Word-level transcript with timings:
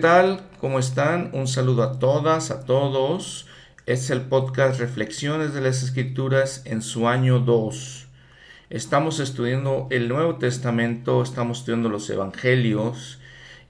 ¿qué 0.00 0.06
tal? 0.06 0.40
¿Cómo 0.62 0.78
están? 0.78 1.28
Un 1.34 1.46
saludo 1.46 1.82
a 1.82 1.98
todas, 1.98 2.50
a 2.50 2.64
todos. 2.64 3.46
Es 3.84 4.08
el 4.08 4.22
podcast 4.22 4.80
Reflexiones 4.80 5.52
de 5.52 5.60
las 5.60 5.82
Escrituras 5.82 6.62
en 6.64 6.80
su 6.80 7.06
año 7.06 7.38
2. 7.40 8.06
Estamos 8.70 9.20
estudiando 9.20 9.88
el 9.90 10.08
Nuevo 10.08 10.36
Testamento, 10.36 11.22
estamos 11.22 11.58
estudiando 11.58 11.90
los 11.90 12.08
Evangelios 12.08 13.20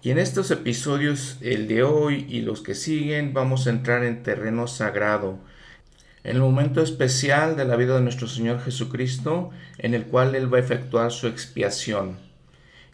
y 0.02 0.12
en 0.12 0.20
estos 0.20 0.52
episodios, 0.52 1.36
el 1.40 1.66
de 1.66 1.82
hoy 1.82 2.26
y 2.28 2.42
los 2.42 2.60
que 2.60 2.76
siguen, 2.76 3.34
vamos 3.34 3.66
a 3.66 3.70
entrar 3.70 4.04
en 4.04 4.22
terreno 4.22 4.68
sagrado, 4.68 5.40
en 6.22 6.36
el 6.36 6.42
momento 6.42 6.80
especial 6.80 7.56
de 7.56 7.64
la 7.64 7.74
vida 7.74 7.96
de 7.96 8.02
nuestro 8.02 8.28
Señor 8.28 8.62
Jesucristo, 8.62 9.50
en 9.78 9.94
el 9.94 10.04
cual 10.04 10.36
Él 10.36 10.52
va 10.52 10.58
a 10.58 10.60
efectuar 10.60 11.10
su 11.10 11.26
expiación. 11.26 12.29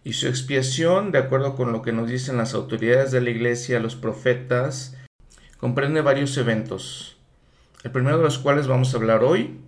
Y 0.07 0.13
su 0.13 0.29
expiación, 0.29 1.11
de 1.11 1.19
acuerdo 1.19 1.57
con 1.57 1.73
lo 1.73 1.83
que 1.83 1.91
nos 1.91 2.09
dicen 2.09 2.37
las 2.37 2.55
autoridades 2.55 3.11
de 3.11 3.21
la 3.21 3.31
iglesia, 3.31 3.81
los 3.81 3.97
profetas, 3.97 4.97
comprende 5.59 6.01
varios 6.01 6.37
eventos. 6.37 7.17
El 7.83 7.91
primero 7.91 8.19
de 8.19 8.23
los 8.23 8.39
cuales 8.39 8.69
vamos 8.69 8.95
a 8.95 8.99
hablar 8.99 9.25
hoy. 9.25 9.59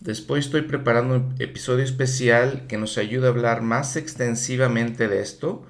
Después 0.00 0.44
estoy 0.44 0.62
preparando 0.62 1.16
un 1.16 1.34
episodio 1.40 1.82
especial 1.82 2.68
que 2.68 2.78
nos 2.78 2.96
ayude 2.96 3.26
a 3.26 3.30
hablar 3.30 3.62
más 3.62 3.96
extensivamente 3.96 5.08
de 5.08 5.20
esto, 5.20 5.66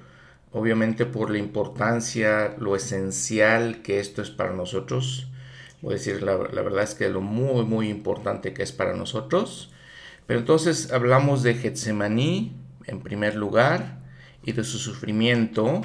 obviamente 0.51 1.07
por 1.07 1.31
la 1.31 1.39
importancia, 1.39 2.53
lo 2.59 2.75
esencial 2.75 3.81
que 3.81 3.99
esto 3.99 4.21
es 4.21 4.29
para 4.29 4.53
nosotros. 4.53 5.27
Voy 5.81 5.95
a 5.95 5.97
decir, 5.97 6.21
la, 6.21 6.37
la 6.37 6.61
verdad 6.61 6.83
es 6.83 6.93
que 6.93 7.09
lo 7.09 7.21
muy, 7.21 7.65
muy 7.65 7.89
importante 7.89 8.53
que 8.53 8.61
es 8.61 8.73
para 8.73 8.93
nosotros. 8.93 9.73
Pero 10.27 10.39
entonces 10.39 10.91
hablamos 10.91 11.41
de 11.41 11.55
Getsemaní 11.55 12.55
en 12.85 13.01
primer 13.01 13.33
lugar, 13.33 13.98
y 14.43 14.51
de 14.53 14.63
su 14.63 14.77
sufrimiento. 14.77 15.81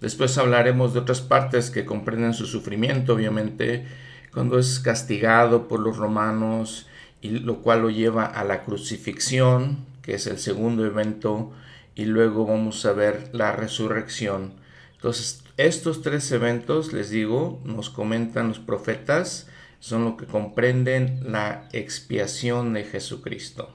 Después 0.00 0.38
hablaremos 0.38 0.94
de 0.94 1.00
otras 1.00 1.20
partes 1.20 1.70
que 1.70 1.84
comprenden 1.84 2.34
su 2.34 2.46
sufrimiento, 2.46 3.14
obviamente, 3.14 3.86
cuando 4.32 4.58
es 4.58 4.80
castigado 4.80 5.68
por 5.68 5.80
los 5.80 5.96
romanos, 5.96 6.86
y 7.20 7.30
lo 7.30 7.60
cual 7.60 7.82
lo 7.82 7.90
lleva 7.90 8.24
a 8.24 8.44
la 8.44 8.64
crucifixión, 8.64 9.84
que 10.02 10.14
es 10.14 10.26
el 10.26 10.38
segundo 10.38 10.86
evento, 10.86 11.52
y 11.94 12.06
luego 12.06 12.46
vamos 12.46 12.86
a 12.86 12.92
ver 12.92 13.28
la 13.32 13.52
resurrección. 13.52 14.54
Entonces, 14.94 15.42
estos 15.56 16.02
tres 16.02 16.30
eventos, 16.32 16.92
les 16.92 17.10
digo, 17.10 17.60
nos 17.64 17.90
comentan 17.90 18.48
los 18.48 18.58
profetas, 18.58 19.48
son 19.80 20.04
lo 20.04 20.16
que 20.16 20.26
comprenden 20.26 21.20
la 21.30 21.68
expiación 21.72 22.72
de 22.72 22.84
Jesucristo. 22.84 23.74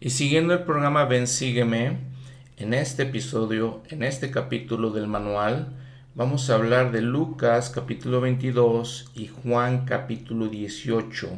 Y 0.00 0.10
siguiendo 0.10 0.54
el 0.54 0.64
programa 0.64 1.04
Ven, 1.04 1.26
sígueme, 1.28 1.98
en 2.62 2.74
este 2.74 3.02
episodio, 3.02 3.82
en 3.88 4.04
este 4.04 4.30
capítulo 4.30 4.90
del 4.90 5.08
manual, 5.08 5.72
vamos 6.14 6.48
a 6.48 6.54
hablar 6.54 6.92
de 6.92 7.02
Lucas 7.02 7.70
capítulo 7.70 8.20
22 8.20 9.10
y 9.16 9.26
Juan 9.26 9.84
capítulo 9.84 10.46
18. 10.46 11.28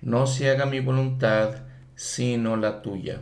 No 0.00 0.26
se 0.26 0.50
haga 0.50 0.66
mi 0.66 0.80
voluntad, 0.80 1.58
sino 1.94 2.56
la 2.56 2.82
tuya. 2.82 3.20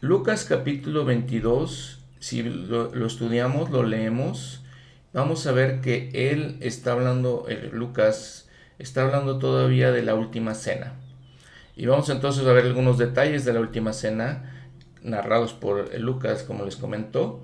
Lucas 0.00 0.44
capítulo 0.44 1.04
22, 1.04 1.98
si 2.20 2.44
lo, 2.44 3.04
estudiamos, 3.04 3.70
lo 3.70 3.82
leemos, 3.82 4.62
vamos 5.12 5.44
a 5.48 5.52
ver 5.52 5.80
que 5.80 6.10
él 6.30 6.56
está 6.60 6.92
hablando, 6.92 7.46
Lucas 7.72 8.48
está 8.78 9.02
hablando 9.02 9.40
todavía 9.40 9.90
de 9.90 10.02
la 10.02 10.14
última 10.14 10.54
cena. 10.54 10.94
Y 11.74 11.86
vamos 11.86 12.08
entonces 12.10 12.46
a 12.46 12.52
ver 12.52 12.66
algunos 12.66 12.96
detalles 12.96 13.44
de 13.44 13.54
la 13.54 13.60
última 13.60 13.92
cena 13.92 14.51
narrados 15.02 15.52
por 15.52 15.94
Lucas, 15.98 16.42
como 16.42 16.64
les 16.64 16.76
comentó. 16.76 17.40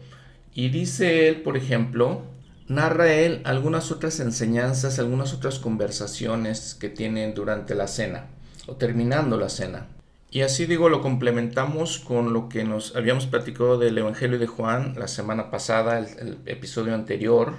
Y 0.54 0.70
dice 0.70 1.28
él, 1.28 1.42
por 1.42 1.56
ejemplo, 1.56 2.22
narra 2.66 3.12
él 3.12 3.40
algunas 3.44 3.90
otras 3.90 4.20
enseñanzas, 4.20 4.98
algunas 4.98 5.32
otras 5.32 5.58
conversaciones 5.58 6.74
que 6.74 6.88
tienen 6.88 7.34
durante 7.34 7.74
la 7.74 7.88
cena 7.88 8.26
o 8.66 8.76
terminando 8.76 9.38
la 9.38 9.48
cena. 9.48 9.86
Y 10.30 10.42
así 10.42 10.66
digo, 10.66 10.90
lo 10.90 11.00
complementamos 11.00 11.98
con 11.98 12.34
lo 12.34 12.50
que 12.50 12.62
nos 12.62 12.94
habíamos 12.94 13.26
platicado 13.26 13.78
del 13.78 13.96
Evangelio 13.96 14.38
de 14.38 14.46
Juan 14.46 14.94
la 14.98 15.08
semana 15.08 15.50
pasada, 15.50 15.98
el, 15.98 16.38
episodio 16.44 16.94
anterior. 16.94 17.54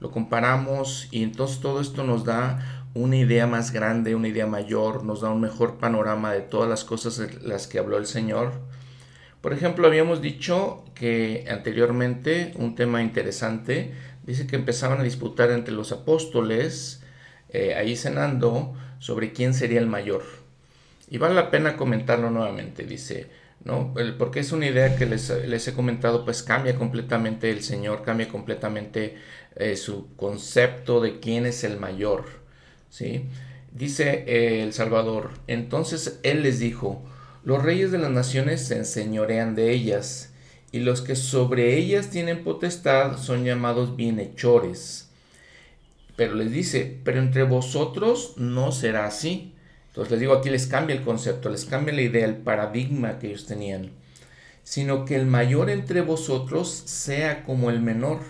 Lo 0.00 0.10
comparamos 0.10 1.06
y 1.12 1.22
entonces 1.22 1.60
todo 1.60 1.80
esto 1.80 2.02
nos 2.02 2.24
da 2.24 2.86
una 2.94 3.16
idea 3.16 3.46
más 3.46 3.70
grande, 3.70 4.16
una 4.16 4.28
idea 4.28 4.46
mayor, 4.46 5.04
nos 5.04 5.20
da 5.20 5.30
un 5.30 5.40
mejor 5.40 5.78
panorama 5.78 6.32
de 6.32 6.40
todas 6.40 6.68
las 6.68 6.84
cosas 6.84 7.18
de 7.18 7.38
las 7.40 7.68
que 7.68 7.78
habló 7.78 7.98
el 7.98 8.06
Señor 8.06 8.52
por 9.40 9.52
ejemplo, 9.52 9.86
habíamos 9.86 10.20
dicho 10.20 10.84
que 10.94 11.46
anteriormente 11.48 12.52
un 12.56 12.74
tema 12.74 13.02
interesante 13.02 13.92
dice 14.24 14.46
que 14.46 14.56
empezaban 14.56 15.00
a 15.00 15.04
disputar 15.04 15.50
entre 15.50 15.72
los 15.72 15.92
apóstoles, 15.92 17.02
eh, 17.50 17.74
ahí 17.74 17.96
cenando, 17.96 18.74
sobre 18.98 19.32
quién 19.32 19.54
sería 19.54 19.78
el 19.78 19.86
mayor. 19.86 20.24
Y 21.10 21.18
vale 21.18 21.34
la 21.34 21.50
pena 21.50 21.76
comentarlo 21.76 22.30
nuevamente, 22.30 22.84
dice, 22.84 23.28
¿no? 23.64 23.94
Porque 24.18 24.40
es 24.40 24.52
una 24.52 24.66
idea 24.66 24.96
que 24.96 25.06
les, 25.06 25.30
he 25.68 25.72
comentado, 25.72 26.24
pues 26.24 26.42
cambia 26.42 26.74
completamente 26.74 27.50
el 27.50 27.62
Señor, 27.62 28.02
cambia 28.02 28.28
completamente 28.28 29.16
eh, 29.56 29.76
su 29.76 30.14
concepto 30.16 31.00
de 31.00 31.20
quién 31.20 31.46
es 31.46 31.64
el 31.64 31.78
mayor, 31.78 32.24
¿sí? 32.90 33.24
Dice 33.72 34.24
eh, 34.26 34.62
el 34.62 34.72
Salvador, 34.72 35.30
entonces 35.46 36.20
Él 36.22 36.42
les 36.42 36.58
dijo, 36.58 37.02
los 37.44 37.62
reyes 37.62 37.90
de 37.90 37.98
las 37.98 38.10
naciones 38.10 38.66
se 38.66 38.76
enseñorean 38.76 39.54
de 39.54 39.72
ellas, 39.72 40.32
y 40.70 40.80
los 40.80 41.00
que 41.00 41.16
sobre 41.16 41.76
ellas 41.76 42.10
tienen 42.10 42.44
potestad 42.44 43.16
son 43.18 43.44
llamados 43.44 43.96
bienhechores. 43.96 45.08
Pero 46.16 46.34
les 46.34 46.50
dice, 46.50 46.98
pero 47.04 47.20
entre 47.20 47.44
vosotros 47.44 48.34
no 48.36 48.72
será 48.72 49.06
así. 49.06 49.54
Entonces 49.88 50.10
les 50.10 50.20
digo, 50.20 50.34
aquí 50.34 50.50
les 50.50 50.66
cambia 50.66 50.96
el 50.96 51.02
concepto, 51.02 51.48
les 51.48 51.64
cambia 51.64 51.94
la 51.94 52.02
idea, 52.02 52.26
el 52.26 52.36
paradigma 52.36 53.18
que 53.18 53.28
ellos 53.28 53.46
tenían. 53.46 53.90
Sino 54.64 55.04
que 55.04 55.16
el 55.16 55.26
mayor 55.26 55.70
entre 55.70 56.02
vosotros 56.02 56.68
sea 56.68 57.44
como 57.44 57.70
el 57.70 57.80
menor, 57.80 58.20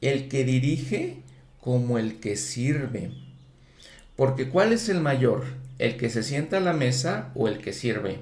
el 0.00 0.28
que 0.28 0.44
dirige 0.44 1.18
como 1.60 1.98
el 1.98 2.18
que 2.18 2.36
sirve. 2.36 3.12
Porque 4.16 4.48
¿cuál 4.48 4.72
es 4.72 4.88
el 4.88 5.00
mayor? 5.00 5.44
¿El 5.82 5.96
que 5.96 6.10
se 6.10 6.22
sienta 6.22 6.58
a 6.58 6.60
la 6.60 6.74
mesa 6.74 7.32
o 7.34 7.48
el 7.48 7.58
que 7.58 7.72
sirve? 7.72 8.20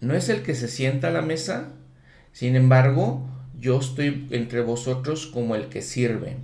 ¿No 0.00 0.14
es 0.14 0.28
el 0.28 0.44
que 0.44 0.54
se 0.54 0.68
sienta 0.68 1.08
a 1.08 1.10
la 1.10 1.20
mesa? 1.20 1.72
Sin 2.30 2.54
embargo, 2.54 3.28
yo 3.58 3.80
estoy 3.80 4.28
entre 4.30 4.60
vosotros 4.60 5.26
como 5.26 5.56
el 5.56 5.66
que 5.66 5.82
sirve. 5.82 6.36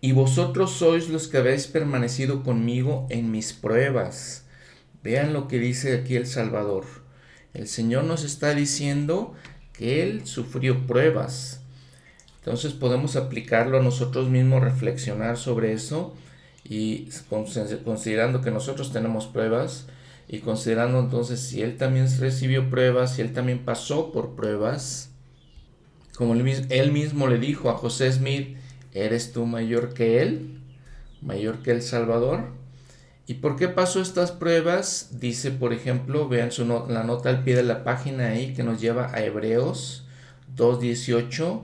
Y 0.00 0.12
vosotros 0.12 0.70
sois 0.70 1.10
los 1.10 1.28
que 1.28 1.36
habéis 1.36 1.66
permanecido 1.66 2.42
conmigo 2.42 3.06
en 3.10 3.30
mis 3.30 3.52
pruebas. 3.52 4.46
Vean 5.02 5.34
lo 5.34 5.48
que 5.48 5.58
dice 5.58 5.94
aquí 5.94 6.16
el 6.16 6.26
Salvador. 6.26 6.86
El 7.52 7.68
Señor 7.68 8.04
nos 8.04 8.24
está 8.24 8.54
diciendo 8.54 9.34
que 9.74 10.02
Él 10.02 10.26
sufrió 10.26 10.86
pruebas. 10.86 11.60
Entonces 12.38 12.72
podemos 12.72 13.16
aplicarlo 13.16 13.80
a 13.80 13.82
nosotros 13.82 14.30
mismos, 14.30 14.64
reflexionar 14.64 15.36
sobre 15.36 15.74
eso 15.74 16.16
y 16.64 17.08
considerando 17.84 18.40
que 18.40 18.50
nosotros 18.50 18.92
tenemos 18.92 19.26
pruebas 19.26 19.86
y 20.28 20.40
considerando 20.40 21.00
entonces 21.00 21.40
si 21.40 21.62
él 21.62 21.76
también 21.76 22.06
recibió 22.18 22.68
pruebas, 22.68 23.14
si 23.14 23.22
él 23.22 23.32
también 23.32 23.64
pasó 23.64 24.12
por 24.12 24.34
pruebas, 24.34 25.10
como 26.16 26.34
él 26.34 26.92
mismo 26.92 27.28
le 27.28 27.38
dijo 27.38 27.70
a 27.70 27.76
José 27.76 28.12
Smith, 28.12 28.56
¿eres 28.92 29.32
tú 29.32 29.46
mayor 29.46 29.94
que 29.94 30.20
él? 30.20 30.60
¿Mayor 31.22 31.62
que 31.62 31.70
el 31.70 31.82
Salvador? 31.82 32.52
¿Y 33.26 33.34
por 33.34 33.56
qué 33.56 33.68
pasó 33.68 34.00
estas 34.00 34.32
pruebas? 34.32 35.20
Dice, 35.20 35.50
por 35.50 35.72
ejemplo, 35.72 36.28
vean 36.28 36.50
su 36.50 36.64
la 36.64 37.04
nota 37.04 37.28
al 37.28 37.44
pie 37.44 37.56
de 37.56 37.62
la 37.62 37.84
página 37.84 38.28
ahí 38.28 38.54
que 38.54 38.62
nos 38.62 38.80
lleva 38.80 39.14
a 39.14 39.22
Hebreos 39.22 40.06
2.18 40.56 41.62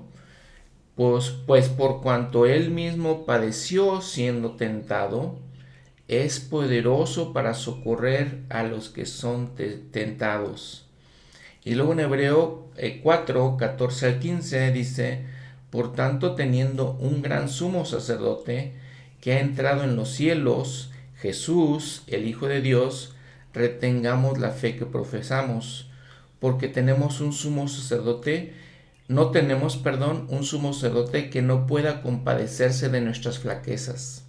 pues, 0.97 1.31
pues 1.47 1.69
por 1.69 2.03
cuanto 2.03 2.47
él 2.47 2.71
mismo 2.71 3.25
padeció 3.27 4.01
siendo 4.01 4.53
tentado, 4.53 5.39
es 6.09 6.41
poderoso 6.41 7.33
para 7.33 7.55
socorrer 7.55 8.43
a 8.51 8.63
los 8.63 8.91
que 8.91 9.07
son 9.07 9.55
tentados. 9.91 10.87
Y 11.65 11.75
luego 11.75 11.95
en 11.95 12.01
Hebreo 12.01 12.69
4, 13.03 13.55
eh, 13.55 13.59
14 13.59 14.07
al 14.07 14.19
15 14.19 14.73
dice, 14.73 15.25
por 15.71 15.95
tanto 15.95 16.35
teniendo 16.35 16.93
un 17.01 17.23
gran 17.23 17.49
sumo 17.49 17.85
sacerdote 17.87 18.75
que 19.21 19.33
ha 19.33 19.41
entrado 19.41 19.83
en 19.83 19.97
los 19.97 20.11
cielos, 20.11 20.91
Jesús, 21.17 22.03
el 22.07 22.29
Hijo 22.29 22.47
de 22.49 22.61
Dios, 22.61 23.15
retengamos 23.55 24.39
la 24.39 24.51
fe 24.51 24.77
que 24.77 24.85
profesamos, 24.85 25.89
porque 26.39 26.69
tenemos 26.69 27.21
un 27.23 27.33
sumo 27.33 27.67
sacerdote 27.67 28.53
no 29.09 29.31
tenemos, 29.31 29.77
perdón, 29.77 30.27
un 30.31 30.45
sumo 30.45 30.73
sacerdote 30.73 31.29
que 31.29 31.43
no 31.43 31.67
pueda 31.67 32.03
compadecerse 32.03 32.89
de 32.89 33.01
nuestras 33.01 33.39
flaquezas, 33.39 34.25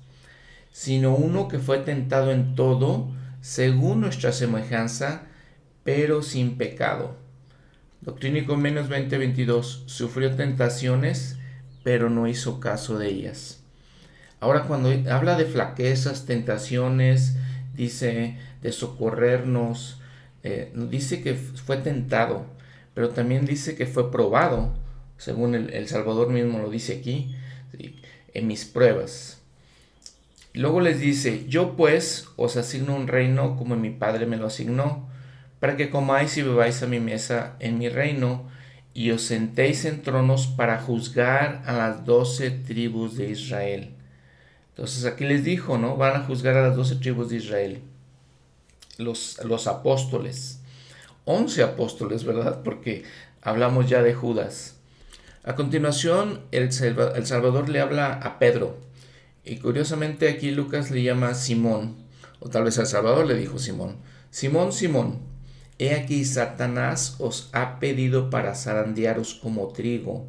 sino 0.71 1.15
uno 1.15 1.47
que 1.47 1.59
fue 1.59 1.77
tentado 1.79 2.31
en 2.31 2.55
todo, 2.55 3.09
según 3.41 4.01
nuestra 4.01 4.31
semejanza, 4.31 5.23
pero 5.83 6.23
sin 6.23 6.57
pecado. 6.57 7.15
Doctrínico 8.01 8.57
menos 8.57 8.89
2022, 8.89 9.83
sufrió 9.85 10.35
tentaciones, 10.35 11.37
pero 11.83 12.09
no 12.09 12.27
hizo 12.27 12.59
caso 12.59 12.97
de 12.97 13.07
ellas. 13.07 13.61
Ahora 14.39 14.63
cuando 14.63 14.91
habla 15.09 15.37
de 15.37 15.45
flaquezas, 15.45 16.25
tentaciones, 16.25 17.37
dice 17.73 18.37
de 18.61 18.71
socorrernos, 18.71 20.01
eh, 20.43 20.71
dice 20.89 21.21
que 21.21 21.35
fue 21.35 21.77
tentado, 21.77 22.45
pero 22.95 23.09
también 23.09 23.45
dice 23.45 23.75
que 23.75 23.85
fue 23.85 24.09
probado, 24.09 24.73
según 25.17 25.53
el, 25.53 25.87
Salvador 25.87 26.29
mismo 26.29 26.59
lo 26.59 26.71
dice 26.71 26.97
aquí, 26.97 27.35
en 28.33 28.47
mis 28.47 28.65
pruebas. 28.65 29.41
Luego 30.53 30.79
les 30.79 31.01
dice, 31.01 31.45
yo 31.47 31.75
pues 31.75 32.29
os 32.37 32.55
asigno 32.55 32.95
un 32.95 33.07
reino 33.07 33.57
como 33.57 33.75
mi 33.75 33.89
Padre 33.89 34.25
me 34.25 34.37
lo 34.37 34.47
asignó, 34.47 35.09
para 35.59 35.75
que 35.75 35.89
comáis 35.89 36.37
y 36.37 36.41
bebáis 36.41 36.81
a 36.81 36.87
mi 36.87 37.01
mesa 37.01 37.57
en 37.59 37.77
mi 37.77 37.89
reino, 37.89 38.49
y 38.93 39.11
os 39.11 39.23
sentéis 39.23 39.83
en 39.83 40.01
tronos 40.01 40.47
para 40.47 40.79
juzgar 40.79 41.63
a 41.65 41.73
las 41.73 42.05
doce 42.05 42.49
tribus 42.49 43.17
de 43.17 43.29
Israel. 43.29 43.93
Entonces 44.69 45.03
aquí 45.03 45.25
les 45.25 45.43
dijo, 45.43 45.77
¿no? 45.77 45.97
Van 45.97 46.15
a 46.15 46.23
juzgar 46.23 46.55
a 46.55 46.69
las 46.69 46.77
doce 46.77 46.95
tribus 46.95 47.29
de 47.29 47.37
Israel. 47.37 47.81
Los, 48.97 49.43
los 49.43 49.67
apóstoles. 49.67 50.61
Once 51.25 51.61
apóstoles, 51.61 52.23
¿verdad? 52.23 52.61
Porque 52.63 53.03
hablamos 53.41 53.89
ya 53.89 54.01
de 54.01 54.13
Judas. 54.13 54.75
A 55.43 55.55
continuación, 55.55 56.41
el 56.51 56.71
Salvador 56.71 57.69
le 57.69 57.79
habla 57.79 58.13
a 58.13 58.39
Pedro. 58.39 58.77
Y 59.43 59.57
curiosamente 59.57 60.29
aquí 60.29 60.49
Lucas 60.49 60.89
le 60.89 61.03
llama 61.03 61.35
Simón, 61.35 61.97
o 62.39 62.49
tal 62.49 62.63
vez 62.63 62.79
al 62.79 62.87
Salvador 62.87 63.27
le 63.27 63.35
dijo 63.35 63.59
Simón. 63.59 63.97
Simón, 64.31 64.71
Simón, 64.73 65.19
he 65.77 65.93
aquí 65.93 66.25
Satanás 66.25 67.15
os 67.19 67.49
ha 67.53 67.79
pedido 67.79 68.29
para 68.31 68.55
zarandearos 68.55 69.35
como 69.35 69.67
trigo, 69.67 70.25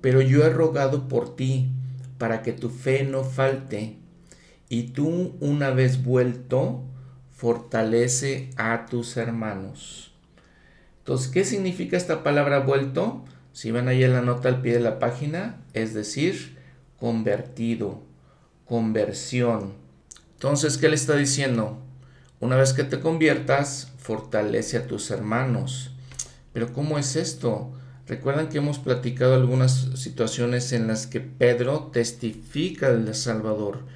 pero 0.00 0.20
yo 0.20 0.44
he 0.44 0.50
rogado 0.50 1.08
por 1.08 1.34
ti 1.34 1.70
para 2.18 2.42
que 2.42 2.52
tu 2.52 2.68
fe 2.68 3.04
no 3.04 3.24
falte, 3.24 3.96
y 4.68 4.88
tú 4.88 5.34
una 5.40 5.70
vez 5.70 6.04
vuelto, 6.04 6.82
fortalece 7.40 8.50
a 8.58 8.84
tus 8.84 9.16
hermanos. 9.16 10.12
Entonces, 10.98 11.28
¿qué 11.28 11.42
significa 11.46 11.96
esta 11.96 12.22
palabra 12.22 12.58
vuelto? 12.58 13.24
Si 13.54 13.70
van 13.70 13.88
ahí 13.88 14.04
en 14.04 14.12
la 14.12 14.20
nota 14.20 14.50
al 14.50 14.60
pie 14.60 14.74
de 14.74 14.80
la 14.80 14.98
página, 14.98 15.58
es 15.72 15.94
decir, 15.94 16.58
convertido 16.98 18.02
conversión. 18.66 19.72
Entonces, 20.34 20.76
¿qué 20.76 20.90
le 20.90 20.96
está 20.96 21.16
diciendo? 21.16 21.78
Una 22.40 22.56
vez 22.56 22.74
que 22.74 22.84
te 22.84 23.00
conviertas, 23.00 23.90
fortalece 23.96 24.76
a 24.76 24.86
tus 24.86 25.10
hermanos. 25.10 25.92
Pero 26.52 26.74
¿cómo 26.74 26.98
es 26.98 27.16
esto? 27.16 27.72
Recuerdan 28.06 28.50
que 28.50 28.58
hemos 28.58 28.78
platicado 28.78 29.34
algunas 29.34 29.88
situaciones 29.94 30.72
en 30.72 30.88
las 30.88 31.06
que 31.06 31.20
Pedro 31.20 31.90
testifica 31.90 32.92
del 32.92 33.14
Salvador. 33.14 33.86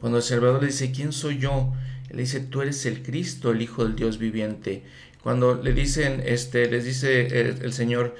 Cuando 0.00 0.16
el 0.16 0.24
Salvador 0.24 0.62
le 0.62 0.68
dice, 0.68 0.92
¿quién 0.92 1.12
soy 1.12 1.38
yo? 1.38 1.74
Él 2.10 2.18
dice, 2.18 2.40
tú 2.40 2.62
eres 2.62 2.86
el 2.86 3.02
Cristo, 3.02 3.50
el 3.50 3.62
Hijo 3.62 3.84
del 3.84 3.96
Dios 3.96 4.18
viviente. 4.18 4.82
Cuando 5.22 5.60
le 5.60 5.72
dicen, 5.72 6.22
este, 6.24 6.70
les 6.70 6.84
dice 6.84 7.26
el, 7.40 7.72
Señor, 7.72 8.14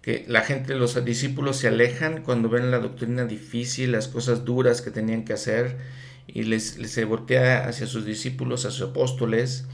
que 0.00 0.24
la 0.28 0.42
gente, 0.42 0.74
los 0.74 1.04
discípulos 1.04 1.56
se 1.56 1.68
alejan 1.68 2.22
cuando 2.22 2.48
ven 2.48 2.70
la 2.70 2.78
doctrina 2.78 3.24
difícil, 3.24 3.92
las 3.92 4.08
cosas 4.08 4.44
duras 4.44 4.80
que 4.80 4.90
tenían 4.90 5.24
que 5.24 5.32
hacer, 5.32 5.78
y 6.26 6.44
les, 6.44 6.64
se 6.64 7.04
voltea 7.04 7.66
hacia 7.66 7.86
sus 7.86 8.04
discípulos, 8.04 8.64
a 8.64 8.70
sus 8.70 8.90
apóstoles, 8.90 9.64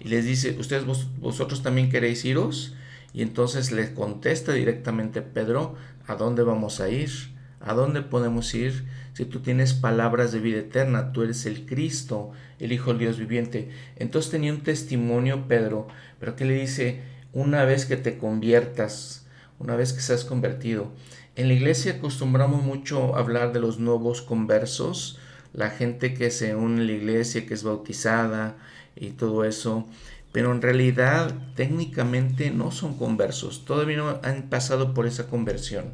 y 0.00 0.08
les 0.08 0.24
dice, 0.24 0.56
¿ustedes 0.58 0.84
vosotros 1.18 1.62
también 1.62 1.90
queréis 1.90 2.24
iros? 2.24 2.74
Y 3.12 3.22
entonces 3.22 3.72
les 3.72 3.90
contesta 3.90 4.52
directamente 4.52 5.22
Pedro, 5.22 5.74
¿a 6.06 6.14
dónde 6.14 6.42
vamos 6.42 6.80
a 6.80 6.88
ir? 6.88 7.10
¿A 7.60 7.74
dónde 7.74 8.02
podemos 8.02 8.54
ir? 8.54 8.86
Si 9.14 9.24
tú 9.24 9.40
tienes 9.40 9.74
palabras 9.74 10.30
de 10.30 10.38
vida 10.38 10.58
eterna, 10.58 11.12
tú 11.12 11.22
eres 11.22 11.44
el 11.44 11.66
Cristo, 11.66 12.30
el 12.60 12.72
Hijo 12.72 12.90
del 12.90 13.00
Dios 13.00 13.18
viviente. 13.18 13.70
Entonces 13.96 14.30
tenía 14.30 14.52
un 14.52 14.62
testimonio 14.62 15.48
Pedro, 15.48 15.88
pero 16.20 16.36
que 16.36 16.44
le 16.44 16.54
dice, 16.54 17.02
una 17.32 17.64
vez 17.64 17.84
que 17.84 17.96
te 17.96 18.16
conviertas, 18.16 19.26
una 19.58 19.74
vez 19.74 19.92
que 19.92 20.00
seas 20.00 20.24
convertido. 20.24 20.92
En 21.34 21.48
la 21.48 21.54
iglesia 21.54 21.92
acostumbramos 21.92 22.62
mucho 22.62 23.16
hablar 23.16 23.52
de 23.52 23.60
los 23.60 23.78
nuevos 23.78 24.22
conversos, 24.22 25.18
la 25.52 25.70
gente 25.70 26.14
que 26.14 26.30
se 26.30 26.54
une 26.54 26.82
a 26.82 26.84
la 26.84 26.92
iglesia, 26.92 27.46
que 27.46 27.54
es 27.54 27.64
bautizada 27.64 28.56
y 28.94 29.10
todo 29.10 29.44
eso, 29.44 29.86
pero 30.32 30.52
en 30.52 30.62
realidad 30.62 31.34
técnicamente 31.54 32.50
no 32.50 32.70
son 32.70 32.96
conversos, 32.96 33.64
todavía 33.64 33.96
no 33.96 34.20
han 34.22 34.48
pasado 34.48 34.94
por 34.94 35.06
esa 35.06 35.28
conversión. 35.28 35.92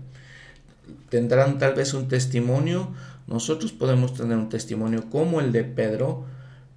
Tendrán 1.08 1.58
tal 1.58 1.74
vez 1.74 1.94
un 1.94 2.08
testimonio, 2.08 2.92
nosotros 3.26 3.72
podemos 3.72 4.14
tener 4.14 4.36
un 4.36 4.48
testimonio 4.48 5.08
como 5.10 5.40
el 5.40 5.52
de 5.52 5.64
Pedro, 5.64 6.24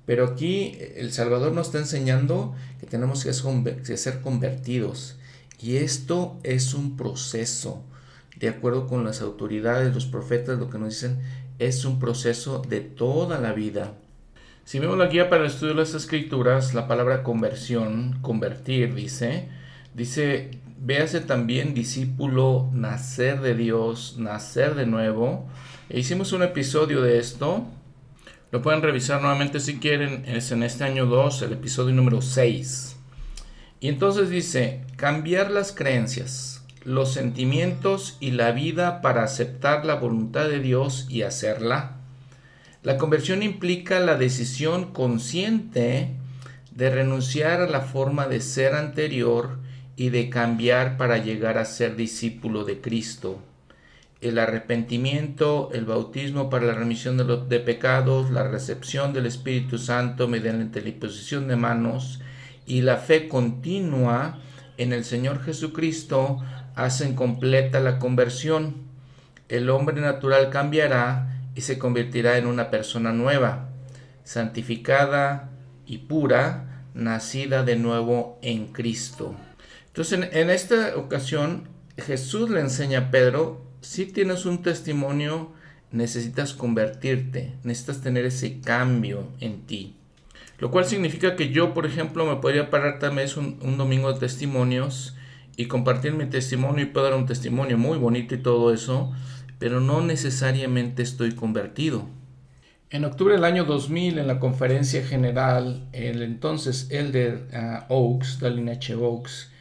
pero 0.06 0.26
aquí 0.26 0.78
el 0.96 1.12
Salvador 1.12 1.52
nos 1.52 1.68
está 1.68 1.80
enseñando 1.80 2.56
que 2.80 2.86
tenemos 2.86 3.26
que 3.26 3.98
ser 3.98 4.22
convertidos. 4.22 5.18
Y 5.60 5.78
esto 5.78 6.38
es 6.44 6.74
un 6.74 6.96
proceso, 6.96 7.84
de 8.38 8.50
acuerdo 8.50 8.88
con 8.88 9.04
las 9.04 9.22
autoridades, 9.22 9.94
los 9.94 10.06
profetas, 10.06 10.60
lo 10.60 10.70
que 10.70 10.78
nos 10.78 10.90
dicen, 10.90 11.20
es 11.60 11.84
un 11.86 12.00
proceso 12.00 12.62
de 12.62 12.82
toda 12.82 13.40
la 13.40 13.54
vida. 13.54 13.94
Si 14.64 14.80
vemos 14.80 14.98
la 14.98 15.08
guía 15.08 15.30
para 15.30 15.44
el 15.44 15.48
estudio 15.48 15.74
de 15.74 15.80
las 15.80 15.94
escrituras, 15.94 16.74
la 16.74 16.88
palabra 16.88 17.24
conversión, 17.24 18.20
convertir, 18.22 18.94
dice, 18.94 19.48
dice, 19.96 20.52
véase 20.80 21.22
también 21.22 21.74
discípulo, 21.74 22.70
nacer 22.74 23.42
de 23.42 23.56
Dios, 23.56 24.16
nacer 24.18 24.76
de 24.76 24.86
nuevo. 24.86 25.48
E 25.90 26.00
hicimos 26.00 26.34
un 26.34 26.44
episodio 26.44 27.02
de 27.02 27.20
esto. 27.20 27.66
Lo 28.52 28.62
pueden 28.62 28.82
revisar 28.82 29.22
nuevamente 29.22 29.60
si 29.60 29.78
quieren. 29.80 30.24
Es 30.26 30.52
en 30.52 30.64
este 30.64 30.84
año 30.84 31.06
2, 31.06 31.42
el 31.44 31.54
episodio 31.54 31.94
número 31.94 32.22
6. 32.22 32.96
Y 33.80 33.90
entonces 33.90 34.30
dice, 34.30 34.82
cambiar 34.96 35.52
las 35.52 35.72
creencias, 35.72 36.66
los 36.84 37.14
sentimientos 37.14 38.18
y 38.20 38.32
la 38.32 38.52
vida 38.52 39.02
para 39.02 39.24
aceptar 39.24 39.86
la 39.86 39.96
voluntad 39.96 40.48
de 40.48 40.60
Dios 40.60 41.08
y 41.10 41.22
hacerla. 41.22 41.98
La 42.84 42.98
conversión 42.98 43.44
implica 43.44 44.00
la 44.00 44.16
decisión 44.16 44.94
consciente 44.94 46.16
de 46.72 46.90
renunciar 46.90 47.62
a 47.62 47.68
la 47.68 47.82
forma 47.82 48.28
de 48.28 48.40
ser 48.40 48.76
anterior 48.76 49.60
y 49.98 50.12
de 50.12 50.30
cambiar 50.30 50.96
para 50.96 51.18
llegar 51.18 51.58
a 51.58 51.66
ser 51.66 51.96
discípulo 51.96 52.64
de 52.64 52.80
Cristo. 52.80 53.42
El 54.22 54.38
arrepentimiento, 54.38 55.70
el 55.74 55.86
bautismo 55.86 56.50
para 56.50 56.68
la 56.68 56.76
remisión 56.76 57.18
de, 57.18 57.24
los, 57.24 57.46
pecados, 57.48 58.30
la 58.32 58.48
recepción 58.48 59.12
del 59.12 59.26
Espíritu 59.26 59.80
Santo 59.80 60.28
mediante 60.28 60.82
la 60.82 60.90
imposición 60.90 61.48
de 61.48 61.56
manos, 61.56 62.22
y 62.68 62.82
la 62.82 62.98
fe 62.98 63.28
continua 63.28 64.40
en 64.78 64.94
el 64.94 65.04
Señor 65.04 65.44
Jesucristo 65.44 66.40
hacen 66.76 67.16
completa 67.16 67.80
la 67.80 67.98
conversión. 67.98 68.76
El 69.50 69.70
hombre 69.70 70.00
natural 70.00 70.52
cambiará 70.52 71.42
y 71.56 71.62
se 71.62 71.80
convertirá 71.80 72.38
en 72.38 72.46
una 72.46 72.70
persona 72.70 73.14
nueva, 73.14 73.70
santificada 74.24 75.50
y 75.88 76.00
pura, 76.00 76.84
nacida 76.94 77.64
de 77.64 77.78
nuevo 77.78 78.38
en 78.44 78.68
Cristo. 78.68 79.36
Entonces, 79.98 80.30
en, 80.32 80.52
esta 80.52 80.96
ocasión, 80.96 81.70
Jesús 81.98 82.52
le 82.52 82.60
enseña 82.60 83.00
a 83.00 83.10
Pedro, 83.10 83.66
si 83.82 84.06
tienes 84.06 84.46
un 84.46 84.62
testimonio, 84.62 85.54
necesitas 85.90 86.54
convertirte, 86.54 87.56
necesitas 87.64 88.02
tener 88.02 88.24
ese 88.24 88.62
cambio 88.62 89.28
en 89.40 89.66
ti. 89.66 89.96
Lo 90.60 90.70
cual 90.70 90.86
significa 90.86 91.36
que 91.36 91.50
yo, 91.50 91.74
por 91.74 91.88
ejemplo, 91.88 92.28
me 92.28 92.36
podría 92.36 92.70
parar 92.70 93.00
también 93.00 93.28
un, 93.38 93.58
un 93.64 93.80
domingo 93.80 94.14
de 94.14 94.20
testimonios 94.20 95.16
y 95.56 95.66
compartir 95.66 96.14
mi 96.14 96.28
testimonio 96.28 96.84
y 96.84 96.90
puedo 96.90 97.10
dar 97.10 97.18
un 97.18 97.26
testimonio 97.26 97.80
muy 97.80 97.98
bonito 97.98 98.36
y 98.36 98.44
todo 98.44 98.72
eso, 98.72 99.12
pero 99.58 99.80
no 99.80 100.02
necesariamente 100.02 101.02
estoy 101.02 101.32
convertido. 101.32 102.08
En 102.92 103.04
octubre 103.04 103.34
del 103.34 103.46
año 103.46 103.66
2000, 103.66 104.20
en 104.20 104.28
la 104.28 104.40
conferencia 104.40 105.04
general, 105.04 105.88
el 105.92 106.22
entonces 106.22 106.88
Elder 106.92 107.48
uh, 107.52 107.92
Oaks, 107.92 108.40
Dalin 108.40 108.70
H. 108.70 108.94
Oaks, 108.94 109.57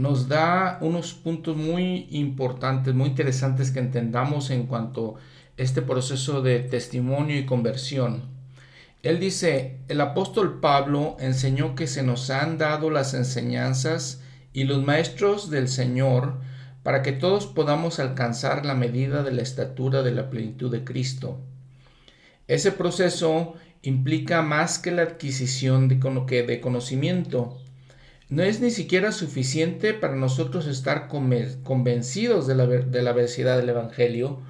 nos 0.00 0.28
da 0.28 0.78
unos 0.80 1.12
puntos 1.12 1.56
muy 1.56 2.06
importantes, 2.10 2.94
muy 2.94 3.08
interesantes 3.08 3.70
que 3.70 3.80
entendamos 3.80 4.50
en 4.50 4.66
cuanto 4.66 5.16
a 5.16 5.18
este 5.58 5.82
proceso 5.82 6.40
de 6.40 6.60
testimonio 6.60 7.38
y 7.38 7.44
conversión. 7.44 8.22
Él 9.02 9.20
dice, 9.20 9.78
el 9.88 10.00
apóstol 10.00 10.60
Pablo 10.60 11.16
enseñó 11.20 11.74
que 11.74 11.86
se 11.86 12.02
nos 12.02 12.30
han 12.30 12.56
dado 12.56 12.90
las 12.90 13.12
enseñanzas 13.14 14.22
y 14.52 14.64
los 14.64 14.82
maestros 14.82 15.50
del 15.50 15.68
Señor 15.68 16.40
para 16.82 17.02
que 17.02 17.12
todos 17.12 17.46
podamos 17.46 17.98
alcanzar 17.98 18.64
la 18.64 18.74
medida 18.74 19.22
de 19.22 19.32
la 19.32 19.42
estatura 19.42 20.02
de 20.02 20.12
la 20.12 20.30
plenitud 20.30 20.70
de 20.70 20.82
Cristo. 20.82 21.38
Ese 22.48 22.72
proceso 22.72 23.54
implica 23.82 24.42
más 24.42 24.78
que 24.78 24.90
la 24.92 25.02
adquisición 25.02 25.88
de, 25.88 25.96
de 26.42 26.60
conocimiento. 26.60 27.58
No 28.30 28.42
es 28.42 28.60
ni 28.60 28.70
siquiera 28.70 29.12
suficiente 29.12 29.92
para 29.92 30.14
nosotros 30.14 30.66
estar 30.66 31.08
convencidos 31.08 32.46
de 32.46 32.54
la, 32.54 32.66
de 32.66 33.02
veracidad 33.12 33.56
del 33.58 33.68
Evangelio, 33.68 34.40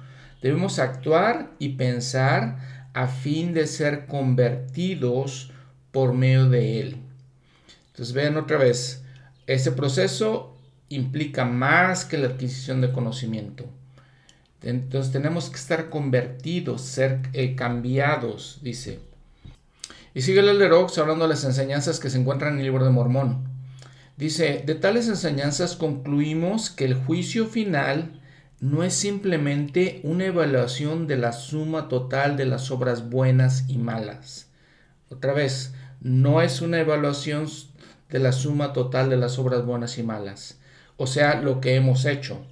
Debemos 0.41 0.79
actuar 0.79 1.51
y 1.59 1.69
pensar 1.69 2.57
a 2.93 3.07
fin 3.07 3.53
de 3.53 3.67
ser 3.67 4.07
convertidos 4.07 5.51
por 5.91 6.13
medio 6.13 6.49
de 6.49 6.79
Él. 6.79 6.97
Entonces 7.91 8.13
vean 8.13 8.37
otra 8.37 8.57
vez, 8.57 9.03
ese 9.45 9.71
proceso 9.71 10.57
implica 10.89 11.45
más 11.45 12.05
que 12.05 12.17
la 12.17 12.27
adquisición 12.27 12.81
de 12.81 12.91
conocimiento. 12.91 13.65
Entonces 14.63 15.13
tenemos 15.13 15.49
que 15.49 15.57
estar 15.57 15.89
convertidos, 15.89 16.81
ser 16.81 17.21
eh, 17.33 17.55
cambiados, 17.55 18.59
dice. 18.63 18.99
Y 20.13 20.21
sigue 20.21 20.39
el 20.39 20.59
Lerox 20.59 20.97
hablando 20.97 21.25
de 21.25 21.29
las 21.29 21.43
enseñanzas 21.43 21.99
que 21.99 22.09
se 22.09 22.19
encuentran 22.19 22.53
en 22.53 22.59
el 22.59 22.65
libro 22.65 22.83
de 22.83 22.91
Mormón. 22.91 23.50
Dice, 24.17 24.63
de 24.65 24.75
tales 24.75 25.07
enseñanzas 25.07 25.75
concluimos 25.75 26.69
que 26.69 26.85
el 26.85 26.95
juicio 26.95 27.47
final 27.47 28.21
no 28.59 28.83
es 28.83 28.93
simplemente 28.93 29.99
una 30.03 30.25
evaluación 30.25 31.07
de 31.07 31.17
la 31.17 31.31
suma 31.33 31.89
total 31.89 32.37
de 32.37 32.45
las 32.45 32.69
obras 32.69 33.09
buenas 33.09 33.65
y 33.67 33.77
malas. 33.79 34.49
Otra 35.09 35.33
vez, 35.33 35.73
no 35.99 36.41
es 36.41 36.61
una 36.61 36.79
evaluación 36.79 37.47
de 38.09 38.19
la 38.19 38.31
suma 38.31 38.73
total 38.73 39.09
de 39.09 39.17
las 39.17 39.39
obras 39.39 39.65
buenas 39.65 39.97
y 39.97 40.03
malas, 40.03 40.59
o 40.97 41.07
sea, 41.07 41.41
lo 41.41 41.59
que 41.59 41.75
hemos 41.75 42.05
hecho. 42.05 42.45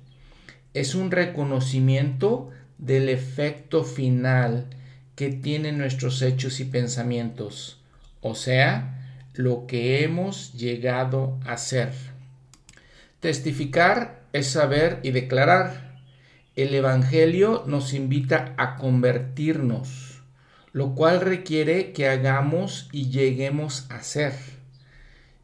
Es 0.73 0.95
un 0.95 1.11
reconocimiento 1.11 2.49
del 2.77 3.09
efecto 3.09 3.83
final 3.83 4.67
que 5.15 5.29
tienen 5.29 5.77
nuestros 5.77 6.21
hechos 6.21 6.59
y 6.59 6.65
pensamientos, 6.65 7.81
o 8.21 8.35
sea, 8.35 8.98
lo 9.39 9.67
que 9.67 10.03
hemos 10.03 10.51
llegado 10.51 11.39
a 11.45 11.55
ser. 11.55 11.93
Testificar 13.21 14.25
es 14.33 14.47
saber 14.47 14.99
y 15.01 15.11
declarar. 15.11 16.01
El 16.57 16.75
Evangelio 16.75 17.63
nos 17.65 17.93
invita 17.93 18.53
a 18.57 18.75
convertirnos, 18.75 20.23
lo 20.73 20.93
cual 20.93 21.21
requiere 21.21 21.93
que 21.93 22.09
hagamos 22.09 22.89
y 22.91 23.11
lleguemos 23.11 23.89
a 23.89 24.03
ser. 24.03 24.33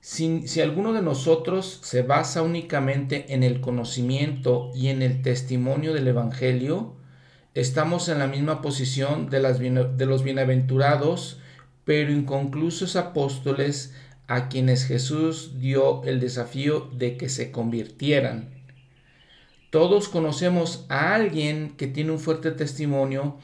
Si, 0.02 0.44
alguno 0.60 0.92
de 0.92 1.02
nosotros 1.02 1.80
se 1.82 2.02
basa 2.02 2.42
únicamente 2.42 3.34
en 3.34 3.44
el 3.44 3.62
conocimiento 3.62 4.72
y 4.76 4.90
en 4.90 5.04
el 5.04 5.22
testimonio 5.22 5.94
del 5.94 6.10
Evangelio, 6.10 6.98
estamos 7.54 8.10
en 8.10 8.20
la 8.20 8.28
misma 8.28 8.62
posición 8.62 9.30
de 9.30 9.40
los 9.40 10.24
bienaventurados, 10.24 11.40
pero 11.86 12.12
inconclusos 12.12 12.96
apóstoles 12.96 13.94
a 14.28 14.50
quienes 14.50 14.86
Jesús 14.86 15.60
dio 15.60 16.04
el 16.04 16.20
desafío 16.20 16.90
de 16.94 17.16
que 17.16 17.30
se 17.30 17.52
convirtieran. 17.52 18.50
Todos 19.70 20.10
conocemos 20.10 20.86
a 20.90 21.14
alguien 21.14 21.76
que 21.78 21.88
tiene 21.88 22.12
un 22.12 22.20
fuerte 22.20 22.52
testimonio, 22.52 23.38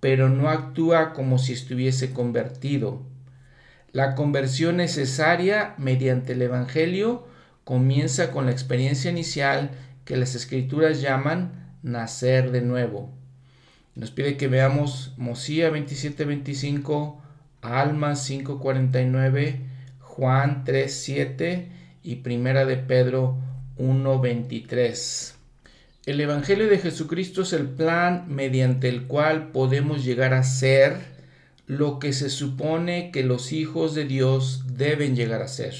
pero 0.00 0.28
no 0.28 0.48
actúa 0.48 1.12
como 1.12 1.38
si 1.38 1.52
estuviese 1.52 2.12
convertido. 2.12 3.02
La 3.92 4.14
conversión 4.14 4.76
necesaria 4.76 5.74
mediante 5.78 6.34
el 6.34 6.42
Evangelio 6.42 7.26
comienza 7.64 8.30
con 8.30 8.46
la 8.46 8.52
experiencia 8.52 9.10
inicial 9.10 9.70
que 10.04 10.16
las 10.16 10.34
escrituras 10.34 11.00
llaman 11.00 11.74
nacer 11.82 12.50
de 12.50 12.60
nuevo. 12.60 13.12
Nos 13.94 14.10
pide 14.10 14.36
que 14.36 14.46
veamos 14.46 15.14
Mosía 15.16 15.70
27:25, 15.70 17.20
Alma 17.60 18.14
5:49, 18.14 19.60
Juan 20.00 20.64
3:7 20.64 21.68
y 22.02 22.16
Primera 22.16 22.64
de 22.64 22.76
Pedro 22.76 23.36
1:23. 23.76 25.34
El 26.06 26.20
Evangelio 26.20 26.68
de 26.68 26.78
Jesucristo 26.78 27.42
es 27.42 27.52
el 27.52 27.68
plan 27.68 28.26
mediante 28.28 28.88
el 28.88 29.06
cual 29.06 29.50
podemos 29.50 30.04
llegar 30.04 30.34
a 30.34 30.44
ser 30.44 30.96
lo 31.66 31.98
que 31.98 32.12
se 32.12 32.30
supone 32.30 33.10
que 33.10 33.24
los 33.24 33.52
hijos 33.52 33.94
de 33.94 34.04
Dios 34.04 34.62
deben 34.72 35.16
llegar 35.16 35.42
a 35.42 35.48
ser. 35.48 35.74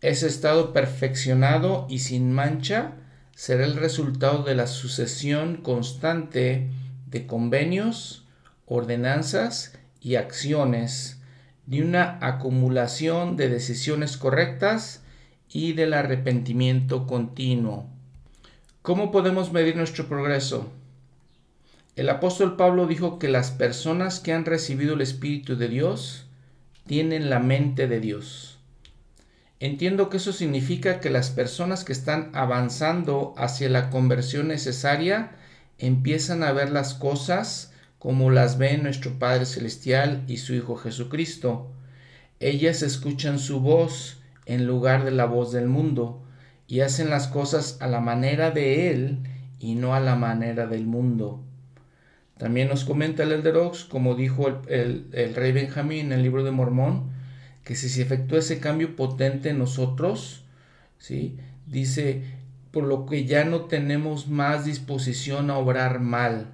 Ese 0.00 0.26
estado 0.26 0.72
perfeccionado 0.72 1.86
y 1.88 2.00
sin 2.00 2.32
mancha 2.32 2.94
será 3.36 3.64
el 3.64 3.76
resultado 3.76 4.42
de 4.42 4.56
la 4.56 4.66
sucesión 4.66 5.58
constante 5.58 6.70
de 7.06 7.26
convenios, 7.26 8.24
ordenanzas 8.66 9.78
y 10.02 10.16
acciones, 10.16 11.20
de 11.66 11.82
una 11.82 12.18
acumulación 12.20 13.36
de 13.36 13.48
decisiones 13.48 14.16
correctas 14.16 15.02
y 15.48 15.74
del 15.74 15.94
arrepentimiento 15.94 17.06
continuo. 17.06 17.86
¿Cómo 18.82 19.12
podemos 19.12 19.52
medir 19.52 19.76
nuestro 19.76 20.08
progreso? 20.08 20.72
El 21.94 22.08
apóstol 22.08 22.56
Pablo 22.56 22.86
dijo 22.86 23.18
que 23.18 23.28
las 23.28 23.50
personas 23.50 24.18
que 24.18 24.32
han 24.32 24.44
recibido 24.44 24.94
el 24.94 25.02
Espíritu 25.02 25.56
de 25.56 25.68
Dios 25.68 26.26
tienen 26.86 27.30
la 27.30 27.38
mente 27.38 27.86
de 27.86 28.00
Dios. 28.00 28.58
Entiendo 29.60 30.08
que 30.08 30.16
eso 30.16 30.32
significa 30.32 30.98
que 30.98 31.10
las 31.10 31.30
personas 31.30 31.84
que 31.84 31.92
están 31.92 32.30
avanzando 32.34 33.34
hacia 33.36 33.68
la 33.68 33.90
conversión 33.90 34.48
necesaria 34.48 35.36
empiezan 35.78 36.42
a 36.42 36.50
ver 36.50 36.72
las 36.72 36.94
cosas 36.94 37.71
como 38.02 38.32
las 38.32 38.58
ve 38.58 38.78
nuestro 38.78 39.16
Padre 39.20 39.46
Celestial 39.46 40.24
y 40.26 40.38
su 40.38 40.54
Hijo 40.54 40.74
Jesucristo. 40.74 41.70
Ellas 42.40 42.82
escuchan 42.82 43.38
su 43.38 43.60
voz 43.60 44.20
en 44.44 44.66
lugar 44.66 45.04
de 45.04 45.12
la 45.12 45.24
voz 45.24 45.52
del 45.52 45.68
mundo 45.68 46.20
y 46.66 46.80
hacen 46.80 47.10
las 47.10 47.28
cosas 47.28 47.76
a 47.80 47.86
la 47.86 48.00
manera 48.00 48.50
de 48.50 48.90
Él 48.90 49.18
y 49.60 49.76
no 49.76 49.94
a 49.94 50.00
la 50.00 50.16
manera 50.16 50.66
del 50.66 50.84
mundo. 50.84 51.44
También 52.38 52.66
nos 52.66 52.84
comenta 52.84 53.22
el 53.22 53.30
Elder 53.30 53.54
Ox, 53.58 53.84
como 53.84 54.16
dijo 54.16 54.48
el, 54.66 55.06
rey 55.36 55.52
Benjamín 55.52 56.06
en 56.06 56.12
el 56.14 56.24
libro 56.24 56.42
de 56.42 56.50
Mormón, 56.50 57.12
que 57.62 57.76
si 57.76 57.88
se 57.88 58.02
efectúa 58.02 58.40
ese 58.40 58.58
cambio 58.58 58.96
potente 58.96 59.50
en 59.50 59.58
nosotros, 59.58 60.42
dice, 61.68 62.24
por 62.72 62.82
lo 62.82 63.06
que 63.06 63.26
ya 63.26 63.44
no 63.44 63.66
tenemos 63.66 64.26
más 64.26 64.64
disposición 64.64 65.50
a 65.50 65.58
obrar 65.58 66.00
mal, 66.00 66.48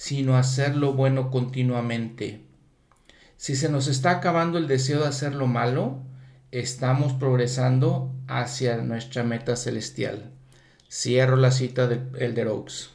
sino 0.00 0.38
hacer 0.38 0.76
lo 0.76 0.94
bueno 0.94 1.30
continuamente. 1.30 2.40
Si 3.36 3.54
se 3.54 3.68
nos 3.68 3.86
está 3.86 4.12
acabando 4.12 4.56
el 4.56 4.66
deseo 4.66 5.00
de 5.00 5.08
hacer 5.08 5.34
lo 5.34 5.46
malo, 5.46 5.98
estamos 6.52 7.12
progresando 7.12 8.10
hacia 8.26 8.78
nuestra 8.78 9.24
meta 9.24 9.56
celestial. 9.56 10.30
Cierro 10.90 11.36
la 11.36 11.50
cita 11.50 11.86
de 11.86 12.00
Elder 12.18 12.48
Oaks. 12.48 12.92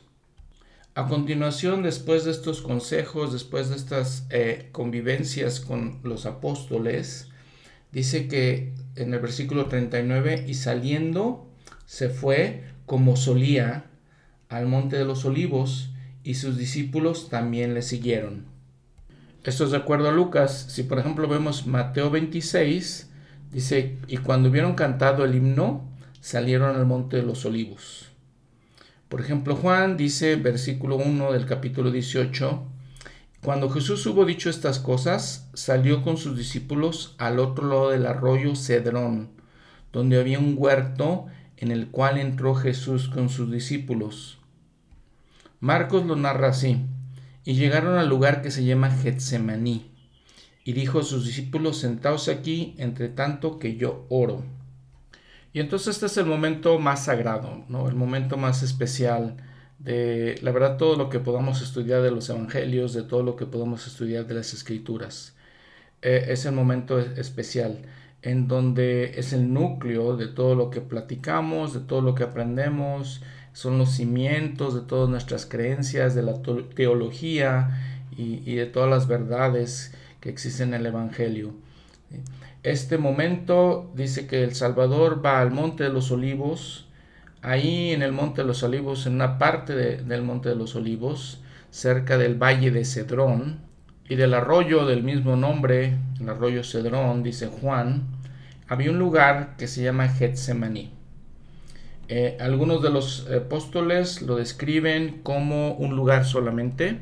A 0.95 1.05
continuación, 1.05 1.83
después 1.83 2.25
de 2.25 2.31
estos 2.31 2.63
consejos, 2.63 3.31
después 3.31 3.69
de 3.69 3.75
estas 3.75 4.25
eh, 4.31 4.69
convivencias 4.71 5.59
con 5.59 5.99
los 6.01 6.25
apóstoles, 6.25 7.29
dice 7.91 8.27
que 8.27 8.73
en 8.95 9.13
el 9.13 9.19
versículo 9.19 9.67
39, 9.67 10.45
y 10.47 10.55
saliendo 10.55 11.47
se 11.85 12.09
fue 12.09 12.63
como 12.87 13.15
solía 13.15 13.85
al 14.49 14.65
monte 14.65 14.97
de 14.97 15.05
los 15.05 15.23
olivos 15.23 15.91
y 16.25 16.33
sus 16.33 16.57
discípulos 16.57 17.29
también 17.29 17.75
le 17.75 17.83
siguieron. 17.83 18.45
Esto 19.43 19.63
es 19.63 19.71
de 19.71 19.77
acuerdo 19.77 20.09
a 20.09 20.11
Lucas. 20.11 20.65
Si 20.69 20.81
por 20.81 20.97
ejemplo 20.97 21.27
vemos 21.27 21.67
Mateo 21.67 22.09
26, 22.09 23.11
dice, 23.51 23.99
y 24.07 24.17
cuando 24.17 24.49
hubieron 24.49 24.73
cantado 24.73 25.23
el 25.23 25.35
himno, 25.35 25.87
salieron 26.21 26.75
al 26.75 26.87
monte 26.87 27.17
de 27.17 27.23
los 27.23 27.45
olivos. 27.45 28.09
Por 29.07 29.21
ejemplo, 29.21 29.55
Juan 29.55 29.97
dice, 29.97 30.35
versículo 30.35 30.95
1 30.95 31.31
del 31.31 31.45
capítulo 31.45 31.91
18, 31.91 32.63
cuando 33.43 33.69
Jesús 33.69 34.03
hubo 34.07 34.25
dicho 34.25 34.49
estas 34.49 34.79
cosas, 34.79 35.47
salió 35.53 36.01
con 36.01 36.17
sus 36.17 36.35
discípulos 36.35 37.13
al 37.19 37.37
otro 37.37 37.69
lado 37.69 37.91
del 37.91 38.07
arroyo 38.07 38.55
Cedrón, 38.55 39.29
donde 39.93 40.19
había 40.19 40.39
un 40.39 40.55
huerto 40.57 41.27
en 41.57 41.69
el 41.69 41.89
cual 41.89 42.17
entró 42.17 42.55
Jesús 42.55 43.09
con 43.09 43.29
sus 43.29 43.51
discípulos. 43.51 44.39
Marcos 45.65 46.05
lo 46.05 46.15
narra 46.15 46.49
así, 46.49 46.85
y 47.43 47.55
llegaron 47.55 47.97
al 47.97 48.07
lugar 48.07 48.43
que 48.43 48.51
se 48.51 48.63
llama 48.63 48.91
Getsemaní, 48.91 49.89
y 50.63 50.73
dijo 50.73 50.99
a 50.99 51.03
sus 51.03 51.25
discípulos, 51.25 51.79
sentaos 51.79 52.27
aquí, 52.27 52.75
entre 52.77 53.09
tanto 53.09 53.57
que 53.57 53.75
yo 53.75 54.05
oro. 54.09 54.43
Y 55.53 55.61
entonces 55.61 55.95
este 55.95 56.05
es 56.05 56.17
el 56.17 56.27
momento 56.27 56.77
más 56.77 57.05
sagrado, 57.05 57.63
¿no? 57.67 57.89
el 57.89 57.95
momento 57.95 58.37
más 58.37 58.61
especial 58.61 59.37
de, 59.79 60.37
la 60.43 60.51
verdad, 60.51 60.77
todo 60.77 60.97
lo 60.97 61.09
que 61.09 61.19
podamos 61.19 61.63
estudiar 61.63 62.03
de 62.03 62.11
los 62.11 62.29
evangelios, 62.29 62.93
de 62.93 63.01
todo 63.01 63.23
lo 63.23 63.35
que 63.35 63.47
podamos 63.47 63.87
estudiar 63.87 64.27
de 64.27 64.35
las 64.35 64.53
escrituras. 64.53 65.35
Eh, 66.03 66.27
es 66.27 66.45
el 66.45 66.51
momento 66.51 66.99
especial 66.99 67.79
en 68.21 68.47
donde 68.47 69.19
es 69.19 69.33
el 69.33 69.51
núcleo 69.51 70.15
de 70.15 70.27
todo 70.27 70.53
lo 70.53 70.69
que 70.69 70.81
platicamos, 70.81 71.73
de 71.73 71.79
todo 71.79 72.01
lo 72.01 72.13
que 72.13 72.23
aprendemos, 72.23 73.23
son 73.55 73.77
los 73.77 73.91
cimientos 73.91 74.75
de 74.75 74.81
todas 74.81 75.09
nuestras 75.09 75.45
creencias, 75.45 76.13
de 76.13 76.23
la 76.23 76.33
teología 76.75 78.03
y, 78.17 78.55
de 78.55 78.65
todas 78.65 78.89
las 78.89 79.07
verdades 79.07 79.93
que 80.19 80.27
existen 80.27 80.73
en 80.73 80.81
el 80.81 80.87
Evangelio. 80.87 81.53
Este 82.63 82.97
momento 82.97 83.89
dice 83.95 84.27
que 84.27 84.43
el 84.43 84.53
Salvador 84.55 85.25
va 85.25 85.39
al 85.39 85.51
Monte 85.51 85.85
de 85.85 85.89
los 85.89 86.11
Olivos, 86.11 86.89
ahí 87.41 87.91
en 87.91 88.01
el 88.01 88.11
Monte 88.11 88.41
de 88.41 88.47
los 88.47 88.61
Olivos, 88.61 89.07
en 89.07 89.13
una 89.13 89.37
parte 89.37 89.73
del 89.73 90.21
Monte 90.21 90.49
de 90.49 90.55
los 90.55 90.75
Olivos, 90.75 91.39
cerca 91.71 92.17
del 92.17 92.35
valle 92.35 92.71
de 92.71 92.83
Cedrón, 92.83 93.61
y 94.09 94.15
del 94.15 94.33
arroyo 94.33 94.85
del 94.85 95.01
mismo 95.01 95.37
nombre, 95.37 95.97
el 96.19 96.27
arroyo 96.27 96.61
Cedrón, 96.65 97.23
dice 97.23 97.47
Juan, 97.47 98.03
había 98.67 98.91
un 98.91 98.99
lugar 98.99 99.55
que 99.57 99.67
se 99.67 99.81
llama 99.81 100.09
Getsemaní. 100.09 100.94
Eh, 102.07 102.37
algunos 102.39 102.83
de 102.83 102.91
los 102.91 103.27
apóstoles 103.31 104.21
lo 104.21 104.35
describen 104.35 105.21
como 105.23 105.73
un 105.73 105.95
lugar 105.95 106.25
solamente, 106.25 106.99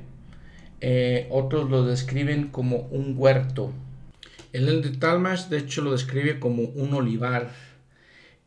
eh, 0.80 1.28
otros 1.30 1.70
lo 1.70 1.84
describen 1.86 2.48
como 2.48 2.78
un 2.92 3.16
huerto. 3.18 3.72
El 4.54 4.82
de 4.82 4.92
Talmash 4.92 5.48
de 5.48 5.58
hecho 5.58 5.82
lo 5.82 5.92
describe 5.92 6.40
como 6.40 6.64
un 6.64 6.94
olivar. 6.94 7.52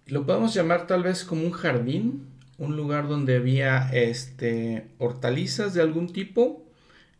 Lo 0.06 0.24
podemos 0.24 0.54
llamar 0.54 0.86
tal 0.86 1.02
vez 1.02 1.24
como 1.24 1.42
un 1.44 1.52
jardín, 1.52 2.28
un 2.58 2.76
lugar 2.76 3.08
donde 3.08 3.36
había 3.36 3.90
este, 3.92 4.86
hortalizas 4.98 5.74
de 5.74 5.82
algún 5.82 6.12
tipo 6.12 6.64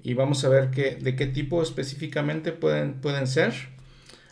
y 0.03 0.15
vamos 0.15 0.45
a 0.45 0.49
ver 0.49 0.71
qué, 0.71 0.95
de 0.95 1.17
qué 1.17 1.27
tipo 1.27 1.63
específicamente 1.63 2.53
pueden, 2.53 3.01
pueden 3.01 3.27
ser. 3.27 3.76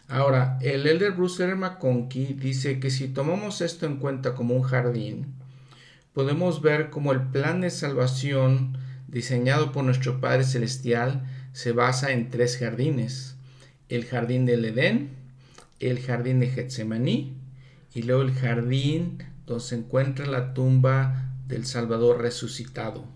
Ahora, 0.08 0.58
el 0.60 0.86
Elder 0.86 1.12
Bruce 1.12 1.42
R. 1.42 1.54
McConkie 1.54 2.34
dice 2.34 2.78
que 2.78 2.90
si 2.90 3.08
tomamos 3.08 3.60
esto 3.60 3.86
en 3.86 3.96
cuenta 3.96 4.34
como 4.34 4.54
un 4.54 4.62
jardín, 4.62 5.34
podemos 6.12 6.60
ver 6.60 6.90
como 6.90 7.12
el 7.12 7.22
plan 7.22 7.62
de 7.62 7.70
salvación 7.70 8.76
diseñado 9.08 9.72
por 9.72 9.84
nuestro 9.84 10.20
Padre 10.20 10.44
Celestial 10.44 11.24
se 11.52 11.72
basa 11.72 12.12
en 12.12 12.30
tres 12.30 12.58
jardines. 12.58 13.36
El 13.88 14.04
jardín 14.04 14.44
del 14.44 14.64
Edén, 14.64 15.10
el 15.80 16.00
jardín 16.00 16.40
de 16.40 16.48
Getsemaní 16.48 17.36
y 17.94 18.02
luego 18.02 18.22
el 18.22 18.34
jardín 18.34 19.22
donde 19.46 19.64
se 19.64 19.76
encuentra 19.76 20.26
la 20.26 20.52
tumba 20.52 21.32
del 21.46 21.64
Salvador 21.64 22.20
resucitado. 22.20 23.06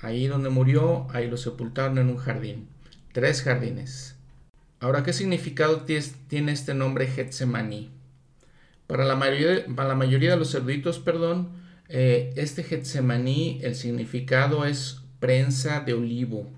Ahí 0.00 0.26
donde 0.26 0.50
murió, 0.50 1.06
ahí 1.10 1.28
lo 1.28 1.36
sepultaron 1.36 1.98
en 1.98 2.10
un 2.10 2.18
jardín. 2.18 2.68
Tres 3.12 3.42
jardines. 3.42 4.17
Ahora, 4.80 5.02
¿qué 5.02 5.12
significado 5.12 5.84
tiene 6.28 6.52
este 6.52 6.72
nombre 6.72 7.08
Getsemaní? 7.08 7.90
Para 8.86 9.04
la 9.04 9.16
mayoría, 9.16 9.66
para 9.74 9.88
la 9.88 9.96
mayoría 9.96 10.30
de 10.30 10.36
los 10.36 10.54
eruditos, 10.54 11.00
perdón, 11.00 11.48
eh, 11.88 12.32
este 12.36 12.62
Getsemaní, 12.62 13.58
el 13.62 13.74
significado 13.74 14.64
es 14.64 15.00
prensa 15.18 15.80
de 15.80 15.94
olivo. 15.94 16.48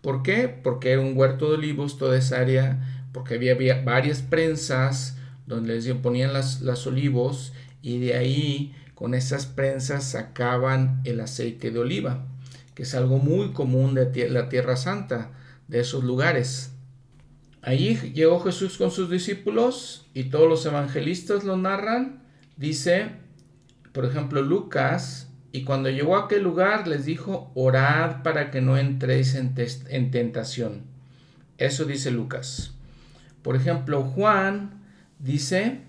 ¿Por 0.00 0.22
qué? 0.22 0.48
Porque 0.48 0.92
era 0.92 1.02
un 1.02 1.14
huerto 1.14 1.50
de 1.50 1.56
olivos 1.56 1.98
toda 1.98 2.16
esa 2.16 2.40
área, 2.40 3.06
porque 3.12 3.34
había, 3.34 3.82
varias 3.82 4.22
prensas 4.22 5.18
donde 5.46 5.74
les 5.74 5.92
ponían 5.96 6.32
las, 6.32 6.62
las 6.62 6.86
olivos 6.86 7.52
y 7.82 7.98
de 7.98 8.14
ahí 8.14 8.74
con 8.94 9.12
esas 9.12 9.44
prensas 9.44 10.04
sacaban 10.04 11.02
el 11.04 11.20
aceite 11.20 11.70
de 11.70 11.80
oliva, 11.80 12.24
que 12.74 12.84
es 12.84 12.94
algo 12.94 13.18
muy 13.18 13.52
común 13.52 13.94
de 13.94 14.30
la 14.30 14.48
Tierra 14.48 14.76
Santa, 14.76 15.32
de 15.68 15.80
esos 15.80 16.02
lugares. 16.02 16.72
Allí 17.62 17.94
llegó 18.12 18.40
Jesús 18.40 18.76
con 18.76 18.90
sus 18.90 19.08
discípulos 19.08 20.10
y 20.14 20.24
todos 20.24 20.48
los 20.48 20.66
evangelistas 20.66 21.44
lo 21.44 21.56
narran. 21.56 22.24
Dice, 22.56 23.12
por 23.92 24.04
ejemplo, 24.04 24.42
Lucas, 24.42 25.30
y 25.52 25.62
cuando 25.62 25.88
llegó 25.88 26.16
a 26.16 26.24
aquel 26.24 26.42
lugar 26.42 26.88
les 26.88 27.04
dijo, 27.04 27.52
orad 27.54 28.22
para 28.24 28.50
que 28.50 28.60
no 28.60 28.76
entréis 28.76 29.36
en, 29.36 29.54
en 29.88 30.10
tentación. 30.10 30.82
Eso 31.56 31.84
dice 31.84 32.10
Lucas. 32.10 32.74
Por 33.42 33.54
ejemplo, 33.54 34.02
Juan 34.02 34.82
dice 35.20 35.82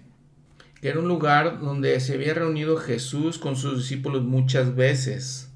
que 0.80 0.90
era 0.90 1.00
un 1.00 1.08
lugar 1.08 1.60
donde 1.60 2.00
se 2.02 2.14
había 2.14 2.36
reunido 2.36 2.78
Jesús 2.78 3.40
con 3.40 3.56
sus 3.56 3.80
discípulos 3.80 4.24
muchas 4.24 4.76
veces. 4.76 5.50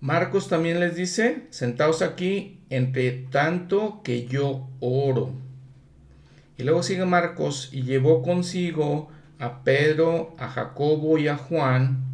Marcos 0.00 0.48
también 0.48 0.80
les 0.80 0.96
dice, 0.96 1.46
sentaos 1.50 2.00
aquí 2.00 2.59
entre 2.70 3.10
tanto 3.30 4.00
que 4.02 4.26
yo 4.26 4.68
oro. 4.80 5.32
Y 6.56 6.62
luego 6.62 6.82
sigue 6.82 7.04
Marcos 7.04 7.68
y 7.72 7.82
llevó 7.82 8.22
consigo 8.22 9.08
a 9.38 9.64
Pedro, 9.64 10.34
a 10.38 10.48
Jacobo 10.48 11.18
y 11.18 11.28
a 11.28 11.36
Juan. 11.36 12.04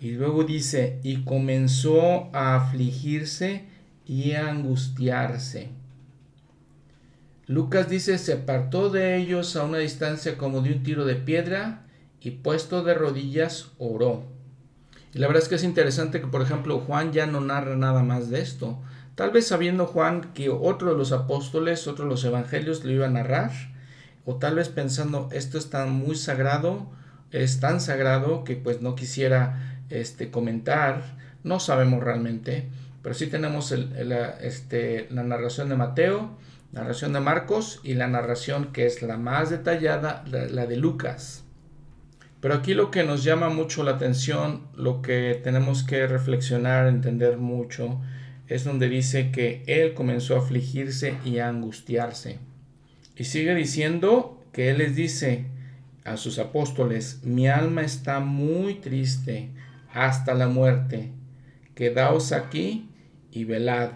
Y 0.00 0.12
luego 0.12 0.44
dice, 0.44 1.00
y 1.02 1.24
comenzó 1.24 2.34
a 2.34 2.56
afligirse 2.56 3.64
y 4.06 4.32
a 4.32 4.50
angustiarse. 4.50 5.70
Lucas 7.46 7.88
dice, 7.88 8.18
se 8.18 8.34
apartó 8.34 8.90
de 8.90 9.16
ellos 9.16 9.56
a 9.56 9.64
una 9.64 9.78
distancia 9.78 10.36
como 10.36 10.60
de 10.60 10.72
un 10.74 10.82
tiro 10.82 11.06
de 11.06 11.14
piedra 11.14 11.86
y 12.20 12.32
puesto 12.32 12.82
de 12.84 12.94
rodillas 12.94 13.70
oró. 13.78 14.24
Y 15.14 15.18
la 15.18 15.28
verdad 15.28 15.42
es 15.42 15.48
que 15.48 15.54
es 15.54 15.64
interesante 15.64 16.20
que, 16.20 16.26
por 16.26 16.42
ejemplo, 16.42 16.80
Juan 16.80 17.12
ya 17.12 17.26
no 17.26 17.40
narra 17.40 17.76
nada 17.76 18.02
más 18.02 18.28
de 18.28 18.40
esto. 18.40 18.78
Tal 19.18 19.32
vez 19.32 19.48
sabiendo 19.48 19.84
Juan 19.86 20.32
que 20.32 20.48
otro 20.48 20.92
de 20.92 20.96
los 20.96 21.10
apóstoles, 21.10 21.88
otro 21.88 22.04
de 22.04 22.10
los 22.12 22.24
evangelios 22.24 22.84
lo 22.84 22.92
iba 22.92 23.06
a 23.06 23.10
narrar, 23.10 23.50
o 24.24 24.36
tal 24.36 24.54
vez 24.54 24.68
pensando 24.68 25.28
esto 25.32 25.58
es 25.58 25.70
tan 25.70 25.90
muy 25.90 26.14
sagrado, 26.14 26.86
es 27.32 27.58
tan 27.58 27.80
sagrado 27.80 28.44
que 28.44 28.54
pues 28.54 28.80
no 28.80 28.94
quisiera 28.94 29.82
este, 29.90 30.30
comentar, 30.30 31.02
no 31.42 31.58
sabemos 31.58 32.04
realmente, 32.04 32.68
pero 33.02 33.12
sí 33.12 33.26
tenemos 33.26 33.72
este, 33.72 35.08
la 35.10 35.24
narración 35.24 35.68
de 35.68 35.74
Mateo, 35.74 36.30
narración 36.70 37.12
de 37.12 37.18
Marcos 37.18 37.80
y 37.82 37.94
la 37.94 38.06
narración 38.06 38.70
que 38.72 38.86
es 38.86 39.02
la 39.02 39.16
más 39.16 39.50
detallada, 39.50 40.22
la 40.28 40.66
de 40.66 40.76
Lucas. 40.76 41.42
Pero 42.40 42.54
aquí 42.54 42.72
lo 42.72 42.92
que 42.92 43.02
nos 43.02 43.24
llama 43.24 43.48
mucho 43.48 43.82
la 43.82 43.90
atención, 43.90 44.68
lo 44.76 45.02
que 45.02 45.40
tenemos 45.42 45.82
que 45.82 46.06
reflexionar, 46.06 46.86
entender 46.86 47.36
mucho, 47.36 48.00
es 48.48 48.64
donde 48.64 48.88
dice 48.88 49.30
que 49.30 49.62
él 49.66 49.94
comenzó 49.94 50.36
a 50.36 50.38
afligirse 50.38 51.14
y 51.24 51.38
a 51.38 51.48
angustiarse. 51.48 52.38
Y 53.16 53.24
sigue 53.24 53.54
diciendo 53.54 54.42
que 54.52 54.70
él 54.70 54.78
les 54.78 54.96
dice 54.96 55.46
a 56.04 56.16
sus 56.16 56.38
apóstoles, 56.38 57.20
mi 57.24 57.48
alma 57.48 57.82
está 57.82 58.20
muy 58.20 58.74
triste 58.74 59.50
hasta 59.92 60.34
la 60.34 60.48
muerte, 60.48 61.10
quedaos 61.74 62.32
aquí 62.32 62.88
y 63.30 63.44
velad. 63.44 63.92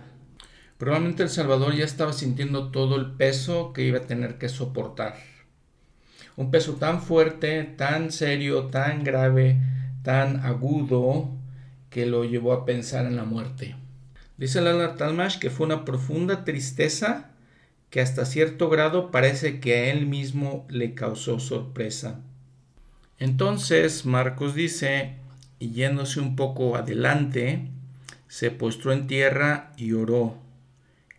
Probablemente 0.78 1.22
el 1.22 1.28
Salvador 1.28 1.74
ya 1.74 1.84
estaba 1.84 2.12
sintiendo 2.12 2.70
todo 2.70 2.96
el 2.96 3.12
peso 3.12 3.72
que 3.72 3.86
iba 3.86 3.98
a 3.98 4.06
tener 4.06 4.38
que 4.38 4.48
soportar 4.48 5.14
un 6.36 6.50
peso 6.50 6.74
tan 6.74 7.02
fuerte, 7.02 7.62
tan 7.64 8.10
serio, 8.10 8.66
tan 8.66 9.04
grave, 9.04 9.60
tan 10.02 10.44
agudo, 10.44 11.28
que 11.90 12.06
lo 12.06 12.24
llevó 12.24 12.52
a 12.52 12.64
pensar 12.64 13.06
en 13.06 13.16
la 13.16 13.24
muerte. 13.24 13.76
Dice 14.42 14.60
Lala 14.60 14.96
Talmash 14.96 15.38
que 15.38 15.50
fue 15.50 15.66
una 15.66 15.84
profunda 15.84 16.42
tristeza 16.42 17.30
que 17.90 18.00
hasta 18.00 18.24
cierto 18.24 18.68
grado 18.68 19.12
parece 19.12 19.60
que 19.60 19.74
a 19.76 19.92
él 19.92 20.06
mismo 20.06 20.66
le 20.68 20.94
causó 20.94 21.38
sorpresa. 21.38 22.18
Entonces 23.20 24.04
Marcos 24.04 24.56
dice, 24.56 25.14
y 25.60 25.70
yéndose 25.70 26.18
un 26.18 26.34
poco 26.34 26.74
adelante, 26.74 27.68
se 28.26 28.50
postró 28.50 28.90
en 28.92 29.06
tierra 29.06 29.70
y 29.76 29.92
oró, 29.92 30.36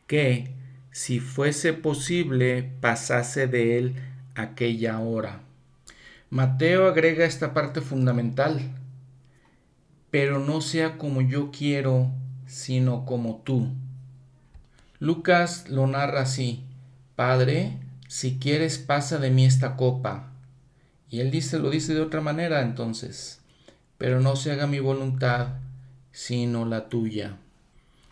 que, 0.06 0.52
si 0.92 1.22
fuese 1.22 1.72
posible, 1.72 2.74
pasase 2.82 3.48
de 3.48 3.78
él 3.78 3.96
aquella 4.36 5.00
hora. 5.00 5.40
Mateo 6.30 6.90
agrega 6.90 7.24
esta 7.24 7.54
parte 7.54 7.80
fundamental, 7.80 8.60
pero 10.12 10.40
no 10.40 10.60
sea 10.60 10.98
como 10.98 11.22
yo 11.22 11.52
quiero, 11.58 12.12
sino 12.54 13.06
como 13.06 13.42
tú. 13.44 13.68
Lucas 15.00 15.68
lo 15.70 15.88
narra 15.88 16.22
así, 16.22 16.64
Padre, 17.16 17.80
si 18.08 18.38
quieres 18.38 18.78
pasa 18.78 19.18
de 19.18 19.32
mí 19.32 19.44
esta 19.44 19.76
copa. 19.76 20.32
Y 21.10 21.20
él 21.20 21.32
dice, 21.32 21.58
lo 21.58 21.72
dice 21.72 21.94
de 21.94 22.02
otra 22.02 22.22
manera 22.22 22.62
entonces, 22.62 23.42
pero 23.98 24.22
no 24.22 24.36
se 24.36 24.52
haga 24.52 24.68
mi 24.68 24.80
voluntad, 24.80 25.56
sino 26.12 26.66
la 26.66 26.90
tuya. 26.90 27.38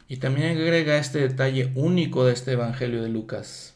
Y 0.08 0.18
también 0.18 0.58
agrega 0.58 0.98
este 0.98 1.20
detalle 1.20 1.72
único 1.76 2.26
de 2.26 2.34
este 2.34 2.54
Evangelio 2.54 3.04
de 3.04 3.10
Lucas. 3.10 3.76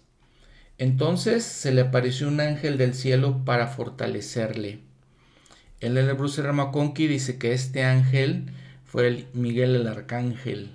Entonces 0.77 1.43
se 1.43 1.71
le 1.71 1.81
apareció 1.81 2.27
un 2.27 2.41
ángel 2.41 2.77
del 2.77 2.95
cielo 2.95 3.45
para 3.45 3.67
fortalecerle. 3.67 4.79
El 5.79 5.93
de 5.93 6.13
Bruce 6.13 6.41
Ramaconqui 6.41 7.07
dice 7.07 7.37
que 7.37 7.53
este 7.53 7.83
ángel 7.83 8.51
fue 8.95 9.09
el 9.09 9.27
Miguel 9.33 9.75
el 9.75 9.87
Arcángel. 9.87 10.71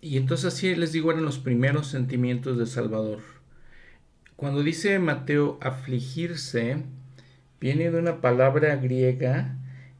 Y 0.00 0.18
entonces 0.18 0.54
así 0.54 0.72
les 0.76 0.92
digo 0.92 1.10
eran 1.10 1.24
los 1.24 1.40
primeros 1.40 1.88
sentimientos 1.88 2.56
de 2.56 2.64
Salvador. 2.64 3.22
Cuando 4.36 4.62
dice 4.62 5.00
Mateo 5.00 5.58
afligirse, 5.60 6.76
viene 7.60 7.90
de 7.90 7.98
una 7.98 8.20
palabra 8.20 8.76
griega 8.76 9.56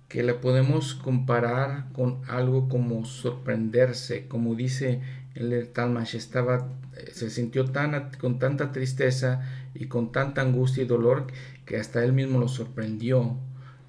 que 0.06 0.22
la 0.22 0.40
podemos 0.40 0.94
comparar 0.94 1.90
con 1.92 2.20
algo 2.28 2.68
como 2.68 3.04
sorprenderse, 3.04 4.28
como 4.28 4.54
dice 4.54 5.00
el 5.34 5.68
Talmash, 5.70 6.14
estaba 6.14 6.68
se 7.12 7.30
sintió 7.30 7.64
tan, 7.64 8.12
con 8.20 8.38
tanta 8.38 8.70
tristeza 8.70 9.42
y 9.74 9.86
con 9.86 10.12
tanta 10.12 10.40
angustia 10.40 10.84
y 10.84 10.86
dolor 10.86 11.26
que 11.66 11.78
hasta 11.78 12.04
él 12.04 12.12
mismo 12.12 12.38
lo 12.38 12.46
sorprendió, 12.46 13.36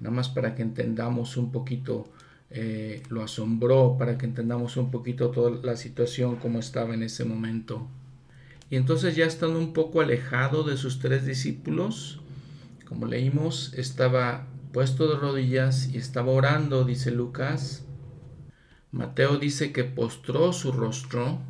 nada 0.00 0.16
más 0.16 0.30
para 0.30 0.56
que 0.56 0.62
entendamos 0.62 1.36
un 1.36 1.52
poquito 1.52 2.10
eh, 2.58 3.02
lo 3.10 3.22
asombró 3.22 3.96
para 3.98 4.16
que 4.16 4.24
entendamos 4.24 4.78
un 4.78 4.90
poquito 4.90 5.30
toda 5.30 5.50
la 5.62 5.76
situación 5.76 6.36
como 6.36 6.58
estaba 6.58 6.94
en 6.94 7.02
ese 7.02 7.26
momento. 7.26 7.86
Y 8.70 8.76
entonces 8.76 9.14
ya 9.14 9.26
estando 9.26 9.58
un 9.58 9.74
poco 9.74 10.00
alejado 10.00 10.64
de 10.64 10.78
sus 10.78 10.98
tres 10.98 11.26
discípulos, 11.26 12.20
como 12.88 13.04
leímos, 13.04 13.74
estaba 13.74 14.46
puesto 14.72 15.06
de 15.06 15.16
rodillas 15.16 15.90
y 15.92 15.98
estaba 15.98 16.32
orando, 16.32 16.84
dice 16.84 17.10
Lucas. 17.10 17.84
Mateo 18.90 19.36
dice 19.36 19.70
que 19.70 19.84
postró 19.84 20.54
su 20.54 20.72
rostro, 20.72 21.40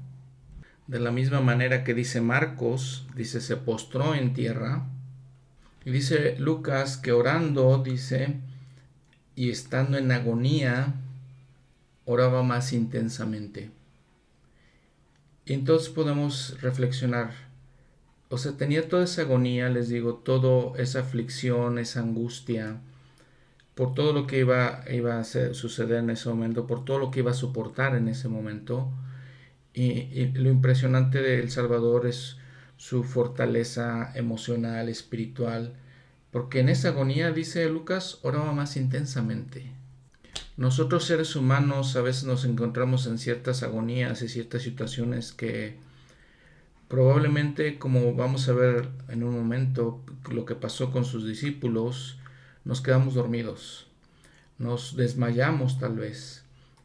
de 0.89 0.99
la 0.99 1.13
misma 1.13 1.41
manera 1.41 1.85
que 1.85 1.95
dice 1.95 2.21
Marcos, 2.21 3.07
dice 3.15 3.41
se 3.41 3.57
postró 3.57 4.17
en 4.17 4.35
tierra. 4.35 4.89
Y 5.85 5.93
dice 5.93 6.35
Lucas 6.41 6.97
que 6.97 7.13
orando, 7.13 7.81
dice, 7.81 8.41
y 9.37 9.51
estando 9.51 9.99
en 9.99 10.11
agonía, 10.11 10.95
oraba 12.07 12.43
más 12.43 12.73
intensamente. 12.73 13.71
Y 15.45 15.53
entonces 15.53 15.91
podemos 15.91 16.61
reflexionar. 16.61 17.31
O 18.29 18.39
sea, 18.39 18.57
tenía 18.57 18.89
toda 18.89 19.05
esa 19.05 19.23
agonía, 19.23 19.69
les 19.69 19.89
digo, 19.89 20.15
toda 20.15 20.77
esa 20.81 21.01
aflicción, 21.01 21.79
esa 21.79 22.01
angustia, 22.01 22.81
por 23.77 23.95
todo 23.95 24.13
lo 24.13 24.27
que 24.27 24.41
iba, 24.41 24.83
iba 24.91 25.21
a 25.21 25.25
suceder 25.25 25.99
en 25.99 26.11
ese 26.11 26.29
momento, 26.29 26.67
por 26.67 26.85
todo 26.85 26.99
lo 26.99 27.11
que 27.11 27.21
iba 27.21 27.31
a 27.31 27.35
soportar 27.35 27.95
en 27.95 28.09
ese 28.09 28.29
momento. 28.29 28.91
Y, 29.75 30.29
lo 30.35 30.51
impresionante 30.51 31.21
de 31.21 31.39
El 31.39 31.51
Salvador 31.51 32.07
es 32.07 32.39
su 32.79 33.05
fortaleza 33.05 34.13
emocional, 34.15 34.89
espiritual, 34.89 35.75
porque 36.31 36.61
en 36.61 36.69
esa 36.69 36.89
agonía, 36.89 37.33
dice 37.33 37.69
Lucas, 37.69 38.19
oraba 38.23 38.53
más 38.53 38.77
intensamente. 38.77 39.73
Nosotros 40.57 41.05
seres 41.05 41.37
humanos 41.37 41.97
a 41.97 42.03
veces 42.03 42.25
nos 42.25 42.45
encontramos 42.45 43.07
en 43.07 43.19
ciertas 43.19 43.63
agonías 43.63 44.23
y 44.23 44.29
ciertas 44.29 44.63
situaciones 44.63 45.33
que 45.33 45.77
probablemente, 46.89 47.79
como 47.79 48.15
vamos 48.15 48.49
a 48.49 48.53
ver 48.53 48.89
en 49.09 49.23
un 49.23 49.35
momento, 49.35 50.03
lo 50.31 50.45
que 50.45 50.55
pasó 50.55 50.93
con 50.93 51.05
sus 51.05 51.27
discípulos, 51.27 52.19
nos 52.65 52.81
quedamos 52.81 53.15
dormidos, 53.15 53.87
nos 54.59 54.97
desmayamos 54.97 55.79
tal 55.79 55.97
vez, 55.97 56.43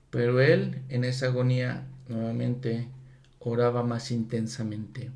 pero 0.10 0.42
él 0.42 0.82
en 0.90 1.04
esa 1.06 1.28
agonía 1.28 1.88
nuevamente 2.10 2.90
oraba 3.40 3.84
más 3.84 4.12
intensamente. 4.12 5.12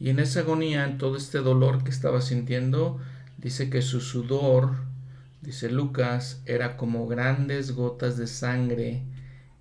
Y 0.00 0.10
en 0.10 0.20
esa 0.20 0.40
agonía, 0.40 0.84
en 0.84 0.98
todo 0.98 1.16
este 1.16 1.38
dolor 1.38 1.82
que 1.82 1.90
estaba 1.90 2.20
sintiendo, 2.20 3.00
dice 3.36 3.68
que 3.70 3.82
su 3.82 4.00
sudor, 4.00 4.76
dice 5.40 5.70
Lucas, 5.70 6.42
era 6.46 6.76
como 6.76 7.06
grandes 7.06 7.72
gotas 7.72 8.16
de 8.16 8.26
sangre 8.26 9.02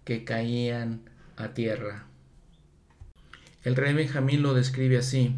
que 0.03 0.23
caían 0.23 1.01
a 1.35 1.53
tierra. 1.53 2.05
El 3.63 3.75
rey 3.75 3.93
Benjamín 3.93 4.43
lo 4.43 4.53
describe 4.53 4.97
así. 4.97 5.35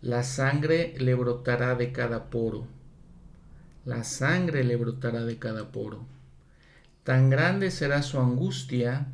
La 0.00 0.22
sangre 0.22 0.94
le 0.98 1.14
brotará 1.14 1.74
de 1.74 1.92
cada 1.92 2.30
poro. 2.30 2.66
La 3.84 4.04
sangre 4.04 4.64
le 4.64 4.76
brotará 4.76 5.24
de 5.24 5.38
cada 5.38 5.72
poro. 5.72 6.06
Tan 7.04 7.28
grande 7.28 7.70
será 7.70 8.02
su 8.02 8.18
angustia 8.18 9.08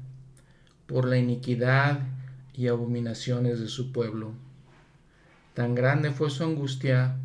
por 0.87 1.07
la 1.07 1.19
iniquidad 1.19 2.01
y 2.55 2.69
abominaciones 2.69 3.59
de 3.59 3.69
su 3.69 3.91
pueblo. 3.91 4.33
Tan 5.57 5.75
grande 5.75 6.11
fue 6.13 6.29
su 6.29 6.45
angustia 6.45 7.17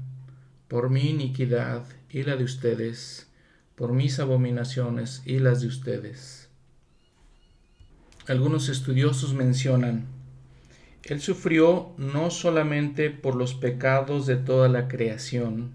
por 0.70 0.90
mi 0.90 1.10
iniquidad 1.10 1.84
y 2.10 2.24
la 2.24 2.38
de 2.38 2.46
ustedes, 2.46 3.30
por 3.76 3.92
mis 3.92 4.20
abominaciones 4.20 5.22
y 5.26 5.40
las 5.40 5.60
de 5.60 5.68
ustedes. 5.68 6.50
Algunos 8.28 8.70
estudiosos 8.70 9.34
mencionan 9.34 10.08
él 11.04 11.20
sufrió 11.20 11.94
no 11.98 12.30
solamente 12.32 13.10
por 13.10 13.36
los 13.36 13.54
pecados 13.54 14.28
de 14.28 14.38
toda 14.38 14.70
la 14.70 14.88
creación, 14.88 15.72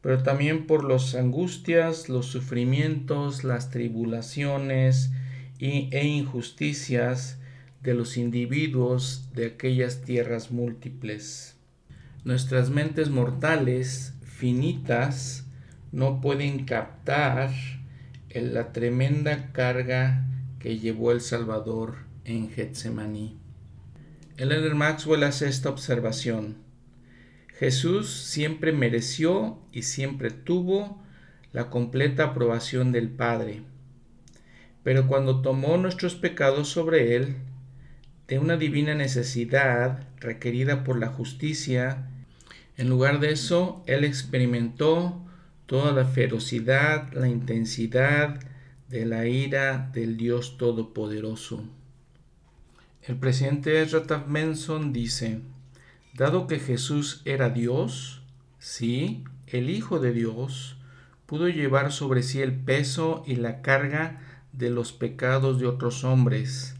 pero 0.00 0.22
también 0.22 0.66
por 0.66 0.84
las 0.84 1.14
angustias, 1.14 2.08
los 2.08 2.28
sufrimientos, 2.28 3.44
las 3.44 3.68
tribulaciones 3.68 5.10
e 5.58 6.06
injusticias 6.06 7.41
de 7.82 7.94
los 7.94 8.16
individuos 8.16 9.28
de 9.34 9.46
aquellas 9.46 10.02
tierras 10.02 10.50
múltiples. 10.50 11.56
Nuestras 12.24 12.70
mentes 12.70 13.10
mortales, 13.10 14.14
finitas, 14.22 15.46
no 15.90 16.20
pueden 16.20 16.64
captar 16.64 17.50
la 18.34 18.72
tremenda 18.72 19.52
carga 19.52 20.24
que 20.58 20.78
llevó 20.78 21.12
el 21.12 21.20
Salvador 21.20 21.96
en 22.24 22.50
Getsemaní. 22.50 23.36
Elena 24.36 24.74
Maxwell 24.74 25.24
hace 25.24 25.48
esta 25.48 25.68
observación. 25.68 26.56
Jesús 27.58 28.10
siempre 28.10 28.72
mereció 28.72 29.58
y 29.72 29.82
siempre 29.82 30.30
tuvo 30.30 31.02
la 31.52 31.68
completa 31.68 32.24
aprobación 32.24 32.92
del 32.92 33.10
Padre. 33.10 33.62
Pero 34.82 35.06
cuando 35.06 35.42
tomó 35.42 35.76
nuestros 35.76 36.14
pecados 36.14 36.68
sobre 36.68 37.14
él, 37.14 37.36
de 38.32 38.38
una 38.38 38.56
divina 38.56 38.94
necesidad 38.94 40.08
requerida 40.18 40.84
por 40.84 40.98
la 40.98 41.08
justicia, 41.08 42.08
en 42.78 42.88
lugar 42.88 43.20
de 43.20 43.30
eso, 43.30 43.82
él 43.84 44.04
experimentó 44.04 45.22
toda 45.66 45.92
la 45.92 46.06
ferocidad, 46.06 47.12
la 47.12 47.28
intensidad 47.28 48.40
de 48.88 49.04
la 49.04 49.26
ira 49.26 49.90
del 49.92 50.16
Dios 50.16 50.56
Todopoderoso. 50.56 51.62
El 53.02 53.16
presidente 53.16 53.82
Ezra 53.82 54.24
Manson 54.26 54.94
dice, 54.94 55.40
dado 56.14 56.46
que 56.46 56.58
Jesús 56.58 57.20
era 57.26 57.50
Dios, 57.50 58.22
sí, 58.58 59.24
el 59.46 59.68
Hijo 59.68 59.98
de 59.98 60.14
Dios, 60.14 60.78
pudo 61.26 61.50
llevar 61.50 61.92
sobre 61.92 62.22
sí 62.22 62.40
el 62.40 62.54
peso 62.54 63.24
y 63.26 63.36
la 63.36 63.60
carga 63.60 64.22
de 64.54 64.70
los 64.70 64.94
pecados 64.94 65.60
de 65.60 65.66
otros 65.66 66.02
hombres. 66.02 66.76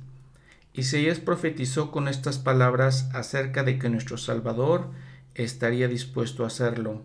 Isaías 0.75 1.19
profetizó 1.21 1.91
con 1.91 2.09
estas 2.09 2.39
palabras 2.39 3.09
acerca 3.13 3.63
de 3.63 3.79
que 3.79 3.89
nuestro 3.89 4.17
Salvador 4.17 4.91
estaría 5.35 5.89
dispuesto 5.89 6.45
a 6.45 6.49
hacerlo. 6.49 7.03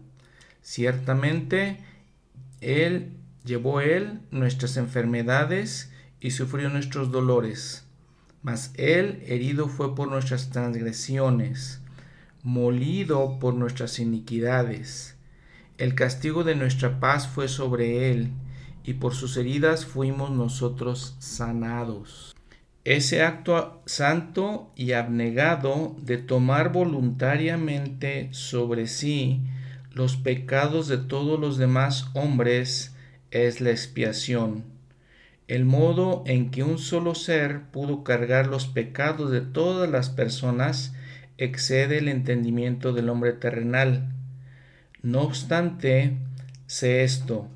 Ciertamente, 0.62 1.84
Él 2.62 3.18
llevó 3.44 3.82
Él 3.82 4.22
nuestras 4.32 4.78
enfermedades 4.78 5.92
y 6.20 6.32
sufrió 6.32 6.70
nuestros 6.70 7.12
dolores 7.12 7.88
mas 8.48 8.72
él 8.76 9.22
herido 9.26 9.68
fue 9.68 9.94
por 9.94 10.08
nuestras 10.08 10.52
transgresiones, 10.52 11.82
molido 12.44 13.40
por 13.40 13.54
nuestras 13.54 14.00
iniquidades. 14.00 15.18
El 15.78 15.96
castigo 15.96 16.46
de 16.46 16.56
nuestra 16.56 17.02
paz 17.02 17.28
fue 17.28 17.50
sobre 17.50 18.10
él, 18.10 18.32
y 18.86 18.94
por 18.94 19.14
sus 19.14 19.36
heridas 19.36 19.86
fuimos 19.86 20.32
nosotros 20.32 21.18
sanados. 21.20 22.37
Ese 22.88 23.22
acto 23.22 23.82
santo 23.86 24.72
y 24.78 24.94
abnegado 24.94 25.98
de 26.02 26.18
tomar 26.18 26.72
voluntariamente 26.72 28.30
sobre 28.32 28.88
sí 28.88 29.42
los 29.92 30.16
pecados 30.16 30.88
de 30.88 30.98
todos 30.98 31.38
los 31.38 31.58
demás 31.58 32.10
hombres 32.14 32.96
es 33.30 33.60
la 33.60 33.72
expiación 33.72 34.78
el 35.48 35.64
modo 35.64 36.24
en 36.26 36.52
que 36.52 36.64
un 36.64 36.78
solo 36.78 37.16
ser 37.16 37.62
pudo 37.72 38.04
cargar 38.04 38.48
los 38.48 38.68
pecados 38.68 39.32
de 39.32 39.42
todas 39.42 39.90
las 39.90 40.10
personas 40.10 40.94
excede 41.38 42.00
el 42.00 42.10
entendimiento 42.10 42.92
del 42.92 43.10
hombre 43.10 43.32
terrenal. 43.32 44.12
No 45.02 45.22
obstante, 45.22 46.18
sé 46.66 47.04
esto, 47.04 47.48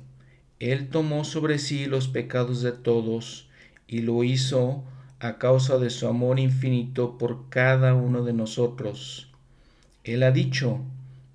Él 0.58 0.88
tomó 0.88 1.24
sobre 1.24 1.58
sí 1.58 1.84
los 1.84 2.08
pecados 2.08 2.62
de 2.62 2.72
todos 2.72 3.50
y 3.86 4.00
lo 4.00 4.24
hizo 4.24 4.84
a 5.22 5.38
causa 5.38 5.78
de 5.78 5.88
su 5.90 6.08
amor 6.08 6.40
infinito 6.40 7.16
por 7.16 7.48
cada 7.48 7.94
uno 7.94 8.24
de 8.24 8.32
nosotros. 8.32 9.30
Él 10.02 10.24
ha 10.24 10.32
dicho, 10.32 10.80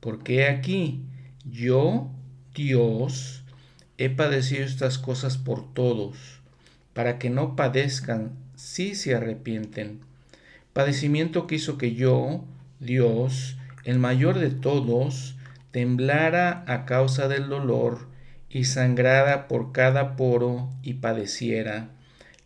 porque 0.02 0.46
aquí 0.46 1.04
yo, 1.50 2.10
Dios, 2.54 3.46
he 3.98 4.10
padecido 4.10 4.66
estas 4.66 4.98
cosas 4.98 5.38
por 5.38 5.74
todos 5.74 6.42
para 6.94 7.18
que 7.18 7.30
no 7.30 7.56
padezcan 7.56 8.32
si 8.56 8.94
se 8.94 9.16
arrepienten. 9.16 10.02
Padecimiento 10.74 11.48
que 11.48 11.56
hizo 11.56 11.78
que 11.78 11.96
yo, 11.96 12.44
Dios, 12.82 13.56
el 13.86 14.00
mayor 14.00 14.38
de 14.38 14.50
todos, 14.50 15.38
temblara 15.72 16.66
a 16.68 16.84
causa 16.84 17.30
del 17.30 17.48
dolor 17.48 18.10
y 18.50 18.66
sangrara 18.66 19.48
por 19.48 19.72
cada 19.72 20.18
poro 20.18 20.70
y 20.84 20.96
padeciera, 20.96 21.92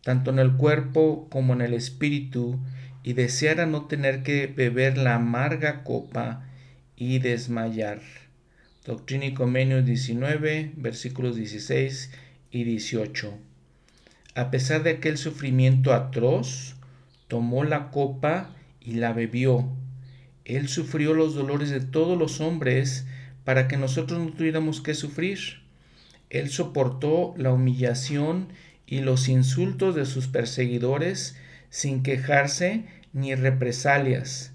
tanto 0.03 0.31
en 0.31 0.39
el 0.39 0.53
cuerpo 0.53 1.27
como 1.29 1.53
en 1.53 1.61
el 1.61 1.73
espíritu, 1.73 2.59
y 3.03 3.13
deseara 3.13 3.65
no 3.65 3.85
tener 3.85 4.23
que 4.23 4.47
beber 4.47 4.97
la 4.97 5.15
amarga 5.15 5.83
copa 5.83 6.45
y 6.95 7.19
desmayar. 7.19 8.01
Doctrina 8.85 9.25
y 9.25 9.33
Convenios 9.33 9.85
19, 9.85 10.73
versículos 10.75 11.35
16 11.35 12.11
y 12.51 12.63
18. 12.63 13.33
A 14.35 14.49
pesar 14.49 14.83
de 14.83 14.91
aquel 14.91 15.17
sufrimiento 15.17 15.93
atroz, 15.93 16.75
tomó 17.27 17.63
la 17.63 17.91
copa 17.91 18.55
y 18.79 18.93
la 18.93 19.13
bebió. 19.13 19.67
Él 20.45 20.67
sufrió 20.67 21.13
los 21.13 21.35
dolores 21.35 21.69
de 21.69 21.81
todos 21.81 22.17
los 22.17 22.41
hombres 22.41 23.05
para 23.43 23.67
que 23.67 23.77
nosotros 23.77 24.19
no 24.19 24.31
tuviéramos 24.33 24.81
que 24.81 24.93
sufrir. 24.93 25.61
Él 26.29 26.49
soportó 26.49 27.33
la 27.37 27.51
humillación 27.51 28.49
y 28.91 28.99
los 28.99 29.29
insultos 29.29 29.95
de 29.95 30.05
sus 30.05 30.27
perseguidores 30.27 31.37
sin 31.69 32.03
quejarse 32.03 32.83
ni 33.13 33.33
represalias. 33.35 34.51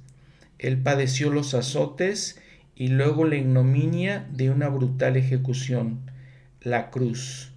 Él 0.58 0.76
padeció 0.76 1.30
los 1.30 1.54
azotes 1.54 2.38
y 2.76 2.88
luego 2.88 3.24
la 3.24 3.36
ignominia 3.36 4.28
de 4.30 4.50
una 4.50 4.68
brutal 4.68 5.16
ejecución, 5.16 6.00
la 6.60 6.90
cruz. 6.90 7.50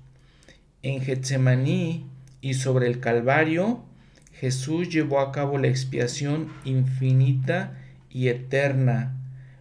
En 0.81 1.01
Getsemaní 1.01 2.05
y 2.39 2.53
sobre 2.53 2.87
el 2.87 3.01
Calvario, 3.01 3.83
Jesús 4.31 4.87
llevó 4.87 5.19
a 5.19 5.33
cabo 5.33 5.57
la 5.57 5.67
expiación 5.67 6.47
infinita 6.63 7.77
y 8.09 8.29
eterna. 8.29 9.17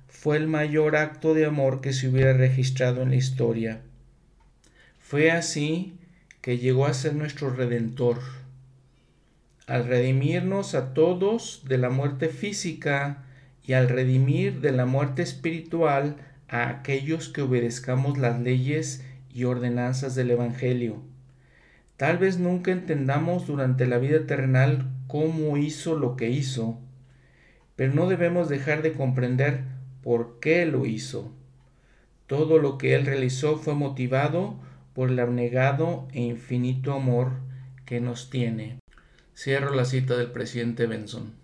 Fue 0.06 0.36
el 0.36 0.46
mayor 0.46 0.94
acto 0.94 1.34
de 1.34 1.46
amor 1.46 1.80
que 1.80 1.92
se 1.92 2.06
hubiera 2.06 2.32
registrado 2.32 3.02
en 3.02 3.10
la 3.10 3.16
historia. 3.16 3.80
Fue 5.00 5.32
así 5.32 5.97
que 6.48 6.56
llegó 6.56 6.86
a 6.86 6.94
ser 6.94 7.14
nuestro 7.14 7.50
redentor. 7.50 8.20
Al 9.66 9.86
redimirnos 9.86 10.74
a 10.74 10.94
todos 10.94 11.62
de 11.68 11.76
la 11.76 11.90
muerte 11.90 12.30
física 12.30 13.26
y 13.62 13.74
al 13.74 13.90
redimir 13.90 14.62
de 14.62 14.72
la 14.72 14.86
muerte 14.86 15.20
espiritual 15.20 16.16
a 16.48 16.70
aquellos 16.70 17.28
que 17.28 17.42
obedezcamos 17.42 18.16
las 18.16 18.40
leyes 18.40 19.04
y 19.28 19.44
ordenanzas 19.44 20.14
del 20.14 20.30
Evangelio. 20.30 21.02
Tal 21.98 22.16
vez 22.16 22.38
nunca 22.38 22.72
entendamos 22.72 23.46
durante 23.46 23.84
la 23.84 23.98
vida 23.98 24.26
terrenal 24.26 24.90
cómo 25.06 25.58
hizo 25.58 25.98
lo 25.98 26.16
que 26.16 26.30
hizo, 26.30 26.78
pero 27.76 27.92
no 27.92 28.08
debemos 28.08 28.48
dejar 28.48 28.80
de 28.80 28.94
comprender 28.94 29.64
por 30.02 30.40
qué 30.40 30.64
lo 30.64 30.86
hizo. 30.86 31.30
Todo 32.26 32.56
lo 32.56 32.78
que 32.78 32.94
él 32.94 33.04
realizó 33.04 33.58
fue 33.58 33.74
motivado 33.74 34.66
por 34.98 35.12
el 35.12 35.20
abnegado 35.20 36.08
e 36.10 36.22
infinito 36.22 36.92
amor 36.92 37.30
que 37.86 38.00
nos 38.00 38.30
tiene. 38.30 38.80
Cierro 39.32 39.72
la 39.72 39.84
cita 39.84 40.16
del 40.16 40.32
presidente 40.32 40.86
Benson. 40.88 41.34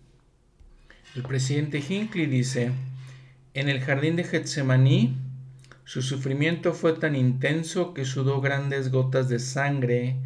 El 1.14 1.22
presidente 1.22 1.78
Hinckley 1.78 2.26
dice, 2.26 2.72
en 3.54 3.68
el 3.68 3.78
jardín 3.78 4.16
de 4.16 4.24
Getsemaní, 4.24 5.16
su 5.84 6.02
sufrimiento 6.02 6.74
fue 6.74 6.94
tan 6.94 7.14
intenso 7.14 7.94
que 7.94 8.04
sudó 8.04 8.40
grandes 8.40 8.90
gotas 8.90 9.28
de 9.28 9.38
sangre 9.38 10.16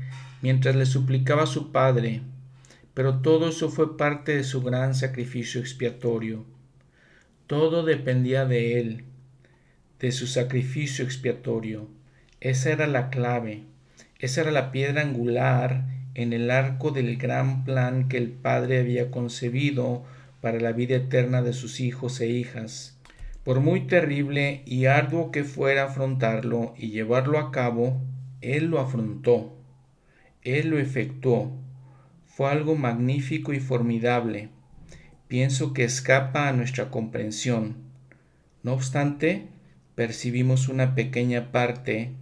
mientras 0.41 0.75
le 0.75 0.87
suplicaba 0.87 1.43
a 1.43 1.47
su 1.47 1.71
Padre, 1.71 2.23
pero 2.95 3.19
todo 3.19 3.51
eso 3.51 3.69
fue 3.69 3.99
parte 3.99 4.37
de 4.37 4.43
su 4.43 4.63
gran 4.63 4.95
sacrificio 4.95 5.61
expiatorio. 5.61 6.47
Todo 7.47 7.85
dependía 7.85 8.47
de 8.47 8.81
él, 8.81 9.05
de 10.01 10.13
su 10.13 10.27
sacrificio 10.27 11.05
expiatorio. 11.05 11.98
Esa 12.41 12.71
era 12.71 12.87
la 12.87 13.11
clave, 13.11 13.65
esa 14.21 14.43
era 14.43 14.53
la 14.53 14.71
piedra 14.71 15.03
angular 15.03 15.87
en 16.15 16.33
el 16.33 16.53
arco 16.53 16.93
del 16.93 17.17
gran 17.17 17.65
plan 17.65 18.09
que 18.09 18.17
el 18.17 18.31
Padre 18.31 18.79
había 18.79 19.11
concebido 19.11 20.05
para 20.41 20.61
la 20.61 20.71
vida 20.71 20.95
eterna 20.95 21.43
de 21.43 21.53
sus 21.53 21.81
hijos 21.81 22.21
e 22.21 22.29
hijas. 22.29 22.97
Por 23.43 23.59
muy 23.59 23.89
terrible 23.89 24.63
y 24.67 24.87
arduo 24.87 25.33
que 25.33 25.43
fuera 25.43 25.87
afrontarlo 25.87 26.75
y 26.79 26.91
llevarlo 26.91 27.41
a 27.41 27.51
cabo, 27.51 28.01
Él 28.41 28.67
lo 28.67 28.79
afrontó, 28.79 29.57
Él 30.43 30.69
lo 30.69 30.79
efectuó. 30.79 31.51
Fue 32.25 32.49
algo 32.53 32.77
magnífico 32.77 33.53
y 33.53 33.59
formidable. 33.59 34.51
Pienso 35.27 35.73
que 35.73 35.83
escapa 35.83 36.47
a 36.47 36.53
nuestra 36.53 36.89
comprensión. 36.89 37.79
No 38.63 38.75
obstante, 38.75 39.49
percibimos 39.97 40.69
una 40.69 40.95
pequeña 40.95 41.51
parte 41.51 42.13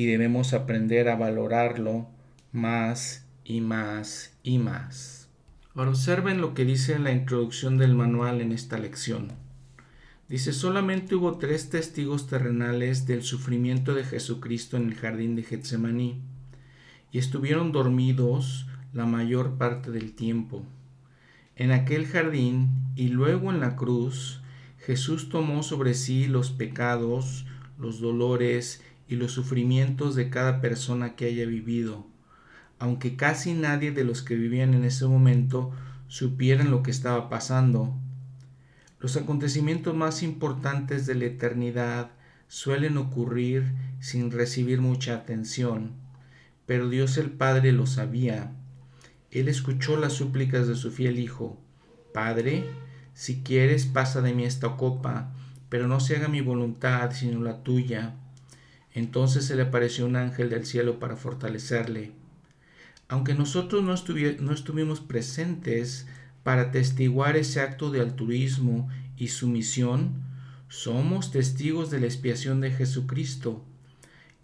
y 0.00 0.06
debemos 0.06 0.54
aprender 0.54 1.10
a 1.10 1.16
valorarlo 1.16 2.08
más 2.52 3.26
y 3.44 3.60
más 3.60 4.32
y 4.42 4.56
más. 4.56 5.28
Ahora 5.74 5.90
observen 5.90 6.40
lo 6.40 6.54
que 6.54 6.64
dice 6.64 6.94
en 6.94 7.04
la 7.04 7.12
introducción 7.12 7.76
del 7.76 7.94
manual 7.94 8.40
en 8.40 8.52
esta 8.52 8.78
lección. 8.78 9.28
Dice, 10.26 10.54
solamente 10.54 11.16
hubo 11.16 11.36
tres 11.36 11.68
testigos 11.68 12.28
terrenales 12.28 13.04
del 13.04 13.22
sufrimiento 13.22 13.92
de 13.92 14.04
Jesucristo 14.04 14.78
en 14.78 14.88
el 14.88 14.94
jardín 14.94 15.36
de 15.36 15.42
Getsemaní, 15.42 16.22
y 17.12 17.18
estuvieron 17.18 17.70
dormidos 17.70 18.68
la 18.94 19.04
mayor 19.04 19.58
parte 19.58 19.90
del 19.90 20.14
tiempo. 20.14 20.64
En 21.56 21.72
aquel 21.72 22.06
jardín 22.06 22.70
y 22.96 23.08
luego 23.08 23.50
en 23.50 23.60
la 23.60 23.76
cruz, 23.76 24.40
Jesús 24.78 25.28
tomó 25.28 25.62
sobre 25.62 25.92
sí 25.92 26.26
los 26.26 26.52
pecados, 26.52 27.44
los 27.78 28.00
dolores 28.00 28.82
y 29.10 29.16
los 29.16 29.32
sufrimientos 29.32 30.14
de 30.14 30.30
cada 30.30 30.60
persona 30.60 31.16
que 31.16 31.26
haya 31.26 31.44
vivido, 31.44 32.06
aunque 32.78 33.16
casi 33.16 33.54
nadie 33.54 33.90
de 33.90 34.04
los 34.04 34.22
que 34.22 34.36
vivían 34.36 34.72
en 34.72 34.84
ese 34.84 35.04
momento 35.04 35.72
supieran 36.06 36.70
lo 36.70 36.84
que 36.84 36.92
estaba 36.92 37.28
pasando. 37.28 37.92
Los 39.00 39.16
acontecimientos 39.16 39.96
más 39.96 40.22
importantes 40.22 41.06
de 41.06 41.16
la 41.16 41.24
eternidad 41.24 42.12
suelen 42.46 42.98
ocurrir 42.98 43.72
sin 43.98 44.30
recibir 44.30 44.80
mucha 44.80 45.14
atención, 45.14 45.90
pero 46.64 46.88
Dios 46.88 47.18
el 47.18 47.30
Padre 47.30 47.72
lo 47.72 47.88
sabía. 47.88 48.52
Él 49.32 49.48
escuchó 49.48 49.96
las 49.96 50.12
súplicas 50.12 50.68
de 50.68 50.76
su 50.76 50.92
fiel 50.92 51.18
Hijo. 51.18 51.58
Padre, 52.14 52.64
si 53.14 53.42
quieres 53.42 53.86
pasa 53.86 54.20
de 54.20 54.34
mí 54.34 54.44
esta 54.44 54.76
copa, 54.76 55.32
pero 55.68 55.88
no 55.88 55.98
se 55.98 56.14
haga 56.14 56.28
mi 56.28 56.42
voluntad 56.42 57.10
sino 57.12 57.40
la 57.42 57.64
tuya. 57.64 58.14
Entonces 58.94 59.44
se 59.44 59.56
le 59.56 59.62
apareció 59.62 60.06
un 60.06 60.16
ángel 60.16 60.50
del 60.50 60.66
cielo 60.66 60.98
para 60.98 61.16
fortalecerle. 61.16 62.12
Aunque 63.08 63.34
nosotros 63.34 63.82
no, 63.82 64.52
estuvimos 64.52 65.00
presentes 65.00 66.06
para 66.42 66.70
testiguar 66.70 67.36
ese 67.36 67.60
acto 67.60 67.90
de 67.90 68.00
altruismo 68.00 68.88
y 69.16 69.28
sumisión, 69.28 70.22
somos 70.68 71.32
testigos 71.32 71.90
de 71.90 72.00
la 72.00 72.06
expiación 72.06 72.60
de 72.60 72.70
Jesucristo. 72.70 73.64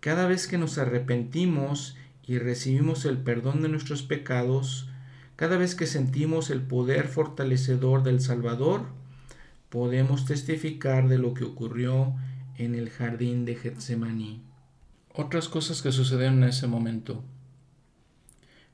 Cada 0.00 0.26
vez 0.26 0.46
que 0.48 0.58
nos 0.58 0.78
arrepentimos 0.78 1.96
y 2.26 2.38
recibimos 2.38 3.04
el 3.04 3.18
perdón 3.18 3.62
de 3.62 3.68
nuestros 3.68 4.02
pecados, 4.02 4.88
cada 5.36 5.56
vez 5.56 5.74
que 5.74 5.86
sentimos 5.86 6.50
el 6.50 6.60
poder 6.60 7.06
fortalecedor 7.06 8.02
del 8.02 8.20
Salvador, 8.20 8.86
podemos 9.68 10.24
testificar 10.24 11.08
de 11.08 11.18
lo 11.18 11.34
que 11.34 11.44
ocurrió 11.44 12.14
en 12.58 12.74
el 12.74 12.90
jardín 12.90 13.44
de 13.44 13.56
Getsemaní. 13.56 14.42
Otras 15.14 15.48
cosas 15.48 15.82
que 15.82 15.92
sucedieron 15.92 16.42
en 16.42 16.50
ese 16.50 16.66
momento. 16.66 17.24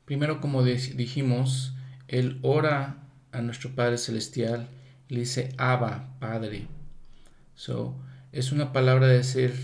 Primero, 0.04 0.40
como 0.40 0.62
dijimos, 0.64 1.74
él 2.08 2.38
ora 2.42 2.98
a 3.30 3.40
nuestro 3.40 3.70
Padre 3.74 3.98
Celestial 3.98 4.68
y 5.08 5.14
le 5.14 5.20
dice 5.20 5.54
Abba, 5.56 6.16
Padre. 6.18 6.66
So, 7.54 7.94
es 8.32 8.52
una 8.52 8.72
palabra 8.72 9.06
de 9.06 9.18
decir 9.18 9.54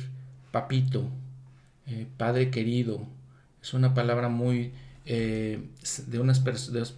papito, 0.52 1.08
eh, 1.86 2.06
Padre 2.16 2.50
querido. 2.50 3.06
Es 3.60 3.74
una 3.74 3.94
palabra 3.94 4.28
muy 4.28 4.72
eh, 5.10 5.68
de 6.06 6.20
unas 6.20 6.44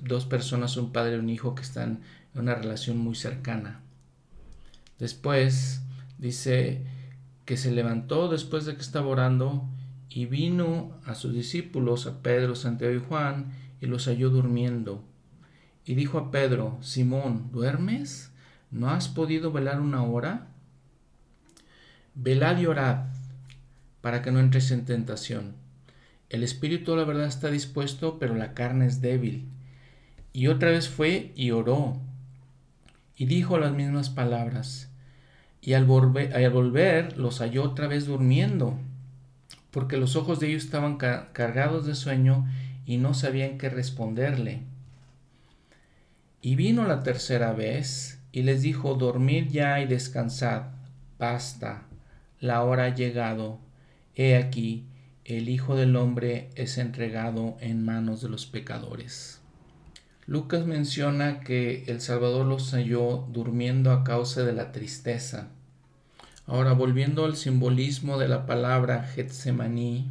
dos 0.02 0.24
personas, 0.26 0.76
un 0.76 0.92
padre 0.92 1.14
y 1.14 1.18
un 1.20 1.30
hijo 1.30 1.54
que 1.54 1.62
están 1.62 2.00
en 2.34 2.40
una 2.40 2.56
relación 2.56 2.98
muy 2.98 3.14
cercana. 3.14 3.80
Después 4.98 5.80
dice 6.18 6.82
que 7.50 7.56
se 7.56 7.72
levantó 7.72 8.28
después 8.28 8.64
de 8.64 8.76
que 8.76 8.80
estaba 8.80 9.08
orando 9.08 9.68
y 10.08 10.26
vino 10.26 10.96
a 11.04 11.16
sus 11.16 11.34
discípulos, 11.34 12.06
a 12.06 12.22
Pedro, 12.22 12.54
Santiago 12.54 12.94
y 12.94 13.00
Juan, 13.00 13.50
y 13.80 13.86
los 13.86 14.06
halló 14.06 14.30
durmiendo. 14.30 15.02
Y 15.84 15.96
dijo 15.96 16.18
a 16.18 16.30
Pedro, 16.30 16.78
Simón, 16.80 17.50
¿duermes? 17.50 18.30
¿No 18.70 18.90
has 18.90 19.08
podido 19.08 19.50
velar 19.50 19.80
una 19.80 20.04
hora? 20.04 20.46
Velad 22.14 22.56
y 22.60 22.66
orad, 22.66 23.06
para 24.00 24.22
que 24.22 24.30
no 24.30 24.38
entres 24.38 24.70
en 24.70 24.84
tentación. 24.84 25.56
El 26.28 26.44
espíritu, 26.44 26.94
la 26.94 27.02
verdad, 27.02 27.26
está 27.26 27.50
dispuesto, 27.50 28.20
pero 28.20 28.36
la 28.36 28.54
carne 28.54 28.86
es 28.86 29.00
débil. 29.00 29.48
Y 30.32 30.46
otra 30.46 30.70
vez 30.70 30.88
fue 30.88 31.32
y 31.34 31.50
oró, 31.50 32.00
y 33.16 33.26
dijo 33.26 33.58
las 33.58 33.72
mismas 33.72 34.08
palabras 34.08 34.89
y 35.62 35.74
al 35.74 35.84
volver, 35.84 37.18
los 37.18 37.40
halló 37.40 37.64
otra 37.64 37.86
vez 37.86 38.06
durmiendo, 38.06 38.78
porque 39.70 39.96
los 39.96 40.16
ojos 40.16 40.40
de 40.40 40.48
ellos 40.48 40.64
estaban 40.64 40.96
cargados 40.96 41.86
de 41.86 41.94
sueño 41.94 42.46
y 42.86 42.96
no 42.96 43.14
sabían 43.14 43.58
qué 43.58 43.68
responderle. 43.68 44.62
Y 46.42 46.56
vino 46.56 46.86
la 46.86 47.02
tercera 47.02 47.52
vez 47.52 48.20
y 48.32 48.42
les 48.42 48.62
dijo, 48.62 48.94
dormid 48.94 49.50
ya 49.50 49.80
y 49.80 49.86
descansad, 49.86 50.68
basta, 51.18 51.82
la 52.40 52.62
hora 52.62 52.84
ha 52.84 52.94
llegado, 52.94 53.58
he 54.14 54.36
aquí, 54.36 54.86
el 55.26 55.50
Hijo 55.50 55.76
del 55.76 55.94
Hombre 55.96 56.48
es 56.54 56.78
entregado 56.78 57.58
en 57.60 57.84
manos 57.84 58.22
de 58.22 58.30
los 58.30 58.46
pecadores. 58.46 59.39
Lucas 60.30 60.64
menciona 60.64 61.40
que 61.40 61.82
el 61.88 62.00
Salvador 62.00 62.46
los 62.46 62.70
halló 62.70 63.26
durmiendo 63.32 63.90
a 63.90 64.04
causa 64.04 64.44
de 64.44 64.52
la 64.52 64.70
tristeza. 64.70 65.48
Ahora, 66.46 66.72
volviendo 66.72 67.24
al 67.24 67.36
simbolismo 67.36 68.16
de 68.16 68.28
la 68.28 68.46
palabra 68.46 69.02
Getsemaní, 69.02 70.08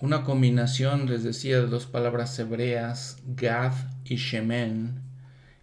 una 0.00 0.24
combinación, 0.24 1.06
les 1.06 1.22
decía, 1.22 1.60
de 1.60 1.68
dos 1.68 1.86
palabras 1.86 2.36
hebreas, 2.36 3.18
Gad 3.36 3.74
y 4.04 4.16
Shemen, 4.16 5.02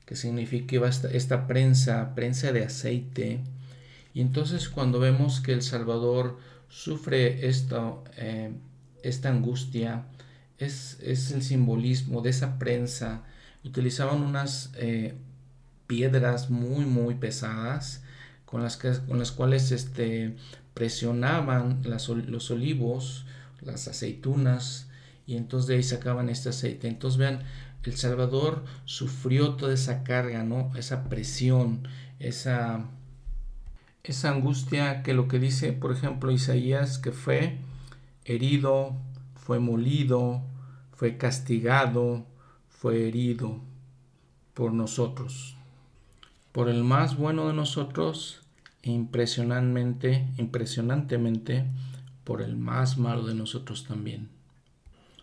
que 0.05 0.15
significa 0.15 0.87
esta, 0.87 1.09
esta 1.09 1.45
prensa, 1.45 2.15
prensa 2.15 2.53
de 2.53 2.63
aceite. 2.63 3.41
Y 4.13 4.21
entonces 4.21 4.69
cuando 4.69 5.01
vemos 5.01 5.41
que 5.41 5.51
el 5.51 5.61
Salvador 5.61 6.39
sufre 6.69 7.45
esto, 7.49 8.05
eh, 8.15 8.53
esta 9.03 9.27
angustia, 9.27 10.05
es, 10.59 10.97
es, 11.01 11.31
el 11.31 11.43
simbolismo 11.43 12.21
de 12.21 12.29
esa 12.29 12.57
prensa. 12.57 13.25
Utilizaban 13.65 14.21
unas 14.21 14.71
eh, 14.75 15.15
piedras 15.87 16.49
muy, 16.49 16.85
muy 16.85 17.15
pesadas 17.15 18.03
con 18.45 18.63
las, 18.63 18.77
que, 18.77 18.93
con 19.07 19.19
las 19.19 19.31
cuales 19.31 19.71
este, 19.71 20.35
presionaban 20.73 21.81
los 21.83 22.51
olivos, 22.51 23.25
las 23.61 23.87
aceitunas, 23.87 24.87
y 25.27 25.37
entonces 25.37 25.67
de 25.67 25.75
ahí 25.75 25.83
sacaban 25.83 26.29
este 26.29 26.49
aceite. 26.49 26.87
Entonces 26.87 27.17
vean, 27.17 27.39
el 27.83 27.95
Salvador 27.95 28.63
sufrió 28.85 29.55
toda 29.55 29.73
esa 29.73 30.03
carga, 30.03 30.43
¿no? 30.43 30.71
Esa 30.75 31.03
presión, 31.09 31.87
esa, 32.19 32.85
esa 34.03 34.31
angustia 34.31 35.03
que 35.03 35.13
lo 35.13 35.27
que 35.27 35.39
dice, 35.39 35.71
por 35.71 35.91
ejemplo, 35.91 36.31
Isaías, 36.31 36.97
que 36.97 37.11
fue 37.11 37.57
herido, 38.25 38.95
fue 39.35 39.59
molido, 39.59 40.41
fue 40.93 41.17
castigado, 41.17 42.25
fue 42.77 43.07
herido 43.07 43.59
por 44.53 44.73
nosotros, 44.73 45.55
por 46.51 46.69
el 46.69 46.83
más 46.83 47.17
bueno 47.17 47.47
de 47.47 47.53
nosotros 47.53 48.41
e 48.83 48.91
impresionantemente, 48.91 50.27
impresionantemente 50.37 51.65
por 52.23 52.41
el 52.41 52.57
más 52.57 52.97
malo 52.97 53.25
de 53.25 53.33
nosotros 53.33 53.85
también. 53.85 54.29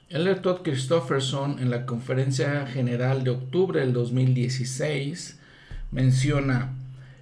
El 0.08 0.40
Todd 0.40 0.62
Christofferson 0.62 1.58
en 1.58 1.70
la 1.70 1.86
conferencia 1.86 2.66
general 2.66 3.24
de 3.24 3.30
octubre 3.30 3.80
del 3.80 3.92
2016 3.92 5.38
menciona, 5.90 6.74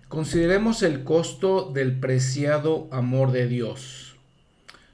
consideremos 0.09 0.83
el 0.83 1.05
costo 1.05 1.71
del 1.73 1.99
preciado 1.99 2.88
amor 2.93 3.33
de 3.33 3.47
Dios. 3.47 4.16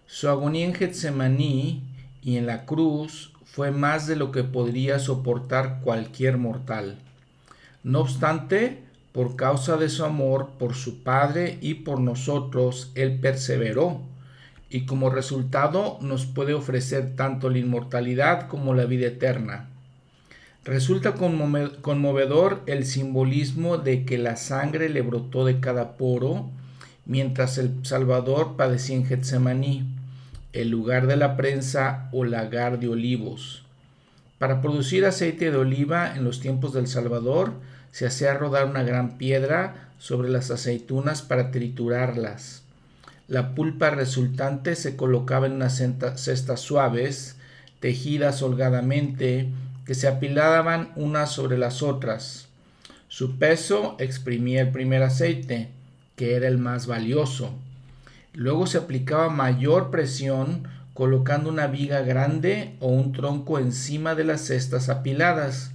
Su 0.06 0.28
agonía 0.28 0.66
en 0.66 0.74
Getsemaní 0.74 1.82
y 2.22 2.36
en 2.36 2.46
la 2.46 2.64
cruz 2.64 3.32
fue 3.56 3.70
más 3.70 4.06
de 4.06 4.16
lo 4.16 4.32
que 4.32 4.44
podría 4.44 4.98
soportar 4.98 5.80
cualquier 5.82 6.36
mortal. 6.36 6.98
No 7.84 8.00
obstante, 8.00 8.82
por 9.12 9.34
causa 9.34 9.78
de 9.78 9.88
su 9.88 10.04
amor 10.04 10.50
por 10.58 10.74
su 10.74 11.02
Padre 11.02 11.56
y 11.62 11.72
por 11.72 11.98
nosotros, 11.98 12.92
Él 12.94 13.18
perseveró 13.18 14.02
y 14.68 14.84
como 14.84 15.08
resultado 15.08 15.96
nos 16.02 16.26
puede 16.26 16.52
ofrecer 16.52 17.16
tanto 17.16 17.48
la 17.48 17.56
inmortalidad 17.56 18.46
como 18.46 18.74
la 18.74 18.84
vida 18.84 19.06
eterna. 19.06 19.70
Resulta 20.62 21.14
conmovedor 21.14 22.62
el 22.66 22.84
simbolismo 22.84 23.78
de 23.78 24.04
que 24.04 24.18
la 24.18 24.36
sangre 24.36 24.90
le 24.90 25.00
brotó 25.00 25.46
de 25.46 25.60
cada 25.60 25.96
poro 25.96 26.50
mientras 27.06 27.56
el 27.56 27.86
Salvador 27.86 28.56
padecía 28.58 28.96
en 28.96 29.06
Getsemaní, 29.06 29.95
el 30.52 30.70
lugar 30.70 31.06
de 31.06 31.16
la 31.16 31.36
prensa 31.36 32.08
o 32.12 32.24
lagar 32.24 32.78
de 32.78 32.88
olivos. 32.88 33.64
Para 34.38 34.60
producir 34.60 35.04
aceite 35.06 35.50
de 35.50 35.56
oliva 35.56 36.14
en 36.14 36.24
los 36.24 36.40
tiempos 36.40 36.72
del 36.72 36.86
Salvador 36.86 37.54
se 37.90 38.06
hacía 38.06 38.34
rodar 38.34 38.66
una 38.66 38.82
gran 38.82 39.16
piedra 39.16 39.90
sobre 39.98 40.28
las 40.28 40.50
aceitunas 40.50 41.22
para 41.22 41.50
triturarlas. 41.50 42.62
La 43.28 43.54
pulpa 43.54 43.90
resultante 43.90 44.76
se 44.76 44.94
colocaba 44.94 45.46
en 45.46 45.54
unas 45.54 45.82
cestas 46.16 46.60
suaves, 46.60 47.36
tejidas 47.80 48.42
holgadamente, 48.42 49.48
que 49.84 49.94
se 49.94 50.06
apilaban 50.06 50.92
unas 50.96 51.32
sobre 51.32 51.58
las 51.58 51.82
otras. 51.82 52.48
Su 53.08 53.38
peso 53.38 53.96
exprimía 53.98 54.60
el 54.60 54.70
primer 54.70 55.02
aceite, 55.02 55.70
que 56.16 56.34
era 56.34 56.48
el 56.48 56.58
más 56.58 56.86
valioso. 56.86 57.54
Luego 58.36 58.66
se 58.66 58.76
aplicaba 58.76 59.30
mayor 59.30 59.90
presión 59.90 60.68
colocando 60.92 61.48
una 61.48 61.68
viga 61.68 62.02
grande 62.02 62.76
o 62.80 62.88
un 62.88 63.12
tronco 63.12 63.58
encima 63.58 64.14
de 64.14 64.24
las 64.24 64.42
cestas 64.42 64.90
apiladas 64.90 65.70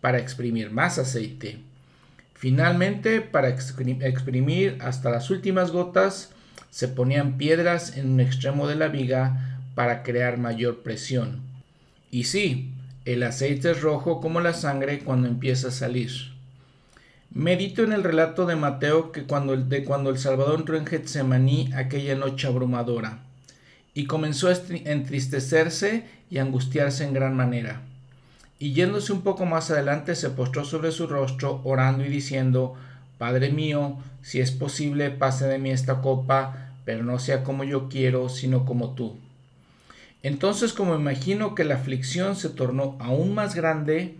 para 0.00 0.18
exprimir 0.18 0.70
más 0.70 0.98
aceite. 0.98 1.58
Finalmente, 2.34 3.20
para 3.20 3.48
exprimir 3.48 4.78
hasta 4.80 5.10
las 5.10 5.28
últimas 5.30 5.72
gotas, 5.72 6.30
se 6.70 6.86
ponían 6.86 7.36
piedras 7.36 7.96
en 7.96 8.12
un 8.12 8.20
extremo 8.20 8.68
de 8.68 8.76
la 8.76 8.86
viga 8.86 9.58
para 9.74 10.04
crear 10.04 10.38
mayor 10.38 10.84
presión. 10.84 11.40
Y 12.12 12.24
sí, 12.24 12.70
el 13.04 13.24
aceite 13.24 13.72
es 13.72 13.82
rojo 13.82 14.20
como 14.20 14.40
la 14.40 14.54
sangre 14.54 15.00
cuando 15.00 15.26
empieza 15.26 15.68
a 15.68 15.72
salir. 15.72 16.33
Medito 17.34 17.82
en 17.82 17.92
el 17.92 18.04
relato 18.04 18.46
de 18.46 18.54
Mateo 18.54 19.10
que 19.10 19.24
cuando 19.24 19.54
el, 19.54 19.68
de 19.68 19.82
cuando 19.82 20.10
el 20.10 20.18
Salvador 20.18 20.60
entró 20.60 20.76
en 20.76 20.86
Getsemaní 20.86 21.72
aquella 21.74 22.14
noche 22.14 22.46
abrumadora 22.46 23.24
y 23.92 24.04
comenzó 24.04 24.48
a 24.48 24.54
entristecerse 24.70 26.04
y 26.30 26.38
angustiarse 26.38 27.02
en 27.02 27.12
gran 27.12 27.36
manera. 27.36 27.82
Y 28.60 28.72
yéndose 28.72 29.12
un 29.12 29.22
poco 29.22 29.46
más 29.46 29.72
adelante 29.72 30.14
se 30.14 30.30
postró 30.30 30.64
sobre 30.64 30.92
su 30.92 31.08
rostro 31.08 31.60
orando 31.64 32.04
y 32.04 32.08
diciendo, 32.08 32.76
Padre 33.18 33.50
mío, 33.50 33.96
si 34.22 34.38
es 34.38 34.52
posible, 34.52 35.10
pase 35.10 35.48
de 35.48 35.58
mí 35.58 35.70
esta 35.70 36.02
copa, 36.02 36.70
pero 36.84 37.02
no 37.02 37.18
sea 37.18 37.42
como 37.42 37.64
yo 37.64 37.88
quiero, 37.88 38.28
sino 38.28 38.64
como 38.64 38.94
tú. 38.94 39.16
Entonces, 40.22 40.72
como 40.72 40.94
imagino 40.94 41.56
que 41.56 41.64
la 41.64 41.74
aflicción 41.74 42.36
se 42.36 42.48
tornó 42.48 42.96
aún 43.00 43.34
más 43.34 43.56
grande, 43.56 44.14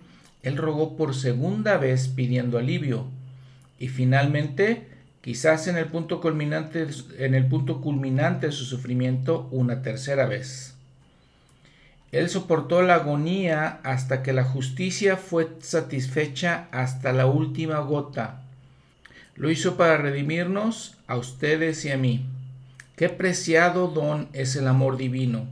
él 0.44 0.58
rogó 0.58 0.96
por 0.96 1.14
segunda 1.14 1.78
vez 1.78 2.08
pidiendo 2.08 2.58
alivio. 2.58 3.06
Y 3.78 3.88
finalmente, 3.88 4.86
quizás 5.22 5.66
en 5.68 5.78
el 5.78 5.86
punto 5.86 6.20
culminante, 6.20 6.86
de 6.86 8.52
su 8.52 8.64
sufrimiento, 8.64 9.48
una 9.50 9.80
tercera 9.80 10.26
vez. 10.26 10.74
Él 12.12 12.28
soportó 12.28 12.82
la 12.82 12.96
agonía 12.96 13.80
hasta 13.82 14.22
que 14.22 14.34
la 14.34 14.44
justicia 14.44 15.16
fue 15.16 15.48
satisfecha 15.60 16.68
hasta 16.70 17.12
la 17.12 17.26
última 17.26 17.78
gota. 17.80 18.42
Lo 19.36 19.50
hizo 19.50 19.76
para 19.76 19.96
redimirnos 19.96 20.98
a 21.06 21.16
ustedes 21.16 21.84
y 21.86 21.90
a 21.90 21.96
mí. 21.96 22.26
Qué 22.96 23.08
preciado 23.08 23.88
don 23.88 24.28
es 24.34 24.54
el 24.56 24.68
amor 24.68 24.98
divino. 24.98 25.48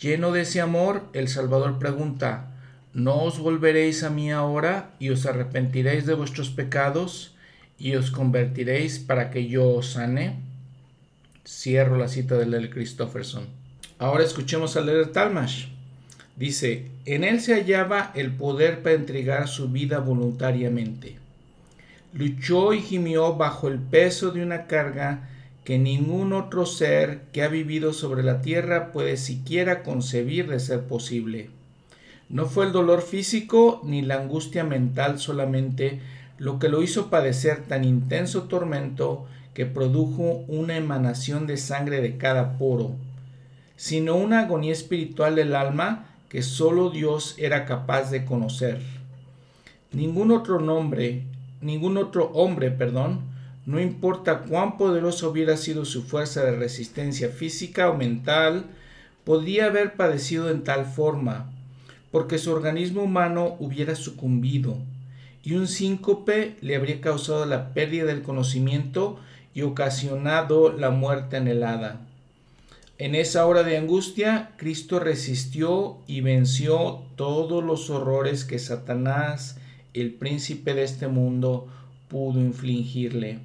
Lleno 0.00 0.32
de 0.32 0.42
ese 0.42 0.60
amor, 0.60 1.08
el 1.12 1.28
Salvador 1.28 1.78
pregunta, 1.78 2.50
¿no 2.94 3.22
os 3.22 3.38
volveréis 3.38 4.02
a 4.02 4.10
mí 4.10 4.30
ahora 4.30 4.90
y 4.98 5.10
os 5.10 5.26
arrepentiréis 5.26 6.06
de 6.06 6.14
vuestros 6.14 6.50
pecados 6.50 7.34
y 7.78 7.94
os 7.94 8.10
convertiréis 8.10 8.98
para 8.98 9.30
que 9.30 9.46
yo 9.46 9.68
os 9.68 9.92
sane? 9.92 10.36
Cierro 11.46 11.96
la 11.96 12.08
cita 12.08 12.36
de 12.36 12.46
Lel 12.46 12.70
Christofferson. 12.70 13.46
Ahora 13.98 14.24
escuchemos 14.24 14.76
a 14.76 14.80
leer 14.80 15.12
Talmash. 15.12 15.66
Dice, 16.36 16.90
en 17.04 17.24
él 17.24 17.40
se 17.40 17.54
hallaba 17.54 18.12
el 18.14 18.32
poder 18.32 18.82
para 18.82 18.94
entregar 18.94 19.48
su 19.48 19.70
vida 19.70 19.98
voluntariamente. 19.98 21.18
Luchó 22.12 22.72
y 22.72 22.80
gimió 22.80 23.34
bajo 23.34 23.68
el 23.68 23.78
peso 23.78 24.30
de 24.30 24.42
una 24.42 24.66
carga 24.66 25.28
que 25.64 25.78
ningún 25.78 26.32
otro 26.32 26.64
ser 26.64 27.22
que 27.32 27.42
ha 27.42 27.48
vivido 27.48 27.92
sobre 27.92 28.22
la 28.22 28.40
tierra 28.40 28.92
puede 28.92 29.16
siquiera 29.16 29.82
concebir 29.82 30.48
de 30.48 30.60
ser 30.60 30.84
posible. 30.84 31.50
No 32.28 32.46
fue 32.46 32.66
el 32.66 32.72
dolor 32.72 33.02
físico 33.02 33.80
ni 33.84 34.02
la 34.02 34.16
angustia 34.16 34.64
mental 34.64 35.18
solamente 35.18 36.00
lo 36.38 36.58
que 36.58 36.68
lo 36.68 36.82
hizo 36.82 37.10
padecer 37.10 37.64
tan 37.64 37.84
intenso 37.84 38.44
tormento 38.44 39.26
que 39.54 39.66
produjo 39.66 40.44
una 40.46 40.76
emanación 40.76 41.46
de 41.46 41.56
sangre 41.56 42.00
de 42.00 42.16
cada 42.16 42.58
poro, 42.58 42.92
sino 43.76 44.16
una 44.16 44.40
agonía 44.40 44.72
espiritual 44.72 45.34
del 45.34 45.56
alma 45.56 46.06
que 46.28 46.42
sólo 46.42 46.90
Dios 46.90 47.34
era 47.38 47.64
capaz 47.64 48.10
de 48.10 48.24
conocer. 48.24 48.80
Ningún 49.90 50.30
otro 50.30 50.60
nombre, 50.60 51.22
ningún 51.60 51.96
otro 51.96 52.30
hombre, 52.34 52.70
perdón, 52.70 53.20
no 53.64 53.80
importa 53.80 54.40
cuán 54.40 54.76
poderosa 54.76 55.26
hubiera 55.26 55.56
sido 55.56 55.84
su 55.84 56.02
fuerza 56.02 56.44
de 56.44 56.56
resistencia 56.56 57.30
física 57.30 57.90
o 57.90 57.96
mental, 57.96 58.66
podría 59.24 59.66
haber 59.66 59.94
padecido 59.94 60.50
en 60.50 60.62
tal 60.62 60.86
forma, 60.86 61.50
porque 62.10 62.38
su 62.38 62.50
organismo 62.52 63.02
humano 63.02 63.56
hubiera 63.58 63.94
sucumbido, 63.94 64.76
y 65.42 65.54
un 65.54 65.68
síncope 65.68 66.56
le 66.60 66.76
habría 66.76 67.00
causado 67.00 67.46
la 67.46 67.72
pérdida 67.72 68.04
del 68.04 68.22
conocimiento 68.22 69.18
y 69.54 69.62
ocasionado 69.62 70.72
la 70.72 70.90
muerte 70.90 71.36
anhelada. 71.36 72.00
En 72.98 73.14
esa 73.14 73.46
hora 73.46 73.62
de 73.62 73.76
angustia, 73.76 74.50
Cristo 74.56 74.98
resistió 74.98 75.98
y 76.06 76.20
venció 76.20 77.02
todos 77.14 77.62
los 77.62 77.90
horrores 77.90 78.44
que 78.44 78.58
Satanás, 78.58 79.58
el 79.94 80.12
príncipe 80.14 80.74
de 80.74 80.82
este 80.82 81.06
mundo, 81.06 81.68
pudo 82.08 82.40
infligirle. 82.40 83.38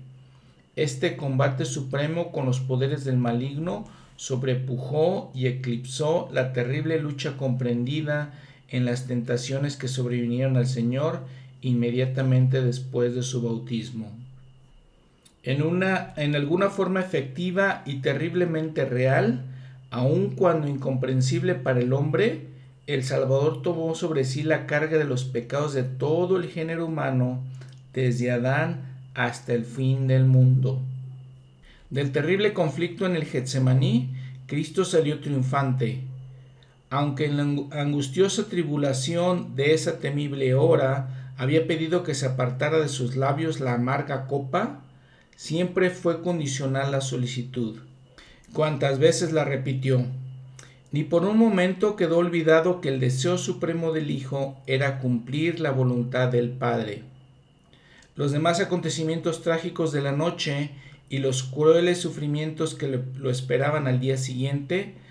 Este 0.75 1.15
combate 1.15 1.65
supremo 1.65 2.31
con 2.31 2.47
los 2.47 2.59
poderes 2.59 3.03
del 3.05 3.17
maligno 3.17 3.85
sobrepujó 4.15 5.31
y 5.35 5.45
eclipsó 5.45 6.29
la 6.31 6.51
terrible 6.51 6.99
lucha 6.99 7.37
comprendida 7.37 8.33
en 8.73 8.85
las 8.85 9.05
tentaciones 9.07 9.77
que 9.77 9.87
sobrevinieron 9.87 10.57
al 10.57 10.67
Señor 10.67 11.21
inmediatamente 11.61 12.61
después 12.61 13.15
de 13.15 13.21
su 13.21 13.41
bautismo. 13.41 14.11
En, 15.43 15.61
una, 15.61 16.13
en 16.17 16.35
alguna 16.35 16.69
forma 16.69 16.99
efectiva 16.99 17.83
y 17.85 18.01
terriblemente 18.01 18.83
real, 18.83 19.45
aun 19.91 20.31
cuando 20.31 20.67
incomprensible 20.67 21.53
para 21.53 21.81
el 21.81 21.93
hombre, 21.93 22.47
el 22.87 23.03
Salvador 23.03 23.61
tomó 23.61 23.93
sobre 23.93 24.25
sí 24.25 24.41
la 24.41 24.65
carga 24.65 24.97
de 24.97 25.05
los 25.05 25.23
pecados 25.23 25.73
de 25.73 25.83
todo 25.83 26.37
el 26.37 26.49
género 26.49 26.87
humano, 26.87 27.41
desde 27.93 28.31
Adán 28.31 28.81
hasta 29.13 29.53
el 29.53 29.65
fin 29.65 30.07
del 30.07 30.25
mundo. 30.25 30.81
Del 31.91 32.11
terrible 32.11 32.53
conflicto 32.53 33.05
en 33.05 33.15
el 33.15 33.25
Getsemaní, 33.25 34.09
Cristo 34.47 34.83
salió 34.83 35.19
triunfante. 35.19 36.01
Aunque 36.93 37.25
en 37.25 37.37
la 37.37 37.81
angustiosa 37.81 38.47
tribulación 38.49 39.55
de 39.55 39.73
esa 39.73 39.97
temible 39.97 40.53
hora 40.53 41.33
había 41.37 41.65
pedido 41.65 42.03
que 42.03 42.13
se 42.13 42.27
apartara 42.27 42.77
de 42.77 42.87
sus 42.87 43.15
labios 43.15 43.59
la 43.59 43.73
amarga 43.73 44.27
copa, 44.27 44.81
siempre 45.35 45.89
fue 45.89 46.21
condicional 46.21 46.91
la 46.91 47.01
solicitud. 47.01 47.79
Cuantas 48.53 48.99
veces 48.99 49.33
la 49.33 49.43
repitió. 49.43 50.05
Ni 50.91 51.03
por 51.03 51.25
un 51.25 51.35
momento 51.35 51.95
quedó 51.95 52.19
olvidado 52.19 52.79
que 52.79 52.89
el 52.89 52.99
deseo 52.99 53.39
supremo 53.39 53.91
del 53.91 54.11
Hijo 54.11 54.61
era 54.67 54.99
cumplir 54.99 55.61
la 55.61 55.71
voluntad 55.71 56.27
del 56.27 56.51
Padre. 56.51 57.01
Los 58.15 58.31
demás 58.31 58.59
acontecimientos 58.59 59.41
trágicos 59.41 59.91
de 59.93 60.01
la 60.03 60.11
noche 60.11 60.69
y 61.09 61.17
los 61.17 61.41
crueles 61.41 61.99
sufrimientos 61.99 62.75
que 62.75 63.01
lo 63.17 63.31
esperaban 63.31 63.87
al 63.87 63.99
día 63.99 64.17
siguiente, 64.17 65.01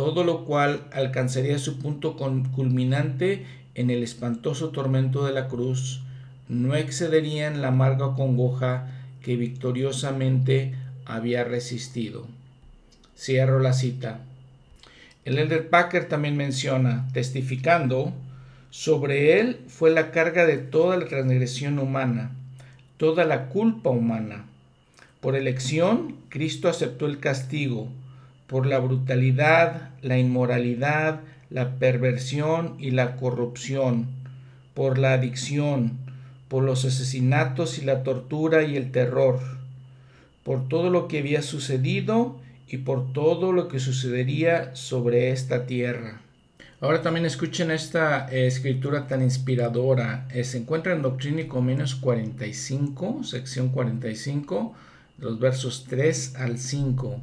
todo 0.00 0.24
lo 0.24 0.46
cual 0.46 0.84
alcanzaría 0.92 1.58
su 1.58 1.78
punto 1.78 2.16
culminante 2.16 3.44
en 3.74 3.90
el 3.90 4.02
espantoso 4.02 4.70
tormento 4.70 5.26
de 5.26 5.34
la 5.34 5.46
cruz, 5.46 6.00
no 6.48 6.74
excederían 6.74 7.60
la 7.60 7.68
amarga 7.68 8.14
congoja 8.14 8.90
que 9.22 9.36
victoriosamente 9.36 10.74
había 11.04 11.44
resistido. 11.44 12.26
Cierro 13.14 13.60
la 13.60 13.74
cita. 13.74 14.20
El 15.26 15.38
Elder 15.38 15.68
Packer 15.68 16.08
también 16.08 16.34
menciona, 16.34 17.06
testificando, 17.12 18.14
sobre 18.70 19.38
él 19.38 19.60
fue 19.68 19.90
la 19.90 20.12
carga 20.12 20.46
de 20.46 20.56
toda 20.56 20.96
la 20.96 21.04
transgresión 21.04 21.78
humana, 21.78 22.30
toda 22.96 23.26
la 23.26 23.50
culpa 23.50 23.90
humana. 23.90 24.46
Por 25.20 25.36
elección, 25.36 26.16
Cristo 26.30 26.70
aceptó 26.70 27.04
el 27.04 27.20
castigo 27.20 27.90
por 28.50 28.66
la 28.66 28.80
brutalidad, 28.80 29.90
la 30.02 30.18
inmoralidad, 30.18 31.20
la 31.50 31.78
perversión 31.78 32.74
y 32.80 32.90
la 32.90 33.14
corrupción, 33.14 34.08
por 34.74 34.98
la 34.98 35.12
adicción, 35.12 35.98
por 36.48 36.64
los 36.64 36.84
asesinatos 36.84 37.78
y 37.78 37.84
la 37.84 38.02
tortura 38.02 38.64
y 38.64 38.76
el 38.76 38.90
terror, 38.90 39.38
por 40.42 40.68
todo 40.68 40.90
lo 40.90 41.06
que 41.06 41.20
había 41.20 41.42
sucedido 41.42 42.40
y 42.66 42.78
por 42.78 43.12
todo 43.12 43.52
lo 43.52 43.68
que 43.68 43.78
sucedería 43.78 44.74
sobre 44.74 45.30
esta 45.30 45.66
tierra. 45.66 46.20
Ahora 46.80 47.02
también 47.02 47.26
escuchen 47.26 47.70
esta 47.70 48.28
eh, 48.32 48.48
escritura 48.48 49.06
tan 49.06 49.22
inspiradora. 49.22 50.26
Eh, 50.34 50.42
se 50.42 50.58
encuentra 50.58 50.92
en 50.92 51.02
Doctrina 51.02 51.42
y 51.42 51.46
Convenios 51.46 51.94
45, 51.94 53.22
sección 53.22 53.68
45, 53.68 54.74
los 55.18 55.38
versos 55.38 55.86
3 55.88 56.34
al 56.34 56.58
5. 56.58 57.20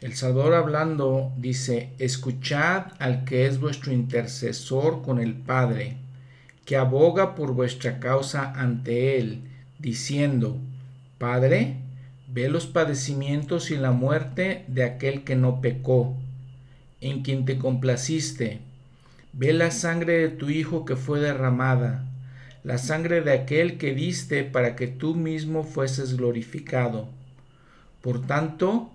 El 0.00 0.14
Salvador 0.14 0.54
hablando 0.54 1.32
dice, 1.36 1.90
escuchad 1.98 2.92
al 2.98 3.24
que 3.24 3.46
es 3.46 3.60
vuestro 3.60 3.92
intercesor 3.92 5.02
con 5.02 5.20
el 5.20 5.34
Padre, 5.34 5.96
que 6.64 6.76
aboga 6.76 7.34
por 7.34 7.52
vuestra 7.52 8.00
causa 8.00 8.52
ante 8.52 9.18
Él, 9.18 9.42
diciendo, 9.78 10.56
Padre, 11.18 11.76
ve 12.28 12.48
los 12.48 12.66
padecimientos 12.66 13.70
y 13.70 13.76
la 13.76 13.90
muerte 13.90 14.64
de 14.68 14.84
aquel 14.84 15.24
que 15.24 15.36
no 15.36 15.60
pecó, 15.60 16.16
en 17.00 17.22
quien 17.22 17.44
te 17.44 17.58
complaciste 17.58 18.60
Ve 19.32 19.52
la 19.52 19.70
sangre 19.70 20.18
de 20.18 20.28
tu 20.28 20.50
Hijo 20.50 20.84
que 20.84 20.96
fue 20.96 21.20
derramada, 21.20 22.04
la 22.64 22.78
sangre 22.78 23.20
de 23.20 23.32
aquel 23.32 23.78
que 23.78 23.94
diste 23.94 24.42
para 24.42 24.74
que 24.74 24.88
tú 24.88 25.14
mismo 25.14 25.62
fueses 25.62 26.16
glorificado. 26.16 27.08
Por 28.02 28.26
tanto, 28.26 28.90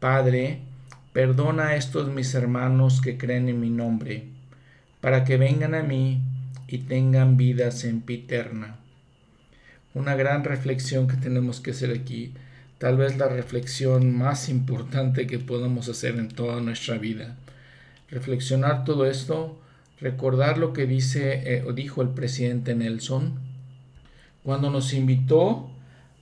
Padre, 0.00 0.60
perdona 1.12 1.68
a 1.68 1.76
estos 1.76 2.08
mis 2.08 2.34
hermanos 2.34 3.00
que 3.00 3.16
creen 3.16 3.48
en 3.48 3.60
mi 3.60 3.70
nombre, 3.70 4.24
para 5.00 5.24
que 5.24 5.36
vengan 5.36 5.74
a 5.74 5.82
mí 5.82 6.20
y 6.68 6.78
tengan 6.78 7.36
vida 7.36 7.70
sempiterna. 7.70 8.76
Una 9.94 10.14
gran 10.14 10.44
reflexión 10.44 11.08
que 11.08 11.16
tenemos 11.16 11.60
que 11.60 11.70
hacer 11.70 11.90
aquí, 11.90 12.34
tal 12.78 12.98
vez 12.98 13.16
la 13.16 13.28
reflexión 13.28 14.16
más 14.16 14.48
importante 14.48 15.26
que 15.26 15.38
podamos 15.38 15.88
hacer 15.88 16.16
en 16.16 16.28
toda 16.28 16.60
nuestra 16.60 16.98
vida. 16.98 17.36
Reflexionar 18.10 18.84
todo 18.84 19.06
esto 19.06 19.58
recordar 20.00 20.58
lo 20.58 20.72
que 20.72 20.86
dice 20.86 21.56
eh, 21.56 21.64
o 21.66 21.72
dijo 21.72 22.02
el 22.02 22.10
presidente 22.10 22.74
Nelson 22.74 23.38
cuando 24.42 24.70
nos 24.70 24.92
invitó 24.92 25.70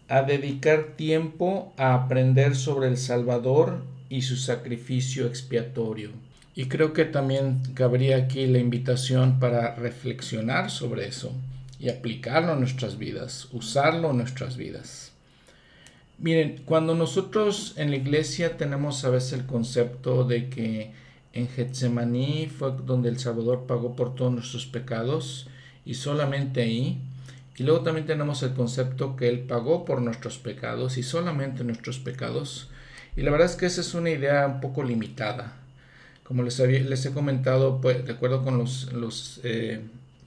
a 0.08 0.22
dedicar 0.22 0.94
tiempo 0.96 1.72
a 1.76 1.94
aprender 1.94 2.56
sobre 2.56 2.88
el 2.88 2.98
Salvador 2.98 3.82
y 4.08 4.22
su 4.22 4.36
sacrificio 4.36 5.26
expiatorio. 5.26 6.10
Y 6.54 6.66
creo 6.66 6.92
que 6.92 7.04
también 7.04 7.62
cabría 7.74 8.16
aquí 8.16 8.46
la 8.46 8.58
invitación 8.58 9.40
para 9.40 9.74
reflexionar 9.74 10.70
sobre 10.70 11.08
eso 11.08 11.32
y 11.80 11.88
aplicarlo 11.88 12.52
a 12.52 12.56
nuestras 12.56 12.98
vidas, 12.98 13.48
usarlo 13.52 14.10
en 14.10 14.18
nuestras 14.18 14.56
vidas. 14.56 15.12
Miren, 16.18 16.62
cuando 16.64 16.94
nosotros 16.94 17.74
en 17.76 17.90
la 17.90 17.96
iglesia 17.96 18.56
tenemos 18.56 19.04
a 19.04 19.10
veces 19.10 19.32
el 19.32 19.46
concepto 19.46 20.24
de 20.24 20.48
que 20.48 20.92
en 21.32 21.48
Getsemaní 21.48 22.46
fue 22.46 22.72
donde 22.86 23.08
el 23.08 23.18
Salvador 23.18 23.64
pagó 23.66 23.96
por 23.96 24.14
todos 24.14 24.32
nuestros 24.32 24.66
pecados 24.66 25.48
y 25.84 25.94
solamente 25.94 26.62
ahí. 26.62 27.00
Y 27.56 27.62
luego 27.62 27.82
también 27.82 28.06
tenemos 28.06 28.42
el 28.42 28.52
concepto 28.54 29.16
que 29.16 29.28
Él 29.28 29.40
pagó 29.40 29.84
por 29.84 30.02
nuestros 30.02 30.38
pecados 30.38 30.98
y 30.98 31.02
solamente 31.02 31.62
nuestros 31.62 31.98
pecados. 31.98 32.70
Y 33.16 33.22
la 33.22 33.30
verdad 33.30 33.48
es 33.48 33.56
que 33.56 33.66
esa 33.66 33.80
es 33.80 33.94
una 33.94 34.10
idea 34.10 34.46
un 34.46 34.60
poco 34.60 34.82
limitada. 34.82 35.52
Como 36.24 36.42
les, 36.42 36.58
les 36.58 37.06
he 37.06 37.12
comentado, 37.12 37.80
pues, 37.80 38.04
de 38.04 38.12
acuerdo 38.12 38.42
con 38.42 38.58
los, 38.58 38.92
los 38.92 39.40
eh, 39.44 39.80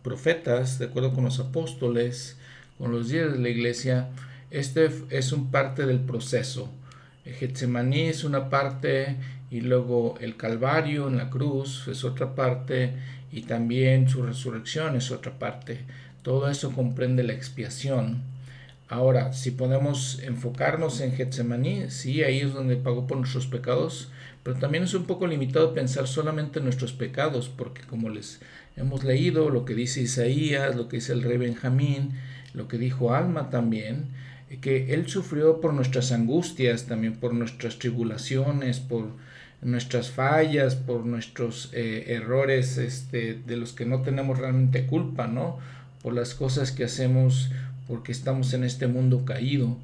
profetas, 0.04 0.80
de 0.80 0.86
acuerdo 0.86 1.14
con 1.14 1.26
los 1.26 1.40
apóstoles, 1.40 2.38
con 2.78 2.92
los 2.92 3.10
días 3.10 3.34
de 3.34 3.40
la 3.40 3.50
iglesia, 3.50 4.10
este 4.52 4.90
es 5.10 5.34
un 5.34 5.52
parte 5.52 5.86
del 5.86 6.00
proceso. 6.00 6.70
Getsemaní 7.26 8.04
es 8.04 8.24
una 8.24 8.50
parte 8.50 9.18
y 9.52 9.62
luego 9.62 10.16
el 10.22 10.38
Calvario 10.38 11.08
en 11.08 11.18
la 11.18 11.30
cruz 11.30 11.88
es 11.90 12.04
otra 12.04 12.36
parte 12.36 12.94
y 13.32 13.42
también 13.42 14.08
su 14.08 14.24
resurrección 14.24 14.96
es 14.96 15.12
otra 15.12 15.38
parte. 15.38 15.82
Todo 16.28 16.50
eso 16.50 16.74
comprende 16.74 17.24
la 17.24 17.32
expiación. 17.32 18.22
Ahora, 18.90 19.32
si 19.32 19.52
podemos 19.52 20.20
enfocarnos 20.22 21.00
en 21.00 21.14
Getsemaní, 21.14 21.90
sí, 21.90 22.22
ahí 22.22 22.42
es 22.42 22.54
donde 22.54 22.76
pagó 22.76 23.08
por 23.08 23.16
nuestros 23.16 23.48
pecados, 23.48 24.12
pero 24.44 24.60
también 24.60 24.84
es 24.84 24.94
un 24.94 25.06
poco 25.06 25.26
limitado 25.26 25.74
pensar 25.74 26.06
solamente 26.06 26.60
en 26.60 26.66
nuestros 26.66 26.92
pecados, 26.92 27.48
porque 27.48 27.84
como 27.84 28.10
les 28.10 28.42
hemos 28.76 29.06
leído, 29.06 29.50
lo 29.50 29.64
que 29.64 29.74
dice 29.74 30.02
Isaías, 30.02 30.76
lo 30.76 30.90
que 30.90 30.98
dice 30.98 31.14
el 31.14 31.24
rey 31.24 31.38
Benjamín, 31.38 32.20
lo 32.54 32.68
que 32.68 32.78
dijo 32.78 33.16
Alma 33.16 33.50
también, 33.50 34.08
que 34.60 34.94
Él 34.94 35.08
sufrió 35.08 35.62
por 35.62 35.74
nuestras 35.74 36.12
angustias, 36.12 36.88
también 36.88 37.16
por 37.16 37.34
nuestras 37.34 37.80
tribulaciones, 37.80 38.82
por 38.82 39.12
nuestras 39.62 40.12
fallas, 40.12 40.76
por 40.76 41.06
nuestros 41.06 41.70
eh, 41.72 42.04
errores 42.10 42.78
este, 42.78 43.36
de 43.36 43.56
los 43.56 43.72
que 43.72 43.86
no 43.86 44.02
tenemos 44.02 44.38
realmente 44.38 44.88
culpa, 44.88 45.28
¿no? 45.28 45.60
Por 46.08 46.16
las 46.16 46.36
cosas 46.36 46.72
que 46.72 46.86
hacemos 46.86 47.52
porque 47.86 48.14
estamos 48.14 48.54
en 48.54 48.64
este 48.64 48.88
mundo 48.88 49.26
caído, 49.26 49.76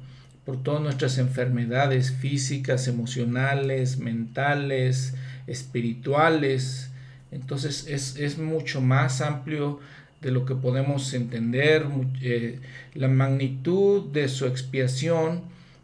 por 0.46 0.62
todas 0.62 0.80
nuestras 0.80 1.18
enfermedades 1.18 2.12
físicas, 2.12 2.88
emocionales, 2.88 3.98
mentales, 3.98 5.12
espirituales. 5.46 6.88
Entonces 7.30 7.86
es, 7.88 8.16
es 8.16 8.38
mucho 8.38 8.80
más 8.80 9.20
amplio 9.20 9.80
de 10.22 10.30
lo 10.30 10.46
que 10.46 10.54
podemos 10.54 11.12
entender, 11.12 11.86
eh, 12.22 12.58
la 12.94 13.08
magnitud 13.08 14.10
de 14.10 14.30
su 14.30 14.46
expiación, 14.46 15.42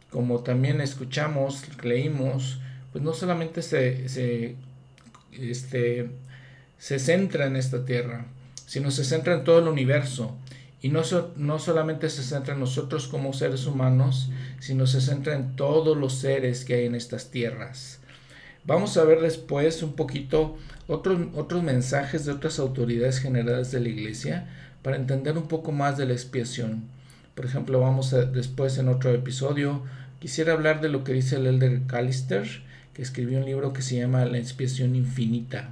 como 0.09 0.41
también 0.41 0.81
escuchamos, 0.81 1.65
leímos, 1.85 2.63
pues 2.93 3.05
no 3.05 3.13
solamente 3.13 3.61
se, 3.61 4.09
se, 4.09 4.55
este, 5.33 6.09
se 6.79 6.99
centra 6.99 7.45
en 7.45 7.57
esta 7.57 7.85
tierra, 7.85 8.25
sino 8.71 8.93
se 8.93 9.05
centra 9.05 9.35
en 9.35 9.43
todo 9.43 9.59
el 9.59 9.67
universo. 9.67 10.37
Y 10.81 10.91
no, 10.91 11.03
no 11.35 11.59
solamente 11.59 12.09
se 12.09 12.23
centra 12.23 12.55
en 12.55 12.61
nosotros 12.61 13.09
como 13.09 13.33
seres 13.33 13.67
humanos, 13.67 14.31
sino 14.61 14.87
se 14.87 15.01
centra 15.01 15.35
en 15.35 15.57
todos 15.57 15.97
los 15.97 16.15
seres 16.15 16.65
que 16.65 16.75
hay 16.75 16.87
en 16.87 16.95
estas 16.95 17.33
tierras. 17.33 17.99
Vamos 18.65 18.97
a 18.97 19.03
ver 19.03 19.23
después 19.23 19.83
un 19.83 19.95
poquito 19.95 20.57
otros, 20.87 21.19
otros 21.35 21.65
mensajes 21.65 22.25
de 22.25 22.31
otras 22.31 22.61
autoridades 22.61 23.19
generales 23.19 23.73
de 23.73 23.81
la 23.81 23.89
iglesia 23.89 24.49
para 24.83 24.95
entender 24.95 25.37
un 25.37 25.49
poco 25.49 25.73
más 25.73 25.99
de 25.99 26.07
la 26.07 26.13
expiación. 26.13 26.85
Por 27.35 27.47
ejemplo, 27.47 27.81
vamos 27.81 28.13
a, 28.13 28.25
después 28.25 28.79
en 28.79 28.87
otro 28.87 29.13
episodio, 29.13 29.83
quisiera 30.21 30.53
hablar 30.53 30.81
de 30.81 30.91
lo 30.91 31.03
que 31.03 31.13
dice 31.13 31.35
el 31.35 31.49
elder 31.49 31.89
Callister, 31.89 32.47
que 32.95 33.03
escribió 33.03 33.41
un 33.41 33.47
libro 33.47 33.73
que 33.73 33.83
se 33.83 33.97
llama 33.97 34.25
La 34.27 34.39
expiación 34.39 34.95
infinita. 34.95 35.71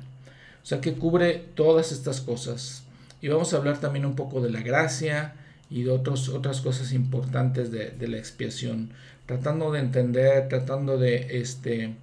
O 0.64 0.66
sea, 0.66 0.80
que 0.80 0.94
cubre 0.94 1.44
todas 1.54 1.92
estas 1.92 2.20
cosas. 2.20 2.87
Y 3.20 3.28
vamos 3.28 3.52
a 3.52 3.56
hablar 3.56 3.80
también 3.80 4.06
un 4.06 4.14
poco 4.14 4.40
de 4.40 4.50
la 4.50 4.60
gracia 4.60 5.34
y 5.70 5.82
de 5.82 5.90
otros, 5.90 6.28
otras 6.28 6.60
cosas 6.60 6.92
importantes 6.92 7.70
de, 7.70 7.90
de 7.90 8.08
la 8.08 8.18
expiación. 8.18 8.90
Tratando 9.26 9.70
de 9.72 9.80
entender, 9.80 10.48
tratando 10.48 10.98
de 10.98 11.40
este, 11.40 11.94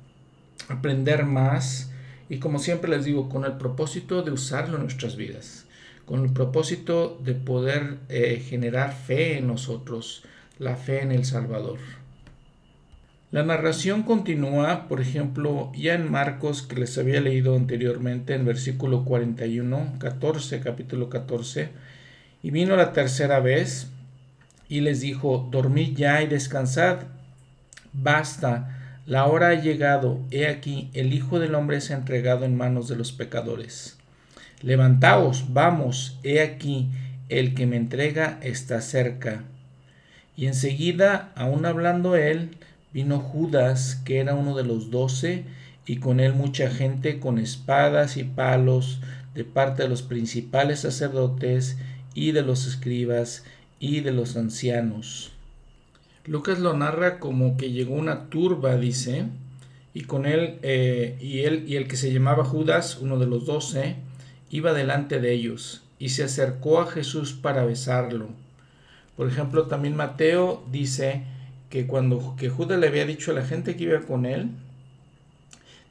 aprender 0.69 1.25
más. 1.25 1.91
Y 2.29 2.39
como 2.39 2.59
siempre 2.59 2.89
les 2.89 3.05
digo, 3.05 3.29
con 3.29 3.45
el 3.45 3.53
propósito 3.53 4.21
de 4.21 4.31
usarlo 4.31 4.75
en 4.75 4.83
nuestras 4.83 5.15
vidas 5.15 5.65
con 6.05 6.23
el 6.23 6.31
propósito 6.31 7.19
de 7.23 7.33
poder 7.33 7.97
eh, 8.09 8.41
generar 8.47 8.93
fe 8.93 9.39
en 9.39 9.47
nosotros, 9.47 10.23
la 10.59 10.75
fe 10.75 11.01
en 11.01 11.11
el 11.11 11.25
Salvador. 11.25 11.79
La 13.35 13.43
narración 13.43 14.03
continúa, 14.03 14.87
por 14.87 15.01
ejemplo, 15.01 15.69
ya 15.75 15.93
en 15.93 16.09
Marcos, 16.09 16.61
que 16.61 16.77
les 16.77 16.97
había 16.97 17.19
leído 17.19 17.57
anteriormente, 17.57 18.33
en 18.33 18.45
versículo 18.45 19.03
41, 19.03 19.95
14, 19.99 20.61
capítulo 20.61 21.09
14, 21.09 21.67
y 22.41 22.51
vino 22.51 22.77
la 22.77 22.93
tercera 22.93 23.41
vez 23.41 23.89
y 24.69 24.79
les 24.79 25.01
dijo, 25.01 25.49
dormid 25.51 25.97
ya 25.97 26.21
y 26.21 26.27
descansad, 26.27 26.99
basta, 27.91 29.01
la 29.05 29.25
hora 29.25 29.49
ha 29.49 29.55
llegado, 29.55 30.21
he 30.31 30.47
aquí, 30.47 30.89
el 30.93 31.13
Hijo 31.13 31.37
del 31.37 31.55
Hombre 31.55 31.75
es 31.75 31.91
entregado 31.91 32.45
en 32.45 32.55
manos 32.55 32.87
de 32.87 32.95
los 32.95 33.11
pecadores. 33.11 33.97
Levantaos, 34.61 35.47
vamos, 35.51 36.17
he 36.23 36.39
aquí, 36.39 36.87
el 37.27 37.53
que 37.53 37.67
me 37.67 37.75
entrega 37.75 38.39
está 38.41 38.79
cerca. 38.79 39.43
Y 40.37 40.47
enseguida, 40.47 41.33
aún 41.35 41.65
hablando 41.65 42.15
él, 42.15 42.51
vino 42.95 43.19
Judas, 43.19 44.01
que 44.05 44.19
era 44.19 44.35
uno 44.35 44.55
de 44.55 44.63
los 44.63 44.89
doce, 44.89 45.43
y 45.85 45.97
con 45.97 46.21
él 46.21 46.33
mucha 46.33 46.69
gente 46.69 47.19
con 47.19 47.39
espadas 47.39 48.15
y 48.15 48.23
palos 48.23 49.01
de 49.33 49.43
parte 49.43 49.83
de 49.83 49.89
los 49.89 50.01
principales 50.01 50.79
sacerdotes 50.79 51.77
y 52.13 52.31
de 52.31 52.41
los 52.41 52.65
escribas 52.65 53.43
y 53.81 53.99
de 53.99 54.13
los 54.13 54.37
ancianos. 54.37 55.33
Lucas 56.25 56.59
lo 56.59 56.73
narra 56.73 57.19
como 57.19 57.57
que 57.57 57.73
llegó 57.73 57.95
una 57.95 58.29
turba, 58.29 58.77
dice, 58.77 59.25
y 59.93 60.03
con 60.03 60.25
él, 60.25 60.57
eh, 60.61 61.17
y 61.19 61.41
él, 61.41 61.65
y 61.67 61.75
el 61.75 61.89
que 61.89 61.97
se 61.97 62.13
llamaba 62.13 62.45
Judas, 62.45 62.99
uno 63.01 63.19
de 63.19 63.27
los 63.27 63.45
doce, 63.45 63.97
iba 64.49 64.71
delante 64.71 65.19
de 65.19 65.33
ellos 65.33 65.83
y 65.99 66.09
se 66.09 66.23
acercó 66.23 66.79
a 66.79 66.87
Jesús 66.87 67.33
para 67.33 67.65
besarlo. 67.65 68.29
Por 69.17 69.27
ejemplo, 69.27 69.67
también 69.67 69.97
Mateo 69.97 70.63
dice 70.71 71.34
que 71.75 71.87
cuando 71.87 72.37
que 72.37 72.47
Judas 72.47 72.79
le 72.79 72.87
había 72.87 73.05
dicho 73.05 73.31
a 73.31 73.33
la 73.33 73.45
gente 73.45 73.75
que 73.75 73.83
iba 73.83 73.99
con 73.99 74.25
él, 74.25 74.49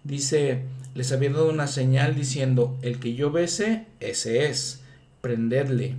dice, 0.03 0.62
les 0.95 1.12
había 1.12 1.28
dado 1.28 1.51
una 1.51 1.66
señal 1.66 2.14
diciendo, 2.14 2.78
el 2.80 2.99
que 2.99 3.14
yo 3.14 3.30
bese, 3.30 3.85
ese 4.01 4.49
es, 4.49 4.80
prendedle. 5.20 5.97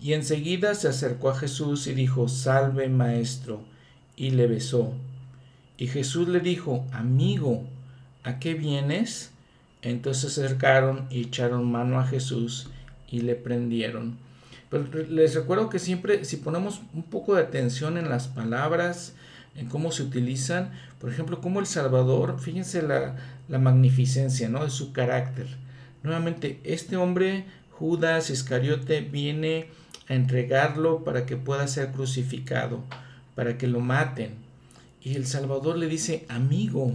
Y 0.00 0.12
enseguida 0.12 0.76
se 0.76 0.86
acercó 0.86 1.30
a 1.30 1.34
Jesús 1.36 1.88
y 1.88 1.94
dijo, 1.94 2.28
salve 2.28 2.88
maestro, 2.88 3.64
y 4.14 4.30
le 4.30 4.46
besó. 4.46 4.92
Y 5.78 5.88
Jesús 5.88 6.28
le 6.28 6.38
dijo, 6.38 6.86
amigo, 6.92 7.64
¿a 8.22 8.38
qué 8.38 8.54
vienes? 8.54 9.32
Entonces 9.82 10.32
se 10.32 10.44
acercaron 10.44 11.08
y 11.10 11.22
echaron 11.22 11.68
mano 11.68 11.98
a 11.98 12.06
Jesús 12.06 12.68
y 13.10 13.22
le 13.22 13.34
prendieron. 13.34 14.16
Pero 14.90 15.08
les 15.08 15.34
recuerdo 15.34 15.68
que 15.68 15.78
siempre, 15.78 16.24
si 16.24 16.36
ponemos 16.36 16.80
un 16.94 17.02
poco 17.02 17.34
de 17.34 17.42
atención 17.42 17.98
en 17.98 18.08
las 18.08 18.28
palabras, 18.28 19.14
en 19.54 19.68
cómo 19.68 19.90
se 19.92 20.02
utilizan, 20.02 20.72
por 21.00 21.10
ejemplo, 21.10 21.40
como 21.40 21.60
el 21.60 21.66
Salvador, 21.66 22.38
fíjense 22.38 22.82
la, 22.82 23.16
la 23.48 23.58
magnificencia 23.58 24.48
¿no? 24.48 24.64
de 24.64 24.70
su 24.70 24.92
carácter. 24.92 25.46
Nuevamente, 26.02 26.60
este 26.64 26.96
hombre, 26.96 27.44
Judas 27.70 28.30
Iscariote, 28.30 29.00
viene 29.00 29.68
a 30.08 30.14
entregarlo 30.14 31.04
para 31.04 31.26
que 31.26 31.36
pueda 31.36 31.66
ser 31.68 31.92
crucificado, 31.92 32.84
para 33.34 33.58
que 33.58 33.66
lo 33.66 33.80
maten. 33.80 34.34
Y 35.02 35.14
el 35.14 35.26
Salvador 35.26 35.76
le 35.78 35.86
dice, 35.86 36.26
amigo, 36.28 36.92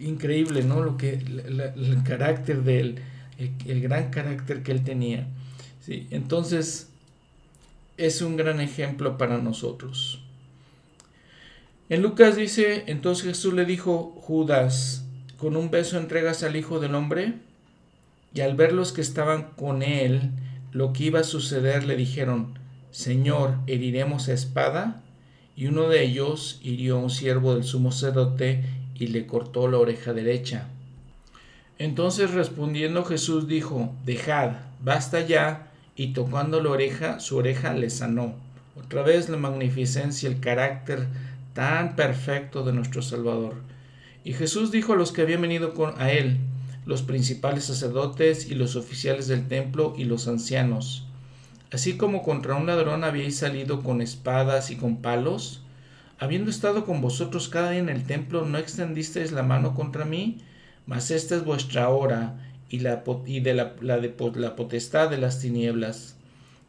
increíble, 0.00 0.62
¿no? 0.62 0.82
Lo 0.82 0.96
que, 0.96 1.12
el 1.14 2.02
carácter 2.04 2.62
de 2.62 2.80
él, 2.80 2.98
el, 3.38 3.80
gran 3.80 4.10
carácter 4.10 4.62
que 4.62 4.72
él 4.72 4.82
tenía. 4.82 5.26
¿Sí? 5.80 6.06
Entonces, 6.10 6.88
es 7.96 8.22
un 8.22 8.36
gran 8.36 8.60
ejemplo 8.60 9.18
para 9.18 9.38
nosotros. 9.38 10.22
En 11.88 12.02
Lucas 12.02 12.36
dice, 12.36 12.84
entonces 12.86 13.26
Jesús 13.26 13.52
le 13.52 13.64
dijo, 13.64 14.16
Judas, 14.22 15.04
con 15.36 15.56
un 15.56 15.70
beso 15.70 15.98
entregas 15.98 16.42
al 16.42 16.54
Hijo 16.54 16.80
del 16.80 16.94
Hombre. 16.94 17.34
Y 18.32 18.42
al 18.42 18.54
ver 18.54 18.72
los 18.72 18.92
que 18.92 19.00
estaban 19.00 19.50
con 19.56 19.82
él, 19.82 20.30
lo 20.70 20.92
que 20.92 21.04
iba 21.04 21.20
a 21.20 21.24
suceder, 21.24 21.84
le 21.84 21.96
dijeron, 21.96 22.58
Señor, 22.92 23.56
¿heriremos 23.66 24.28
a 24.28 24.34
espada? 24.34 25.02
Y 25.56 25.66
uno 25.66 25.88
de 25.88 26.04
ellos 26.04 26.60
hirió 26.62 26.96
a 26.96 27.00
un 27.00 27.10
siervo 27.10 27.54
del 27.54 27.64
sumo 27.64 27.90
sacerdote 27.90 28.64
y 28.94 29.08
le 29.08 29.26
cortó 29.26 29.66
la 29.66 29.78
oreja 29.78 30.12
derecha. 30.12 30.68
Entonces 31.78 32.30
respondiendo 32.32 33.04
Jesús 33.04 33.48
dijo, 33.48 33.94
Dejad, 34.04 34.52
basta 34.80 35.26
ya, 35.26 35.69
y 36.00 36.14
tocando 36.14 36.62
la 36.62 36.70
oreja, 36.70 37.20
su 37.20 37.36
oreja 37.36 37.74
le 37.74 37.90
sanó. 37.90 38.32
Otra 38.74 39.02
vez 39.02 39.28
la 39.28 39.36
magnificencia, 39.36 40.30
el 40.30 40.40
carácter 40.40 41.08
tan 41.52 41.94
perfecto 41.94 42.64
de 42.64 42.72
nuestro 42.72 43.02
Salvador. 43.02 43.56
Y 44.24 44.32
Jesús 44.32 44.70
dijo 44.70 44.94
a 44.94 44.96
los 44.96 45.12
que 45.12 45.20
habían 45.20 45.42
venido 45.42 45.74
con, 45.74 46.00
a 46.00 46.10
él, 46.10 46.38
los 46.86 47.02
principales 47.02 47.64
sacerdotes 47.64 48.50
y 48.50 48.54
los 48.54 48.76
oficiales 48.76 49.28
del 49.28 49.46
templo 49.46 49.92
y 49.94 50.04
los 50.04 50.26
ancianos, 50.26 51.06
así 51.70 51.98
como 51.98 52.22
contra 52.22 52.54
un 52.54 52.64
ladrón 52.64 53.04
habíais 53.04 53.36
salido 53.36 53.82
con 53.82 54.00
espadas 54.00 54.70
y 54.70 54.76
con 54.76 55.02
palos, 55.02 55.64
habiendo 56.18 56.50
estado 56.50 56.86
con 56.86 57.02
vosotros 57.02 57.50
cada 57.50 57.72
día 57.72 57.80
en 57.80 57.90
el 57.90 58.04
templo, 58.04 58.46
no 58.46 58.56
extendisteis 58.56 59.32
la 59.32 59.42
mano 59.42 59.74
contra 59.74 60.06
mí, 60.06 60.38
mas 60.86 61.10
esta 61.10 61.36
es 61.36 61.44
vuestra 61.44 61.90
hora 61.90 62.38
y, 62.70 62.80
la, 62.80 63.02
de 63.04 63.54
la, 63.54 63.98
de, 63.98 64.14
la 64.36 64.56
potestad 64.56 65.10
de 65.10 65.18
las 65.18 65.40
tinieblas. 65.40 66.16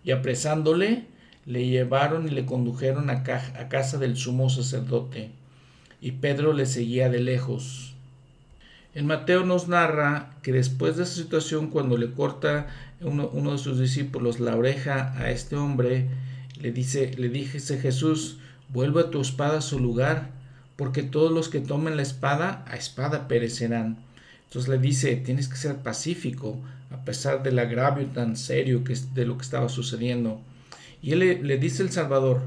Y 0.03 0.11
apresándole, 0.11 1.05
le 1.45 1.67
llevaron 1.67 2.27
y 2.27 2.31
le 2.31 2.45
condujeron 2.45 3.09
a, 3.09 3.23
casa 3.23 3.97
del 3.97 4.17
sumo 4.17 4.49
sacerdote, 4.49 5.29
y 6.01 6.13
Pedro 6.13 6.53
le 6.53 6.65
seguía 6.65 7.09
de 7.09 7.19
lejos. 7.19 7.95
En 8.93 9.05
Mateo 9.05 9.45
nos 9.45 9.67
narra 9.67 10.35
que 10.41 10.51
después 10.51 10.97
de 10.97 11.03
esa 11.03 11.13
situación, 11.13 11.67
cuando 11.67 11.97
le 11.97 12.11
corta 12.11 12.67
uno, 12.99 13.51
de 13.51 13.57
sus 13.57 13.79
discípulos 13.79 14.39
la 14.39 14.55
oreja 14.57 15.13
a 15.17 15.31
este 15.31 15.55
hombre, 15.55 16.09
le 16.59 16.71
dice, 16.71 17.13
le 17.15 17.29
dice 17.29 17.77
Jesús, 17.77 18.39
Vuelve 18.73 19.03
tu 19.03 19.19
espada 19.19 19.57
a 19.57 19.61
su 19.61 19.79
lugar, 19.79 20.29
porque 20.77 21.03
todos 21.03 21.33
los 21.33 21.49
que 21.49 21.59
tomen 21.59 21.97
la 21.97 22.03
espada, 22.03 22.63
a 22.69 22.77
espada 22.77 23.27
perecerán. 23.27 23.97
Entonces 24.51 24.69
le 24.69 24.77
dice, 24.79 25.15
tienes 25.15 25.47
que 25.47 25.55
ser 25.55 25.77
pacífico, 25.77 26.61
a 26.89 27.05
pesar 27.05 27.41
del 27.41 27.57
agravio 27.57 28.05
tan 28.07 28.35
serio 28.35 28.83
que 28.83 28.97
de 29.13 29.25
lo 29.25 29.37
que 29.37 29.43
estaba 29.43 29.69
sucediendo. 29.69 30.41
Y 31.01 31.13
él 31.13 31.19
le, 31.19 31.41
le 31.41 31.57
dice 31.57 31.83
el 31.83 31.91
Salvador, 31.91 32.41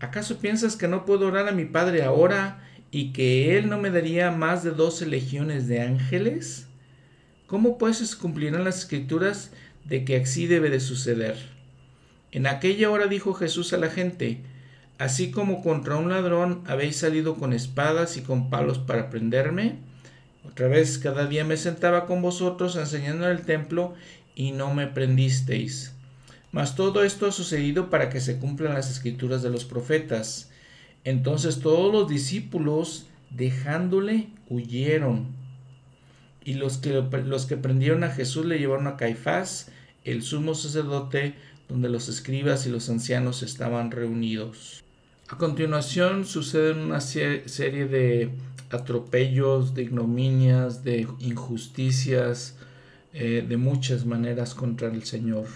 ¿acaso 0.00 0.38
piensas 0.38 0.76
que 0.76 0.88
no 0.88 1.04
puedo 1.04 1.26
orar 1.26 1.48
a 1.48 1.52
mi 1.52 1.66
Padre 1.66 2.02
ahora 2.02 2.64
y 2.90 3.12
que 3.12 3.58
Él 3.58 3.68
no 3.68 3.78
me 3.78 3.90
daría 3.90 4.30
más 4.30 4.64
de 4.64 4.70
doce 4.70 5.04
legiones 5.04 5.68
de 5.68 5.82
ángeles? 5.82 6.66
¿Cómo 7.46 7.76
pues 7.76 7.98
se 7.98 8.16
cumplirán 8.16 8.64
las 8.64 8.78
escrituras 8.78 9.50
de 9.84 10.06
que 10.06 10.16
así 10.16 10.46
debe 10.46 10.70
de 10.70 10.80
suceder? 10.80 11.36
En 12.32 12.46
aquella 12.46 12.90
hora 12.90 13.06
dijo 13.06 13.34
Jesús 13.34 13.74
a 13.74 13.76
la 13.76 13.90
gente, 13.90 14.40
Así 15.00 15.30
como 15.30 15.62
contra 15.62 15.96
un 15.96 16.10
ladrón 16.10 16.62
habéis 16.66 16.96
salido 16.96 17.36
con 17.36 17.54
espadas 17.54 18.18
y 18.18 18.20
con 18.20 18.50
palos 18.50 18.78
para 18.78 19.08
prenderme. 19.08 19.78
Otra 20.44 20.68
vez 20.68 20.98
cada 20.98 21.26
día 21.26 21.44
me 21.44 21.56
sentaba 21.56 22.06
con 22.06 22.22
vosotros 22.22 22.76
enseñando 22.76 23.26
en 23.26 23.36
el 23.36 23.44
templo 23.44 23.94
y 24.34 24.52
no 24.52 24.72
me 24.74 24.86
prendisteis. 24.86 25.94
Mas 26.52 26.74
todo 26.74 27.04
esto 27.04 27.26
ha 27.26 27.32
sucedido 27.32 27.90
para 27.90 28.08
que 28.08 28.20
se 28.20 28.38
cumplan 28.38 28.74
las 28.74 28.90
escrituras 28.90 29.42
de 29.42 29.50
los 29.50 29.64
profetas. 29.64 30.50
Entonces 31.04 31.60
todos 31.60 31.92
los 31.92 32.08
discípulos 32.08 33.06
dejándole, 33.30 34.28
huyeron. 34.48 35.28
Y 36.44 36.54
los 36.54 36.78
que, 36.78 37.04
los 37.24 37.46
que 37.46 37.56
prendieron 37.56 38.02
a 38.02 38.10
Jesús 38.10 38.46
le 38.46 38.58
llevaron 38.58 38.86
a 38.86 38.96
Caifás, 38.96 39.70
el 40.04 40.22
sumo 40.22 40.54
sacerdote, 40.54 41.34
donde 41.68 41.88
los 41.88 42.08
escribas 42.08 42.66
y 42.66 42.70
los 42.70 42.88
ancianos 42.88 43.42
estaban 43.42 43.90
reunidos. 43.90 44.82
A 45.28 45.36
continuación 45.36 46.24
suceden 46.24 46.78
una 46.78 47.00
serie 47.00 47.86
de 47.86 48.30
atropellos, 48.70 49.74
de 49.74 49.82
ignominias, 49.82 50.84
de 50.84 51.06
injusticias, 51.18 52.56
eh, 53.12 53.44
de 53.46 53.56
muchas 53.56 54.06
maneras 54.06 54.54
contra 54.54 54.88
el 54.88 55.04
Señor. 55.04 55.46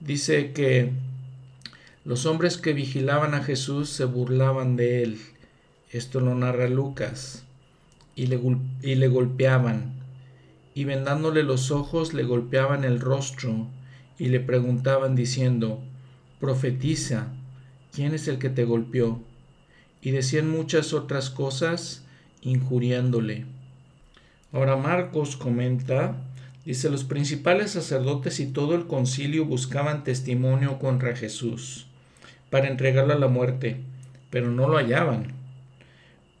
Dice 0.00 0.52
que 0.52 0.92
los 2.04 2.26
hombres 2.26 2.58
que 2.58 2.74
vigilaban 2.74 3.34
a 3.34 3.42
Jesús 3.42 3.88
se 3.88 4.04
burlaban 4.04 4.76
de 4.76 5.02
él. 5.02 5.18
Esto 5.90 6.20
lo 6.20 6.34
narra 6.34 6.68
Lucas. 6.68 7.44
Y 8.14 8.26
le, 8.26 8.38
y 8.82 8.94
le 8.96 9.08
golpeaban. 9.08 9.94
Y 10.74 10.84
vendándole 10.84 11.42
los 11.42 11.70
ojos 11.70 12.12
le 12.12 12.24
golpeaban 12.24 12.84
el 12.84 13.00
rostro 13.00 13.68
y 14.18 14.26
le 14.26 14.40
preguntaban 14.40 15.14
diciendo, 15.14 15.82
Profetiza, 16.40 17.28
¿quién 17.92 18.14
es 18.14 18.28
el 18.28 18.38
que 18.38 18.50
te 18.50 18.64
golpeó? 18.64 19.22
Y 20.02 20.10
decían 20.10 20.50
muchas 20.50 20.92
otras 20.92 21.30
cosas, 21.30 22.03
injuriándole. 22.44 23.46
Ahora 24.52 24.76
Marcos 24.76 25.36
comenta, 25.36 26.16
dice, 26.64 26.88
los 26.90 27.02
principales 27.02 27.72
sacerdotes 27.72 28.38
y 28.38 28.46
todo 28.46 28.76
el 28.76 28.86
concilio 28.86 29.44
buscaban 29.44 30.04
testimonio 30.04 30.78
contra 30.78 31.16
Jesús 31.16 31.88
para 32.50 32.68
entregarlo 32.68 33.14
a 33.14 33.18
la 33.18 33.26
muerte, 33.26 33.80
pero 34.30 34.50
no 34.50 34.68
lo 34.68 34.76
hallaban, 34.76 35.32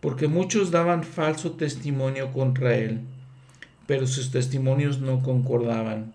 porque 0.00 0.28
muchos 0.28 0.70
daban 0.70 1.02
falso 1.02 1.52
testimonio 1.52 2.32
contra 2.32 2.76
él, 2.76 3.00
pero 3.86 4.06
sus 4.06 4.30
testimonios 4.30 5.00
no 5.00 5.22
concordaban. 5.22 6.14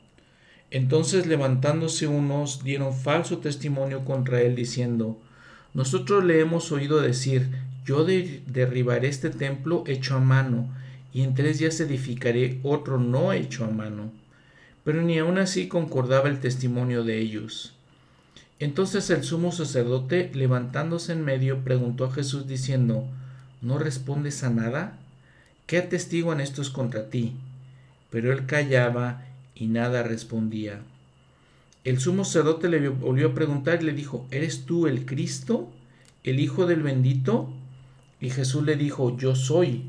Entonces 0.72 1.26
levantándose 1.26 2.08
unos 2.08 2.64
dieron 2.64 2.94
falso 2.94 3.40
testimonio 3.40 4.06
contra 4.06 4.42
él, 4.42 4.56
diciendo, 4.56 5.20
Nosotros 5.74 6.24
le 6.24 6.40
hemos 6.40 6.72
oído 6.72 7.02
decir, 7.02 7.50
Yo 7.90 8.06
derribaré 8.06 9.08
este 9.08 9.32
templo 9.32 9.84
hecho 9.88 10.16
a 10.16 10.20
mano, 10.20 10.70
y 11.12 11.24
en 11.24 11.34
tres 11.34 11.58
días 11.58 11.80
edificaré 11.80 12.60
otro 12.62 13.00
no 13.00 13.34
hecho 13.34 13.66
a 13.66 13.72
mano. 13.72 14.12
Pero 14.84 15.02
ni 15.02 15.18
aun 15.18 15.40
así 15.40 15.68
concordaba 15.68 16.30
el 16.30 16.40
testimonio 16.40 17.04
de 17.04 17.18
ellos. 17.18 17.74
Entonces 18.60 19.10
el 19.10 19.24
sumo 19.24 19.52
sacerdote, 19.52 20.30
levantándose 20.36 21.14
en 21.14 21.26
medio, 21.26 21.64
preguntó 21.64 22.06
a 22.06 22.12
Jesús 22.12 22.46
diciendo, 22.46 23.08
¿No 23.60 23.80
respondes 23.80 24.44
a 24.44 24.52
nada? 24.52 25.00
¿Qué 25.66 25.80
atestiguan 25.80 26.42
estos 26.42 26.70
contra 26.70 27.10
ti? 27.10 27.34
Pero 28.12 28.32
él 28.32 28.46
callaba 28.46 29.26
y 29.56 29.66
nada 29.66 30.04
respondía. 30.04 30.82
El 31.84 32.00
sumo 32.00 32.24
sacerdote 32.24 32.70
le 32.70 32.88
volvió 32.90 33.30
a 33.30 33.34
preguntar 33.34 33.82
y 33.82 33.86
le 33.86 33.94
dijo, 33.94 34.28
¿eres 34.30 34.68
tú 34.68 34.86
el 34.86 35.08
Cristo, 35.08 35.72
el 36.24 36.40
Hijo 36.40 36.68
del 36.68 36.84
bendito? 36.84 37.52
Y 38.20 38.30
Jesús 38.30 38.64
le 38.64 38.76
dijo, 38.76 39.18
yo 39.18 39.36
soy. 39.36 39.84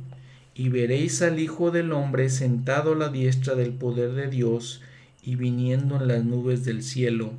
Y 0.55 0.69
veréis 0.69 1.23
al 1.23 1.39
Hijo 1.39 1.71
del 1.71 1.93
hombre 1.93 2.29
sentado 2.29 2.93
a 2.93 2.97
la 2.97 3.09
diestra 3.09 3.55
del 3.55 3.73
poder 3.73 4.13
de 4.13 4.29
Dios 4.29 4.83
y 5.23 5.37
viniendo 5.37 5.97
en 5.97 6.09
las 6.09 6.25
nubes 6.25 6.65
del 6.65 6.83
cielo. 6.83 7.33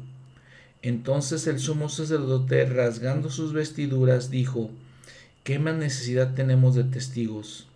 Entonces 0.82 1.46
el 1.48 1.60
sumo 1.60 1.90
sacerdote, 1.90 2.66
rasgando 2.66 3.30
sus 3.30 3.54
vestiduras, 3.54 4.32
dijo, 4.32 4.72
¿qué 5.44 5.60
más 5.60 5.76
necesidad 5.76 6.34
tenemos 6.34 6.76
de 6.76 6.84
testigos? 6.84 7.68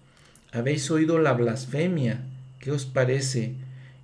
Habéis 0.51 0.89
oído 0.89 1.19
la 1.19 1.33
blasfemia. 1.33 2.21
¿Qué 2.59 2.71
os 2.71 2.85
parece? 2.85 3.55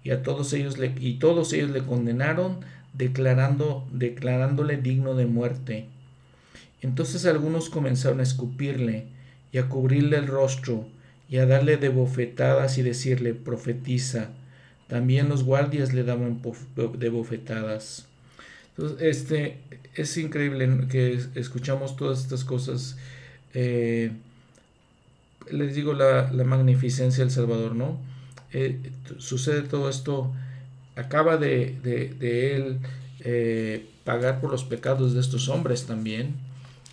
y 0.04 0.12
a 0.12 0.24
todos 0.24 0.54
ellos 0.54 0.78
le, 0.78 0.94
y 1.00 1.16
todos 1.16 1.54
ellos 1.54 1.70
le 1.72 1.84
condenaron 1.84 2.60
declarando 2.94 3.88
declarándole 3.92 4.78
digno 4.78 5.16
de 5.16 5.26
muerte. 5.26 5.86
Entonces 6.82 7.26
algunos 7.26 7.70
comenzaron 7.70 8.20
a 8.20 8.24
escupirle 8.24 9.06
y 9.52 9.58
a 9.58 9.70
cubrirle 9.70 10.18
el 10.18 10.28
rostro 10.28 10.88
y 11.30 11.38
a 11.38 11.46
darle 11.46 11.78
de 11.78 11.90
bofetadas 11.90 12.78
y 12.78 12.82
decirle 12.82 13.34
profetiza. 13.34 14.30
También 14.88 15.30
los 15.30 15.44
guardias 15.44 15.94
le 15.94 16.04
daban 16.04 16.42
de 16.98 17.10
bofetadas. 17.10 18.08
Entonces, 18.76 19.02
este 19.02 19.58
es 19.96 20.18
increíble 20.18 20.88
que 20.90 21.20
escuchamos 21.36 21.96
todas 21.96 22.22
estas 22.22 22.44
cosas. 22.44 22.98
Eh, 23.54 24.12
les 25.50 25.76
digo 25.76 25.94
la, 25.94 26.32
la 26.32 26.44
magnificencia 26.44 27.24
del 27.24 27.32
Salvador, 27.32 27.76
¿no? 27.76 28.00
Eh, 28.54 28.92
sucede 29.18 29.62
todo 29.62 29.90
esto, 29.90 30.34
acaba 30.96 31.38
de, 31.38 31.78
él 32.20 32.80
eh, 33.22 33.86
pagar 34.04 34.42
por 34.42 34.52
los 34.52 34.66
pecados 34.66 35.14
de 35.14 35.22
estos 35.22 35.48
hombres 35.48 35.86
también, 35.86 36.36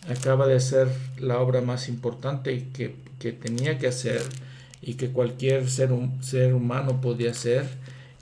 acaba 0.09 0.46
de 0.46 0.56
hacer 0.56 0.88
la 1.18 1.38
obra 1.38 1.61
más 1.61 1.88
importante 1.88 2.66
que, 2.72 2.96
tenía 3.32 3.78
que 3.78 3.88
hacer 3.88 4.22
y 4.80 4.94
que 4.94 5.11
cualquier 5.11 5.68
ser, 5.68 5.90
ser 6.20 6.54
humano 6.54 7.00
podía 7.00 7.32
hacer, 7.32 7.66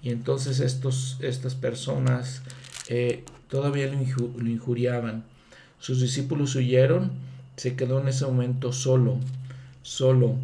y 0.02 0.10
entonces 0.10 0.60
estos, 0.60 1.18
estas 1.20 1.54
personas 1.54 2.42
eh, 2.88 3.24
todavía 3.48 3.86
lo, 3.86 3.98
lo 4.38 4.50
injuriaban. 4.50 5.24
Sus 5.78 6.00
discípulos 6.00 6.54
huyeron, 6.54 7.12
se 7.56 7.76
quedó 7.76 8.00
en 8.00 8.08
ese 8.08 8.24
momento 8.24 8.72
solo, 8.72 9.18
solo 9.82 10.36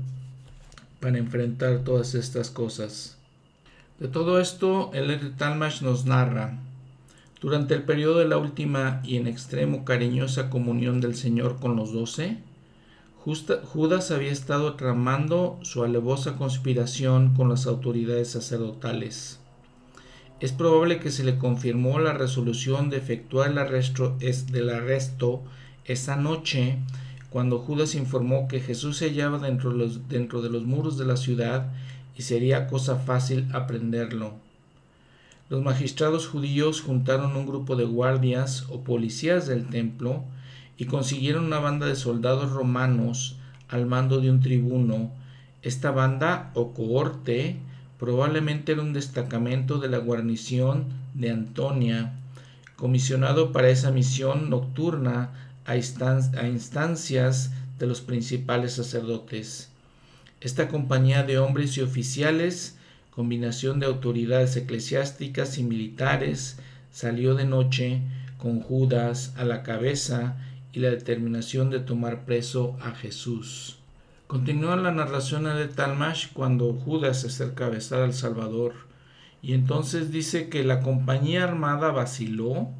para 1.01 1.19
enfrentar 1.19 1.81
todas 1.81 2.15
estas 2.15 2.51
cosas. 2.51 3.17
De 3.99 4.09
todo 4.09 4.41
esto, 4.41 4.91
el 4.95 5.35
Talmash 5.37 5.83
nos 5.83 6.07
narra. 6.07 6.59
Durante 7.43 7.75
el 7.75 7.83
periodo 7.83 8.21
de 8.21 8.29
la 8.29 8.39
última 8.39 9.01
y 9.03 9.17
en 9.17 9.27
extremo 9.27 9.85
cariñosa 9.85 10.49
comunión 10.49 11.01
del 11.01 11.17
Señor 11.17 11.59
con 11.59 11.75
los 11.75 11.93
doce, 11.93 12.39
Judas 13.25 14.13
había 14.13 14.31
estado 14.31 14.77
tramando 14.77 15.59
su 15.63 15.83
alevosa 15.83 16.37
conspiración 16.37 17.35
con 17.35 17.49
las 17.49 17.67
autoridades 17.67 18.31
sacerdotales. 18.31 19.41
Es 20.39 20.53
probable 20.53 21.01
que 21.01 21.11
se 21.11 21.25
le 21.25 21.37
confirmó 21.37 21.99
la 21.99 22.13
resolución 22.13 22.91
de 22.91 22.99
efectuar 22.99 23.51
el 23.51 23.59
arresto, 23.59 24.17
del 24.53 24.71
arresto 24.71 25.43
esa 25.85 26.15
noche 26.15 26.79
cuando 27.29 27.59
Judas 27.59 27.97
informó 27.97 28.47
que 28.47 28.61
Jesús 28.61 28.99
se 28.99 29.07
hallaba 29.07 29.39
dentro 29.39 29.73
de, 29.73 29.79
los, 29.79 30.09
dentro 30.09 30.43
de 30.43 30.51
los 30.51 30.63
muros 30.63 30.97
de 30.97 31.07
la 31.07 31.17
ciudad 31.17 31.73
y 32.17 32.23
sería 32.23 32.69
cosa 32.69 32.95
fácil 32.95 33.49
aprenderlo. 33.53 34.52
Los 35.53 35.63
magistrados 35.63 36.29
judíos 36.29 36.81
juntaron 36.81 37.37
un 37.37 37.45
grupo 37.45 37.77
de 37.77 37.85
guardias 37.85 38.65
o 38.71 38.85
policías 38.85 39.47
del 39.47 39.69
templo 39.69 40.25
y 40.79 40.87
consiguieron 40.87 41.45
una 41.45 41.59
banda 41.59 41.85
de 41.85 41.95
soldados 41.95 42.53
romanos 42.53 43.37
al 43.69 43.85
mando 43.85 44.23
de 44.23 44.31
un 44.31 44.41
tribuno. 44.41 45.13
Esta 45.61 45.91
banda 45.91 46.53
o 46.55 46.73
cohorte 46.73 47.57
probablemente 47.99 48.73
era 48.73 48.81
un 48.81 48.95
destacamento 48.95 49.77
de 49.79 49.91
la 49.91 49.99
guarnición 49.99 50.87
de 51.13 51.33
Antonia, 51.33 52.15
comisionado 52.75 53.53
para 53.53 53.69
esa 53.69 53.91
misión 53.91 54.49
nocturna 54.49 55.33
a, 55.67 55.77
instancias 55.77 57.53
de 57.79 57.87
los 57.87 58.01
principales 58.01 58.73
sacerdotes. 58.73 59.71
Esta 60.41 60.69
compañía 60.69 61.25
de 61.25 61.39
hombres 61.39 61.77
y 61.77 61.83
oficiales, 61.83 62.79
combinación 63.15 63.79
de 63.79 63.87
autoridades 63.87 64.57
eclesiásticas 64.57 65.59
y 65.59 65.65
militares, 65.65 66.59
salió 66.91 67.35
de 67.35 67.45
noche 67.45 68.01
con 68.39 68.61
Judas 68.61 69.35
a 69.37 69.45
la 69.45 69.63
cabeza 69.63 70.37
y 70.73 70.81
la 70.81 70.91
determinación 70.91 71.71
de 71.71 71.79
tomar 71.79 72.25
preso 72.25 72.77
a 72.81 72.93
Jesús. 72.93 73.79
Continúa 74.27 74.77
la 74.77 74.93
narración 74.93 75.45
de 75.45 75.69
Talmash 75.69 76.29
cuando 76.33 76.73
Judas 76.73 77.21
se 77.21 77.27
acerca 77.27 77.67
a 77.67 77.71
besar 77.71 78.01
al 78.01 78.15
Salvador, 78.15 78.73
y 79.43 79.53
entonces 79.53 80.11
dice 80.11 80.49
que 80.49 80.65
la 80.65 80.81
compañía 80.81 81.45
armada 81.45 81.91
vaciló 81.91 82.71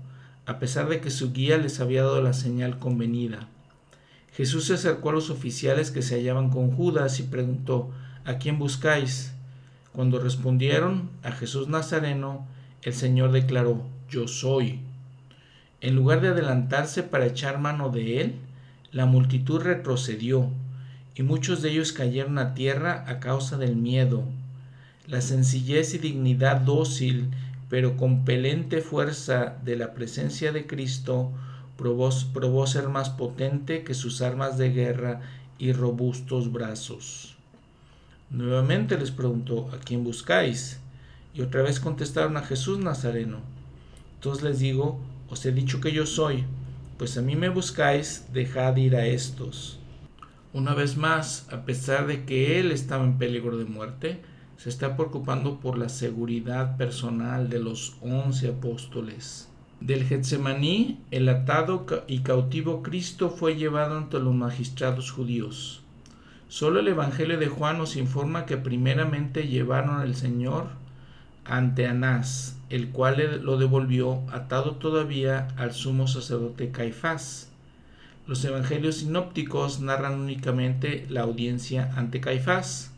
a 0.47 0.59
pesar 0.59 0.89
de 0.89 1.01
que 1.01 1.11
su 1.11 1.33
guía 1.33 1.59
les 1.59 1.79
había 1.81 2.03
dado 2.05 2.23
la 2.23 2.33
señal 2.33 2.79
convenida. 2.79 3.49
Jesús 4.35 4.65
se 4.65 4.75
acercó 4.75 5.11
a 5.11 5.13
los 5.13 5.29
oficiales 5.29 5.91
que 5.91 6.01
se 6.01 6.17
hallaban 6.17 6.49
con 6.49 6.71
Judas 6.71 7.21
y 7.21 7.25
preguntó, 7.25 7.91
¿A 8.25 8.39
quién 8.39 8.59
buscáis? 8.59 9.33
Cuando 9.93 10.19
respondieron 10.19 11.11
a 11.23 11.33
Jesús 11.33 11.69
Nazareno, 11.69 12.47
el 12.83 12.95
Señor 12.95 13.33
declaró, 13.33 13.83
Yo 14.09 14.27
soy. 14.27 14.81
En 15.81 15.97
lugar 15.97 16.21
de 16.21 16.29
adelantarse 16.29 17.03
para 17.03 17.27
echar 17.27 17.59
mano 17.59 17.91
de 17.91 18.21
él, 18.21 18.35
la 18.91 19.07
multitud 19.07 19.61
retrocedió, 19.61 20.49
y 21.15 21.23
muchos 21.23 21.61
de 21.61 21.71
ellos 21.71 21.93
cayeron 21.93 22.39
a 22.39 22.55
tierra 22.55 23.05
a 23.07 23.21
causa 23.21 23.59
del 23.59 23.77
miedo. 23.77 24.25
La 25.07 25.21
sencillez 25.21 25.95
y 25.95 25.99
dignidad 25.99 26.61
dócil 26.61 27.31
pero 27.73 27.97
compelente 27.97 28.83
fuerza 28.83 29.57
de 29.65 29.77
la 29.77 29.95
presencia 29.95 30.53
de 30.53 30.67
Cristo 30.67 31.33
probó, 31.79 32.11
probó 32.35 32.67
ser 32.67 32.91
más 32.91 33.09
potente 33.09 33.83
que 33.83 33.95
sus 33.95 34.21
armas 34.21 34.59
de 34.59 34.71
guerra 34.73 35.23
y 35.59 35.73
robustos 35.73 36.53
brazos. 36.53 37.32
Nuevamente 38.33 38.97
les 38.97 39.11
preguntó, 39.11 39.69
¿a 39.75 39.79
quién 39.79 40.05
buscáis? 40.05 40.81
Y 41.35 41.43
otra 41.43 41.61
vez 41.61 41.79
contestaron 41.79 42.39
a 42.39 42.43
Jesús 42.43 42.79
Nazareno. 42.79 43.41
Entonces 44.15 44.43
les 44.43 44.59
digo, 44.59 44.99
os 45.29 45.45
he 45.45 45.53
dicho 45.53 45.83
que 45.83 45.93
yo 45.93 46.07
soy, 46.07 46.45
pues 46.97 47.19
a 47.19 47.21
mí 47.21 47.37
me 47.37 47.51
buscáis, 47.51 48.25
dejad 48.33 48.77
ir 48.77 48.97
a 48.97 49.05
estos. 49.05 49.81
Una 50.55 50.73
vez 50.73 50.97
más, 50.97 51.47
a 51.53 51.67
pesar 51.67 52.07
de 52.07 52.25
que 52.25 52.59
él 52.59 52.73
estaba 52.73 53.05
en 53.05 53.19
peligro 53.19 53.59
de 53.59 53.67
muerte, 53.67 54.23
se 54.57 54.71
está 54.71 54.97
preocupando 54.97 55.61
por 55.61 55.77
la 55.77 55.91
seguridad 55.91 56.79
personal 56.79 57.51
de 57.51 57.59
los 57.59 57.97
once 58.01 58.49
apóstoles. 58.49 59.51
Del 59.83 60.05
Getsemaní, 60.05 61.01
el 61.11 61.29
atado 61.29 61.85
y 62.07 62.21
cautivo 62.21 62.83
Cristo 62.83 63.29
fue 63.29 63.57
llevado 63.57 63.99
ante 63.99 64.19
los 64.19 64.35
magistrados 64.35 65.11
judíos. 65.11 65.82
Solo 66.53 66.81
el 66.81 66.89
Evangelio 66.89 67.39
de 67.39 67.47
Juan 67.47 67.79
nos 67.79 67.97
informa 67.97 68.45
que 68.45 68.59
primeramente 68.59 69.49
llevaron 69.49 70.03
al 70.03 70.15
Señor 70.15 70.67
ante 71.47 71.87
Anás, 71.87 72.59
el 72.69 72.91
cual 72.91 73.41
lo 73.43 73.57
devolvió 73.57 74.21
atado 74.31 74.73
todavía 74.73 75.49
al 75.57 75.73
sumo 75.73 76.07
sacerdote 76.09 76.71
Caifás. 76.71 77.49
Los 78.27 78.45
evangelios 78.45 78.97
sinópticos 78.97 79.81
narran 79.81 80.21
únicamente 80.21 81.07
la 81.09 81.23
audiencia 81.23 81.91
ante 81.97 82.21
Caifás. 82.21 82.93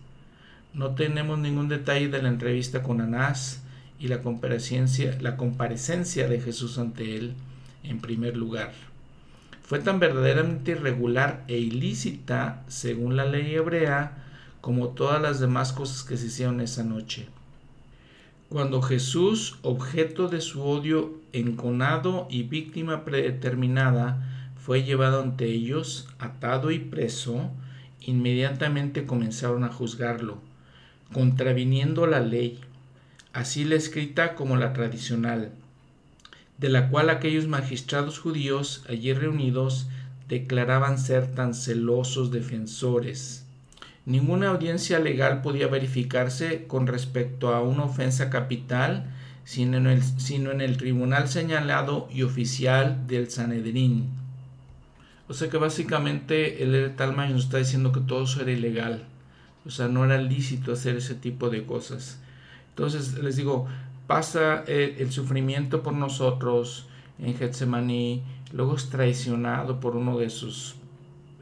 No 0.73 0.97
tenemos 0.97 1.39
ningún 1.39 1.69
detalle 1.69 2.09
de 2.09 2.23
la 2.23 2.31
entrevista 2.31 2.83
con 2.83 3.01
Anás, 3.01 3.63
y 4.01 4.09
la 4.09 4.21
comparecencia, 4.21 5.17
la 5.21 5.37
comparecencia 5.37 6.27
de 6.27 6.41
Jesús 6.41 6.77
ante 6.77 7.17
él 7.17 7.35
en 7.85 8.01
primer 8.01 8.37
lugar. 8.37 8.73
Fue 9.65 9.79
tan 9.79 9.99
verdaderamente 9.99 10.73
irregular 10.73 11.43
e 11.49 11.57
ilícita, 11.57 12.63
según 12.69 13.17
la 13.17 13.25
ley 13.25 13.55
hebrea, 13.55 14.23
como 14.61 14.89
todas 14.89 15.23
las 15.23 15.41
demás 15.41 15.73
cosas 15.73 16.03
que 16.03 16.19
se 16.19 16.27
hicieron 16.27 16.61
esa 16.61 16.85
noche. 16.85 17.29
Cuando 18.51 18.83
Jesús, 18.83 19.59
objeto 19.63 20.29
de 20.29 20.43
su 20.43 20.63
odio 20.63 21.15
enconado 21.33 22.29
y 22.31 22.43
víctima 22.43 23.05
predeterminada, 23.05 24.53
fue 24.61 24.83
llevado 24.83 25.23
ante 25.23 25.47
ellos, 25.47 26.09
atado 26.19 26.71
y 26.71 26.79
preso, 26.79 27.51
inmediatamente 28.03 29.07
comenzaron 29.07 29.65
a 29.65 29.73
juzgarlo, 29.73 30.39
contraviniendo 31.13 32.07
la 32.07 32.21
ley, 32.21 32.61
así 33.33 33.65
la 33.65 33.77
escrita 33.77 34.35
como 34.35 34.57
la 34.57 34.75
tradicional, 34.75 35.53
de 36.59 36.69
la 36.69 36.89
cual 36.89 37.11
aquellos 37.11 37.47
magistrados 37.47 38.19
judíos 38.19 38.85
allí 38.89 39.13
reunidos 39.13 39.89
declaraban 40.29 40.99
ser 40.99 41.35
tan 41.35 41.55
celosos 41.55 42.31
defensores. 42.31 43.45
Ninguna 44.07 44.49
audiencia 44.49 44.99
legal 44.99 45.43
podía 45.43 45.67
verificarse 45.67 46.67
con 46.67 46.87
respecto 46.87 47.55
a 47.55 47.63
una 47.63 47.85
ofensa 47.85 48.31
capital, 48.31 49.11
sino 49.45 49.79
en 49.79 49.87
el, 49.87 50.03
sino 50.03 50.51
en 50.51 50.61
el 50.61 50.77
tribunal 50.77 51.29
señalado 51.29 52.09
y 52.13 52.23
oficial 52.23 53.07
del 53.07 53.31
Sanedrín. 53.31 54.11
O 55.27 55.33
sea 55.33 55.49
que 55.49 55.57
básicamente 55.57 56.63
el 56.63 56.95
Talmud 56.97 57.25
nos 57.25 57.45
está 57.45 57.59
diciendo 57.59 57.93
que 57.93 58.01
todo 58.01 58.25
eso 58.25 58.43
era 58.43 58.53
ilegal. 58.53 59.05
O 59.65 59.71
sea, 59.71 59.89
no 59.89 60.05
era 60.05 60.21
lícito 60.21 60.73
hacer 60.73 60.97
ese 60.97 61.15
tipo 61.15 61.49
de 61.49 61.65
cosas. 61.65 62.19
Entonces 62.71 63.15
les 63.19 63.37
digo, 63.37 63.67
pasa 64.07 64.65
el, 64.67 65.11
sufrimiento 65.11 65.83
por 65.83 65.95
nosotros 65.95 66.89
en 67.19 67.35
Getsemaní, 67.35 68.23
luego 68.53 68.77
es 68.77 68.91
traicionado 68.91 69.81
por 69.81 69.97
uno 69.97 70.19
de 70.19 70.31
sus 70.31 70.77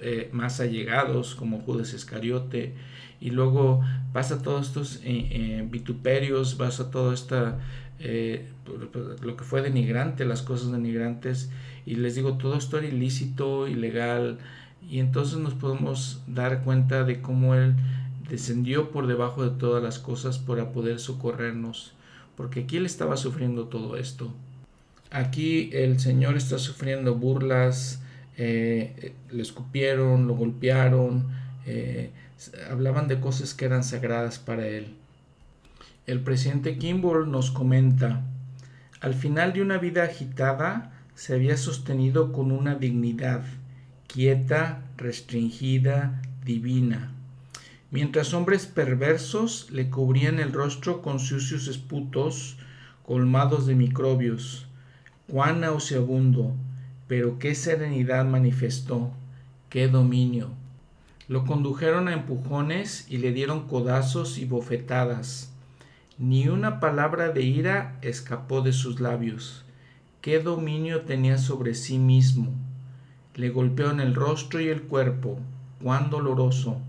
eh, 0.01 0.29
más 0.33 0.61
allegados 0.61 1.35
como 1.35 1.61
Judas 1.61 1.95
Iscariote 1.95 2.75
y 3.21 3.31
luego 3.31 3.83
pasa 4.13 4.43
todos 4.43 4.69
estos 4.69 4.97
eh, 4.97 5.03
eh, 5.05 5.69
vituperios, 5.71 6.55
pasa 6.55 6.91
todo 6.91 7.13
esta 7.13 7.59
lo 9.23 9.37
que 9.37 9.45
fue 9.45 9.63
denigrante, 9.63 10.25
las 10.25 10.43
cosas 10.43 10.73
denigrantes 10.73 11.53
y 11.87 11.95
les 11.95 12.17
digo 12.17 12.37
todo 12.37 12.57
esto 12.57 12.79
era 12.79 12.89
ilícito, 12.89 13.69
ilegal 13.69 14.39
y 14.89 14.99
entonces 14.99 15.39
nos 15.39 15.55
podemos 15.55 16.21
dar 16.27 16.63
cuenta 16.65 17.05
de 17.05 17.21
cómo 17.21 17.55
él 17.55 17.77
descendió 18.29 18.91
por 18.91 19.07
debajo 19.07 19.45
de 19.45 19.57
todas 19.57 19.83
las 19.83 19.99
cosas 19.99 20.39
para 20.39 20.73
poder 20.73 20.99
socorrernos, 20.99 21.93
porque 22.43 22.63
aquí 22.63 22.77
él 22.79 22.87
estaba 22.87 23.17
sufriendo 23.17 23.69
todo 23.69 23.97
esto. 23.97 24.35
Aquí 25.13 25.71
el 25.73 26.01
Señor 26.01 26.37
está 26.37 26.59
sufriendo 26.59 27.15
burlas, 27.15 28.03
eh, 28.37 29.13
le 29.31 29.43
escupieron, 29.43 30.27
lo 30.27 30.35
golpearon, 30.35 31.29
eh, 31.67 32.11
hablaban 32.69 33.07
de 33.07 33.21
cosas 33.21 33.55
que 33.55 33.65
eran 33.65 33.85
sagradas 33.85 34.41
para 34.41 34.67
él. 34.67 34.97
El 36.09 36.19
presidente 36.19 36.79
Kimball 36.79 37.31
nos 37.31 37.53
comenta, 37.53 38.23
al 39.01 39.15
final 39.15 39.53
de 39.53 39.63
una 39.63 39.79
vida 39.79 40.03
agitada, 40.03 40.91
se 41.15 41.35
había 41.35 41.57
sostenido 41.57 42.33
con 42.33 42.51
una 42.51 42.75
dignidad, 42.75 43.45
quieta, 44.09 44.83
restringida, 44.97 46.21
divina 46.45 47.13
mientras 47.93 48.33
hombres 48.33 48.67
perversos 48.67 49.71
le 49.71 49.91
cubrían 49.91 50.41
el 50.41 50.53
rostro 50.53 51.03
con 51.03 51.21
sucios 51.21 51.69
esputos 51.69 52.57
colmados 53.05 53.67
de 53.67 53.75
microbios. 53.75 54.67
Cuán 55.29 55.61
nauseabundo, 55.61 56.55
pero 57.07 57.39
qué 57.39 57.55
serenidad 57.55 58.25
manifestó, 58.25 59.11
qué 59.69 59.89
dominio. 59.89 60.49
Lo 61.29 61.45
condujeron 61.45 62.09
a 62.09 62.15
empujones 62.15 63.07
y 63.11 63.19
le 63.19 63.33
dieron 63.33 63.69
codazos 63.69 64.39
y 64.39 64.47
bofetadas. 64.47 65.53
Ni 66.19 66.49
una 66.49 66.81
palabra 66.81 67.29
de 67.29 67.43
ira 67.43 67.99
escapó 68.01 68.63
de 68.63 68.73
sus 68.73 69.01
labios. 69.01 69.67
Qué 70.23 70.39
dominio 70.39 71.03
tenía 71.03 71.37
sobre 71.37 71.75
sí 71.75 71.99
mismo. 71.99 72.53
Le 73.35 73.51
golpeó 73.51 73.91
el 73.91 74.15
rostro 74.15 74.61
y 74.61 74.69
el 74.69 74.83
cuerpo. 74.83 75.39
Cuán 75.83 76.11
doloroso 76.11 76.81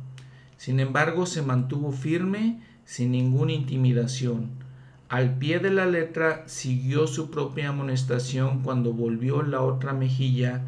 sin 0.63 0.79
embargo, 0.79 1.25
se 1.25 1.41
mantuvo 1.41 1.91
firme 1.91 2.61
sin 2.85 3.11
ninguna 3.11 3.51
intimidación. 3.51 4.51
Al 5.09 5.37
pie 5.37 5.59
de 5.59 5.69
la 5.71 5.85
letra 5.85 6.45
siguió 6.47 7.05
su 7.05 7.29
propia 7.29 7.67
amonestación 7.67 8.63
cuando 8.63 8.93
volvió 8.93 9.41
la 9.43 9.59
otra 9.59 9.91
mejilla 9.91 10.61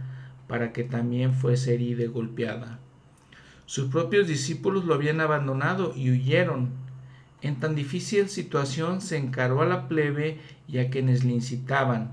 para 0.50 0.74
que 0.74 0.84
también 0.84 1.34
fuese 1.34 1.76
herida 1.76 2.04
y 2.04 2.08
golpeada. 2.08 2.78
Sus 3.68 3.90
propios 3.90 4.28
discípulos 4.28 4.84
lo 4.84 4.96
habían 4.96 5.22
abandonado 5.22 5.94
y 5.96 6.12
huyeron. 6.12 6.72
En 7.42 7.62
tan 7.62 7.74
difícil 7.74 8.28
situación 8.28 9.00
se 9.00 9.16
encaró 9.16 9.62
a 9.62 9.66
la 9.66 9.88
plebe 9.88 10.42
y 10.68 10.80
a 10.80 10.90
quienes 10.90 11.24
le 11.24 11.32
incitaban. 11.32 12.12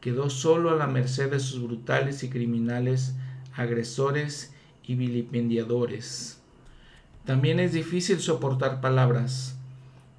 Quedó 0.00 0.28
solo 0.28 0.70
a 0.70 0.74
la 0.74 0.88
merced 0.88 1.30
de 1.30 1.38
sus 1.38 1.62
brutales 1.62 2.24
y 2.24 2.30
criminales 2.30 3.14
agresores 3.54 4.52
y 4.82 4.96
vilipendiadores. 4.96 6.41
También 7.24 7.60
es 7.60 7.72
difícil 7.72 8.18
soportar 8.18 8.80
palabras. 8.80 9.56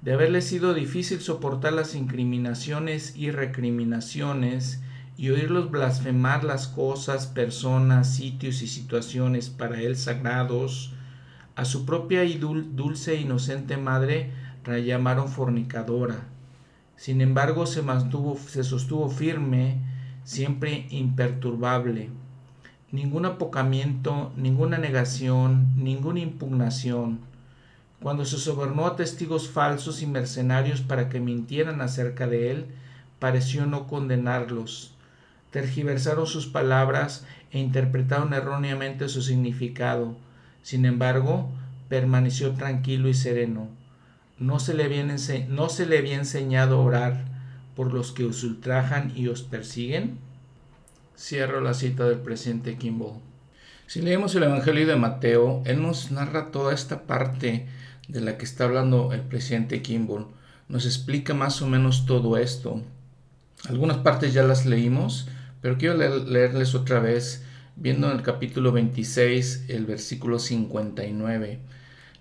De 0.00 0.14
haberle 0.14 0.40
sido 0.40 0.72
difícil 0.72 1.20
soportar 1.20 1.74
las 1.74 1.94
incriminaciones 1.94 3.14
y 3.14 3.30
recriminaciones 3.30 4.80
y 5.18 5.28
oírlos 5.28 5.70
blasfemar 5.70 6.44
las 6.44 6.66
cosas, 6.66 7.26
personas, 7.26 8.14
sitios 8.14 8.62
y 8.62 8.68
situaciones 8.68 9.50
para 9.50 9.82
él 9.82 9.96
sagrados, 9.96 10.94
a 11.56 11.66
su 11.66 11.84
propia 11.84 12.24
y 12.24 12.38
dulce 12.38 13.12
e 13.12 13.20
inocente 13.20 13.76
madre 13.76 14.32
la 14.64 14.78
llamaron 14.78 15.28
fornicadora. 15.28 16.24
Sin 16.96 17.20
embargo, 17.20 17.66
se 17.66 17.82
mantuvo, 17.82 18.38
se 18.38 18.64
sostuvo 18.64 19.10
firme, 19.10 19.78
siempre 20.24 20.86
imperturbable 20.88 22.08
ningún 22.94 23.26
apocamiento, 23.26 24.32
ninguna 24.36 24.78
negación, 24.78 25.66
ninguna 25.76 26.20
impugnación. 26.20 27.18
Cuando 28.00 28.24
se 28.24 28.38
sobornó 28.38 28.86
a 28.86 28.94
testigos 28.94 29.48
falsos 29.48 30.00
y 30.00 30.06
mercenarios 30.06 30.80
para 30.80 31.08
que 31.08 31.18
mintieran 31.18 31.80
acerca 31.80 32.28
de 32.28 32.52
él, 32.52 32.66
pareció 33.18 33.66
no 33.66 33.88
condenarlos. 33.88 34.94
Tergiversaron 35.50 36.28
sus 36.28 36.46
palabras 36.46 37.26
e 37.50 37.58
interpretaron 37.58 38.32
erróneamente 38.32 39.08
su 39.08 39.22
significado. 39.22 40.14
Sin 40.62 40.84
embargo, 40.84 41.50
permaneció 41.88 42.52
tranquilo 42.52 43.08
y 43.08 43.14
sereno. 43.14 43.66
No 44.38 44.60
se 44.60 44.72
le 44.72 44.84
había, 44.84 45.00
enseñado 46.14 46.76
a 46.76 46.80
orar 46.80 47.24
por 47.74 47.92
los 47.92 48.12
que 48.12 48.24
os 48.24 48.44
ultrajan 48.44 49.12
y 49.16 49.26
os 49.26 49.42
persiguen. 49.42 50.18
Cierro 51.16 51.60
la 51.60 51.74
cita 51.74 52.08
del 52.08 52.18
presidente 52.18 52.76
Kimball. 52.76 53.20
Si 53.86 54.02
leemos 54.02 54.34
el 54.34 54.42
Evangelio 54.42 54.86
de 54.86 54.96
Mateo, 54.96 55.62
él 55.64 55.80
nos 55.80 56.10
narra 56.10 56.50
toda 56.50 56.74
esta 56.74 57.02
parte 57.02 57.66
de 58.08 58.20
la 58.20 58.36
que 58.36 58.44
está 58.44 58.64
hablando 58.64 59.12
el 59.12 59.20
presidente 59.20 59.80
Kimball. 59.80 60.26
Nos 60.68 60.86
explica 60.86 61.32
más 61.32 61.62
o 61.62 61.68
menos 61.68 62.04
todo 62.04 62.36
esto. 62.36 62.82
Algunas 63.68 63.98
partes 63.98 64.34
ya 64.34 64.42
las 64.42 64.66
leímos, 64.66 65.28
pero 65.60 65.78
quiero 65.78 65.96
leerles 65.96 66.74
otra 66.74 66.98
vez 66.98 67.44
viendo 67.76 68.10
en 68.10 68.16
el 68.16 68.22
capítulo 68.22 68.72
26, 68.72 69.66
el 69.68 69.86
versículo 69.86 70.40
59. 70.40 71.60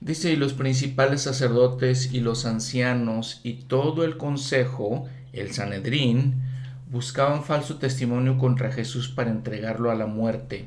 Dice, 0.01 0.31
y 0.31 0.35
los 0.35 0.53
principales 0.53 1.21
sacerdotes 1.21 2.13
y 2.13 2.19
los 2.19 2.45
ancianos 2.45 3.41
y 3.43 3.53
todo 3.63 4.03
el 4.03 4.17
consejo, 4.17 5.07
el 5.31 5.51
Sanedrín, 5.51 6.52
buscaban 6.93 7.43
falso 7.43 7.77
testimonio 7.77 8.37
contra 8.37 8.71
Jesús 8.71 9.09
para 9.09 9.31
entregarlo 9.31 9.89
a 9.89 9.95
la 9.95 10.05
muerte, 10.05 10.65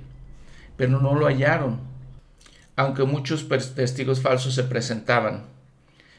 pero 0.77 1.01
no 1.01 1.14
lo 1.14 1.27
hallaron, 1.27 1.79
aunque 2.74 3.05
muchos 3.05 3.47
testigos 3.77 4.20
falsos 4.20 4.57
se 4.57 4.64
presentaban. 4.64 5.45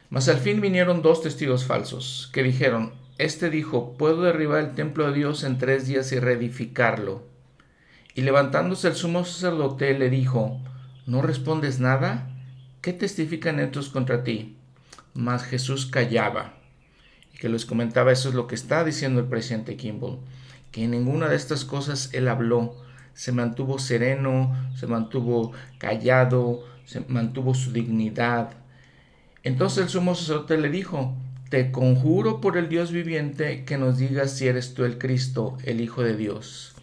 Mas 0.08 0.30
al 0.30 0.38
fin 0.38 0.62
vinieron 0.62 1.02
dos 1.02 1.20
testigos 1.20 1.66
falsos, 1.66 2.30
que 2.32 2.42
dijeron, 2.42 2.94
Este 3.18 3.50
dijo, 3.50 3.98
puedo 3.98 4.22
derribar 4.22 4.60
el 4.60 4.74
templo 4.74 5.08
de 5.08 5.12
Dios 5.12 5.44
en 5.44 5.58
tres 5.58 5.86
días 5.86 6.10
y 6.12 6.18
reedificarlo. 6.18 7.22
Y 8.14 8.22
levantándose 8.22 8.88
el 8.88 8.94
sumo 8.94 9.26
sacerdote 9.26 9.98
le 9.98 10.08
dijo, 10.08 10.58
¿no 11.04 11.20
respondes 11.20 11.80
nada? 11.80 12.30
¿Qué 12.80 12.94
testifican 12.94 13.60
estos 13.60 13.90
contra 13.90 14.24
ti? 14.24 14.56
Mas 15.12 15.44
Jesús 15.44 15.84
callaba. 15.84 16.57
Que 17.38 17.48
les 17.48 17.64
comentaba, 17.64 18.12
eso 18.12 18.28
es 18.28 18.34
lo 18.34 18.46
que 18.46 18.54
está 18.54 18.84
diciendo 18.84 19.20
el 19.20 19.26
presidente 19.26 19.76
Kimball, 19.76 20.18
que 20.72 20.84
en 20.84 20.90
ninguna 20.90 21.28
de 21.28 21.36
estas 21.36 21.64
cosas 21.64 22.10
él 22.12 22.28
habló, 22.28 22.76
se 23.14 23.32
mantuvo 23.32 23.78
sereno, 23.78 24.54
se 24.76 24.86
mantuvo 24.86 25.52
callado, 25.78 26.64
se 26.84 27.00
mantuvo 27.08 27.54
su 27.54 27.72
dignidad. 27.72 28.50
Entonces 29.42 29.84
el 29.84 29.88
sumo 29.88 30.14
sacerdote 30.14 30.58
le 30.58 30.68
dijo, 30.68 31.14
te 31.48 31.70
conjuro 31.70 32.40
por 32.40 32.56
el 32.58 32.68
Dios 32.68 32.92
viviente 32.92 33.64
que 33.64 33.78
nos 33.78 33.98
digas 33.98 34.32
si 34.32 34.46
eres 34.46 34.74
tú 34.74 34.84
el 34.84 34.98
Cristo, 34.98 35.56
el 35.64 35.80
Hijo 35.80 36.02
de 36.02 36.16
Dios. 36.16 36.74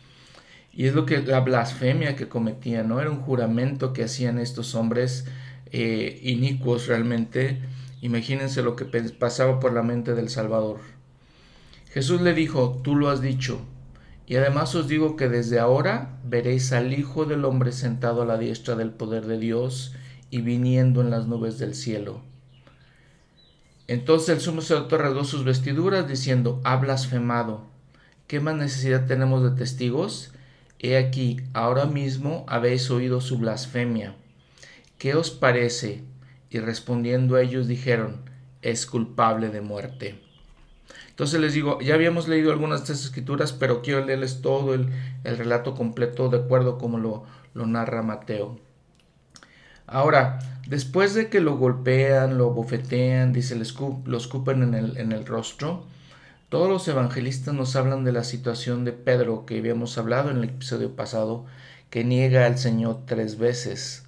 Y 0.74 0.88
es 0.88 0.94
lo 0.94 1.06
que 1.06 1.22
la 1.22 1.40
blasfemia 1.40 2.16
que 2.16 2.28
cometían, 2.28 2.90
¿no? 2.90 3.00
Era 3.00 3.10
un 3.10 3.22
juramento 3.22 3.94
que 3.94 4.04
hacían 4.04 4.40
estos 4.40 4.76
hombres 4.76 5.26
eh, 5.72 6.20
inicuos 6.24 6.88
realmente. 6.88 7.60
Imagínense 8.02 8.62
lo 8.62 8.76
que 8.76 8.86
pasaba 8.86 9.60
por 9.60 9.74
la 9.74 9.84
mente 9.84 10.14
del 10.14 10.30
Salvador. 10.30 10.80
Jesús 11.90 12.22
le 12.22 12.34
dijo, 12.34 12.82
tú 12.84 12.96
lo 12.96 13.10
has 13.10 13.22
dicho, 13.22 13.62
y 14.28 14.36
además 14.36 14.74
os 14.76 14.88
digo 14.88 15.16
que 15.16 15.30
desde 15.30 15.60
ahora 15.60 16.18
veréis 16.24 16.72
al 16.74 16.94
Hijo 16.94 17.26
del 17.26 17.46
Hombre 17.46 17.72
sentado 17.72 18.24
a 18.24 18.26
la 18.26 18.38
diestra 18.38 18.76
del 18.76 18.90
poder 18.92 19.26
de 19.26 19.38
Dios 19.38 19.94
y 20.30 20.42
viniendo 20.42 21.02
en 21.02 21.12
las 21.12 21.28
nubes 21.28 21.60
del 21.60 21.76
cielo. 21.76 22.22
Entonces 23.88 24.30
el 24.30 24.42
sumo 24.42 24.62
sacerdote 24.62 24.98
rasgó 24.98 25.24
sus 25.24 25.44
vestiduras 25.44 26.08
diciendo, 26.08 26.60
ha 26.64 26.76
blasfemado. 26.78 27.68
¿Qué 28.28 28.40
más 28.40 28.56
necesidad 28.56 29.06
tenemos 29.06 29.44
de 29.44 29.52
testigos? 29.52 30.32
He 30.80 30.98
aquí, 30.98 31.42
ahora 31.54 31.86
mismo 31.86 32.46
habéis 32.48 32.90
oído 32.90 33.22
su 33.22 33.38
blasfemia. 33.38 34.16
¿Qué 34.98 35.14
os 35.14 35.30
parece? 35.30 36.04
Y 36.56 36.60
respondiendo 36.60 37.38
ellos 37.38 37.68
dijeron, 37.68 38.22
es 38.62 38.86
culpable 38.86 39.50
de 39.50 39.60
muerte. 39.60 40.22
Entonces 41.10 41.42
les 41.42 41.54
digo, 41.54 41.82
ya 41.82 41.96
habíamos 41.96 42.30
leído 42.30 42.54
algunas 42.54 42.80
de 42.80 42.84
estas 42.94 43.04
escrituras, 43.04 43.52
pero 43.52 43.82
quiero 43.82 44.06
leerles 44.06 44.42
todo 44.42 44.74
el, 44.74 44.88
relato 45.26 45.76
completo 45.76 46.30
de 46.30 46.38
acuerdo 46.38 46.78
como 46.78 46.98
lo, 46.98 47.26
lo 47.54 47.66
narra 47.66 48.04
Mateo. 48.04 48.58
Ahora, 49.86 50.40
después 50.66 51.14
de 51.14 51.28
que 51.28 51.42
lo 51.42 51.58
golpean, 51.58 52.38
lo 52.38 52.52
bofetean, 52.52 53.34
dice, 53.34 53.62
lo 54.06 54.18
escupen 54.18 54.64
en 54.64 54.76
el, 54.76 54.96
en 54.96 55.12
el 55.12 55.26
rostro, 55.26 55.84
todos 56.48 56.70
los 56.70 56.88
evangelistas 56.88 57.54
nos 57.54 57.76
hablan 57.76 58.06
de 58.06 58.14
la 58.14 58.24
situación 58.24 58.86
de 58.86 58.94
Pedro 58.94 59.46
que 59.46 59.58
habíamos 59.58 59.98
hablado 59.98 60.30
en 60.32 60.38
el 60.38 60.46
episodio 60.46 60.96
pasado, 60.96 61.46
que 61.90 62.06
niega 62.06 62.46
al 62.46 62.58
Señor 62.58 63.02
tres 63.06 63.38
veces. 63.38 64.05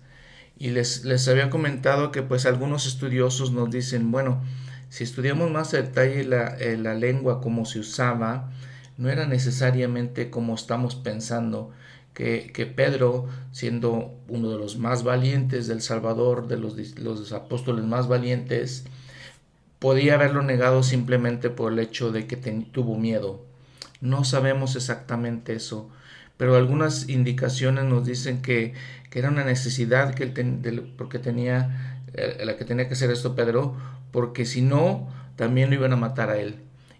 Y 0.60 0.72
les, 0.72 1.05
les 1.05 1.28
había 1.28 1.49
comentado 1.49 2.12
que 2.12 2.24
pues 2.24 2.45
algunos 2.45 2.88
estudiosos 2.88 3.51
nos 3.51 3.70
dicen, 3.70 4.12
bueno, 4.12 4.41
si 4.89 5.03
estudiamos 5.03 5.51
más 5.51 5.74
a 5.74 5.78
detalle 5.78 6.24
la, 6.24 6.58
eh, 6.58 6.78
la 6.78 6.95
lengua 6.95 7.41
como 7.41 7.66
se 7.66 7.80
usaba, 7.80 8.51
no 8.97 9.10
era 9.10 9.28
necesariamente 9.28 10.30
como 10.30 10.55
estamos 10.55 10.95
pensando, 10.95 11.72
que, 12.14 12.51
que, 12.51 12.66
Pedro, 12.66 13.28
siendo 13.51 14.16
uno 14.28 14.49
de 14.49 14.58
los 14.58 14.78
más 14.78 15.03
valientes 15.03 15.68
del 15.68 15.82
Salvador, 15.82 16.47
de 16.47 16.58
los, 16.58 16.76
los 16.97 17.32
apóstoles 17.32 17.86
más 17.86 18.08
valientes, 18.08 18.86
podía 19.78 20.16
haberlo 20.16 20.41
negado 20.41 20.82
simplemente 20.82 21.51
por 21.51 21.72
el 21.72 21.80
hecho 21.80 22.12
de 22.12 22.26
que 22.26 22.38
tuvo 22.38 22.97
miedo. 22.97 23.45
No 24.01 24.24
sabemos 24.24 24.76
exactamente 24.76 25.53
eso, 25.53 25.91
pero 26.38 26.55
algunas 26.55 27.10
indicaciones 27.10 27.86
nos 27.86 28.05
dicen 28.05 28.41
que, 28.41 28.74
era 29.18 29.30
una 29.30 29.43
necesidad 29.43 30.13
que 30.13 30.24
él 30.24 30.93
porque 30.97 31.20
tenía 31.20 32.01
eh, 32.13 32.43
la 32.45 32.55
que 32.57 32.65
tenía 32.65 32.88
que 32.88 32.93
hacer 32.93 33.11
esto 33.11 33.36
Pedro, 33.36 33.76
porque 34.11 34.45
si 34.45 34.61
no, 34.61 35.09
también 35.36 35.70
lo 35.70 35.76
iban 35.76 35.93
a 35.93 35.97
matar 35.97 36.30
a 36.30 36.38
él. 36.38 36.55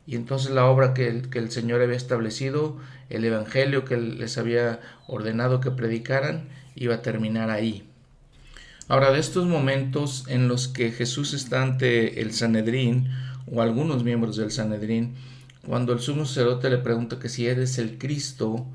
Y 0.06 0.16
entonces 0.16 0.52
la 0.52 0.66
obra 0.66 0.94
que 0.94 1.08
el, 1.08 1.30
que 1.30 1.40
el 1.40 1.52
Señor 1.52 1.82
había 1.82 1.98
establecido, 1.98 2.78
el 3.10 3.26
Evangelio 3.26 3.86
que 3.86 3.98
les 3.98 4.38
había 4.38 4.80
ordenado 5.08 5.60
que 5.60 5.72
predicaran, 5.72 6.48
iba 6.76 6.96
a 6.96 7.02
terminar 7.02 7.50
ahí. 7.50 7.84
Ahora, 8.88 9.12
de 9.12 9.20
estos 9.20 9.46
momentos 9.46 10.24
en 10.30 10.48
los 10.48 10.70
que 10.70 10.92
Jesús 10.92 11.34
está 11.34 11.62
ante 11.62 12.22
el 12.22 12.34
Sanedrín, 12.34 13.10
o 13.52 13.62
algunos 13.62 14.04
miembros 14.04 14.38
del 14.38 14.52
Sanedrín, 14.52 15.16
cuando 15.66 15.92
el 15.92 16.00
sumo 16.00 16.26
sacerdote 16.26 16.70
le 16.70 16.78
pregunta 16.78 17.20
que 17.20 17.28
si 17.28 17.48
eres 17.48 17.78
el 17.80 17.98
Cristo, 17.98 18.66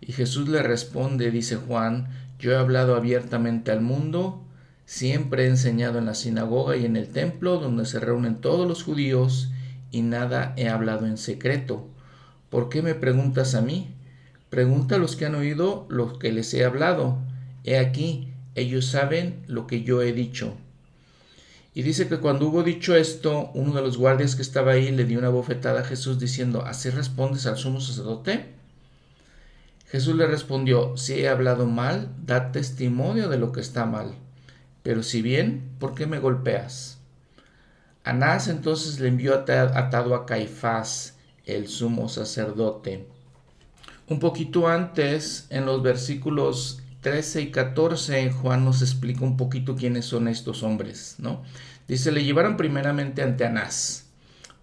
y 0.00 0.12
Jesús 0.12 0.48
le 0.48 0.62
responde, 0.62 1.30
dice 1.30 1.56
Juan, 1.56 2.08
yo 2.38 2.52
he 2.52 2.56
hablado 2.56 2.94
abiertamente 2.94 3.70
al 3.70 3.80
mundo, 3.80 4.44
siempre 4.86 5.44
he 5.44 5.48
enseñado 5.48 5.98
en 5.98 6.06
la 6.06 6.14
sinagoga 6.14 6.76
y 6.76 6.84
en 6.84 6.96
el 6.96 7.08
templo 7.08 7.58
donde 7.58 7.84
se 7.84 8.00
reúnen 8.00 8.40
todos 8.40 8.66
los 8.66 8.82
judíos, 8.82 9.50
y 9.90 10.02
nada 10.02 10.52
he 10.56 10.68
hablado 10.68 11.06
en 11.06 11.16
secreto. 11.16 11.88
¿Por 12.50 12.68
qué 12.68 12.82
me 12.82 12.94
preguntas 12.94 13.54
a 13.54 13.60
mí? 13.60 13.94
Pregunta 14.50 14.94
a 14.94 14.98
los 14.98 15.16
que 15.16 15.26
han 15.26 15.34
oído 15.34 15.86
lo 15.88 16.18
que 16.18 16.32
les 16.32 16.52
he 16.54 16.64
hablado. 16.64 17.18
He 17.64 17.78
aquí, 17.78 18.28
ellos 18.54 18.86
saben 18.86 19.42
lo 19.46 19.66
que 19.66 19.82
yo 19.82 20.02
he 20.02 20.12
dicho. 20.12 20.54
Y 21.74 21.82
dice 21.82 22.08
que 22.08 22.18
cuando 22.18 22.48
hubo 22.48 22.62
dicho 22.62 22.96
esto, 22.96 23.50
uno 23.54 23.74
de 23.74 23.82
los 23.82 23.98
guardias 23.98 24.34
que 24.34 24.42
estaba 24.42 24.72
ahí 24.72 24.90
le 24.90 25.04
dio 25.04 25.18
una 25.18 25.28
bofetada 25.28 25.80
a 25.80 25.84
Jesús 25.84 26.18
diciendo, 26.18 26.64
¿así 26.64 26.90
respondes 26.90 27.46
al 27.46 27.56
sumo 27.56 27.80
sacerdote? 27.80 28.57
Jesús 29.90 30.16
le 30.16 30.26
respondió, 30.26 30.96
si 30.96 31.14
he 31.14 31.28
hablado 31.28 31.66
mal, 31.66 32.14
da 32.24 32.52
testimonio 32.52 33.28
de 33.28 33.38
lo 33.38 33.52
que 33.52 33.60
está 33.60 33.86
mal. 33.86 34.14
Pero 34.82 35.02
si 35.02 35.22
bien, 35.22 35.70
¿por 35.78 35.94
qué 35.94 36.06
me 36.06 36.18
golpeas? 36.18 36.98
Anás 38.04 38.48
entonces 38.48 39.00
le 39.00 39.08
envió 39.08 39.34
atado 39.34 40.14
a 40.14 40.26
Caifás, 40.26 41.18
el 41.44 41.68
sumo 41.68 42.08
sacerdote. 42.08 43.06
Un 44.08 44.18
poquito 44.18 44.68
antes, 44.68 45.46
en 45.50 45.66
los 45.66 45.82
versículos 45.82 46.82
13 47.02 47.42
y 47.42 47.50
14 47.50 48.30
Juan 48.32 48.64
nos 48.64 48.82
explica 48.82 49.24
un 49.24 49.36
poquito 49.36 49.76
quiénes 49.76 50.04
son 50.04 50.28
estos 50.28 50.62
hombres, 50.62 51.16
¿no? 51.18 51.42
Dice, 51.86 52.12
le 52.12 52.24
llevaron 52.24 52.56
primeramente 52.56 53.22
ante 53.22 53.46
Anás, 53.46 54.06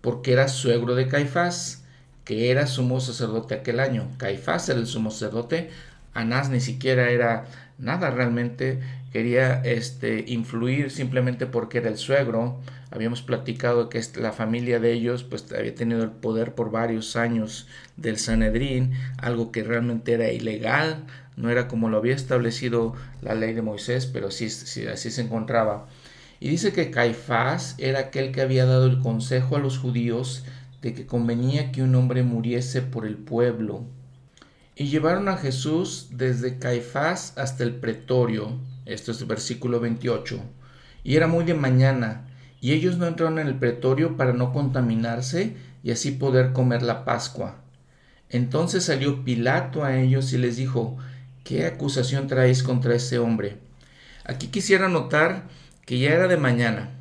porque 0.02 0.34
era 0.34 0.48
suegro 0.48 0.94
de 0.94 1.08
Caifás, 1.08 1.85
que 2.26 2.52
era 2.52 2.68
sumo 2.68 3.00
sacerdote 3.00 3.56
aquel 3.56 3.80
año. 3.80 4.10
Caifás 4.18 4.68
era 4.68 4.80
el 4.80 4.88
sumo 4.88 5.12
sacerdote, 5.12 5.70
Anás 6.16 6.50
ni 6.50 6.62
siquiera 6.62 7.10
era 7.10 7.46
nada 7.78 8.10
realmente, 8.10 8.80
quería 9.12 9.62
este, 9.64 10.24
influir 10.28 10.90
simplemente 10.90 11.46
porque 11.46 11.80
era 11.80 11.90
el 11.90 11.98
suegro. 11.98 12.60
Habíamos 12.90 13.22
platicado 13.22 13.90
que 13.90 14.02
la 14.16 14.32
familia 14.32 14.80
de 14.80 14.94
ellos 14.94 15.24
pues 15.24 15.46
había 15.52 15.76
tenido 15.76 16.04
el 16.04 16.12
poder 16.12 16.56
por 16.56 16.72
varios 16.72 17.18
años 17.18 17.68
del 17.98 18.18
Sanedrín, 18.18 18.94
algo 19.18 19.52
que 19.52 19.64
realmente 19.64 20.14
era 20.14 20.32
ilegal, 20.32 21.04
no 21.36 21.50
era 21.50 21.68
como 21.68 21.90
lo 21.90 21.98
había 21.98 22.16
establecido 22.16 22.96
la 23.22 23.36
ley 23.36 23.54
de 23.54 23.62
Moisés, 23.62 24.06
pero 24.06 24.32
sí, 24.32 24.46
así 24.88 25.12
se 25.12 25.22
encontraba. 25.22 25.88
Y 26.40 26.48
dice 26.48 26.72
que 26.72 26.92
Caifás 26.92 27.76
era 27.78 28.00
aquel 28.00 28.32
que 28.32 28.42
había 28.42 28.66
dado 28.66 28.86
el 28.86 29.00
consejo 29.00 29.58
a 29.58 29.60
los 29.60 29.78
judíos 29.80 30.46
de 30.86 30.94
que 30.94 31.08
convenía 31.08 31.72
que 31.72 31.82
un 31.82 31.96
hombre 31.96 32.22
muriese 32.22 32.84
por 32.84 33.08
el 33.08 33.18
pueblo. 33.18 33.86
Y 34.76 34.86
llevaron 34.90 35.28
a 35.30 35.38
Jesús 35.38 36.10
desde 36.12 36.60
Caifás 36.60 37.36
hasta 37.40 37.64
el 37.64 37.74
pretorio, 37.74 38.60
esto 38.86 39.12
es 39.12 39.26
versículo 39.26 39.80
28, 39.80 40.40
y 41.04 41.16
era 41.16 41.26
muy 41.26 41.44
de 41.44 41.56
mañana, 41.56 42.28
y 42.62 42.74
ellos 42.74 43.00
no 43.00 43.08
entraron 43.08 43.40
en 43.40 43.48
el 43.48 43.56
pretorio 43.56 44.16
para 44.16 44.34
no 44.34 44.54
contaminarse 44.54 45.56
y 45.82 45.90
así 45.90 46.12
poder 46.12 46.54
comer 46.54 46.84
la 46.84 47.04
Pascua. 47.04 47.64
Entonces 48.30 48.84
salió 48.84 49.24
Pilato 49.24 49.84
a 49.84 49.98
ellos 49.98 50.34
y 50.34 50.38
les 50.38 50.56
dijo, 50.56 51.00
¿Qué 51.44 51.66
acusación 51.66 52.28
traéis 52.28 52.62
contra 52.62 52.94
ese 52.94 53.18
hombre? 53.18 53.58
Aquí 54.24 54.50
quisiera 54.50 54.88
notar 54.88 55.46
que 55.84 55.98
ya 55.98 56.12
era 56.12 56.28
de 56.28 56.38
mañana. 56.38 56.92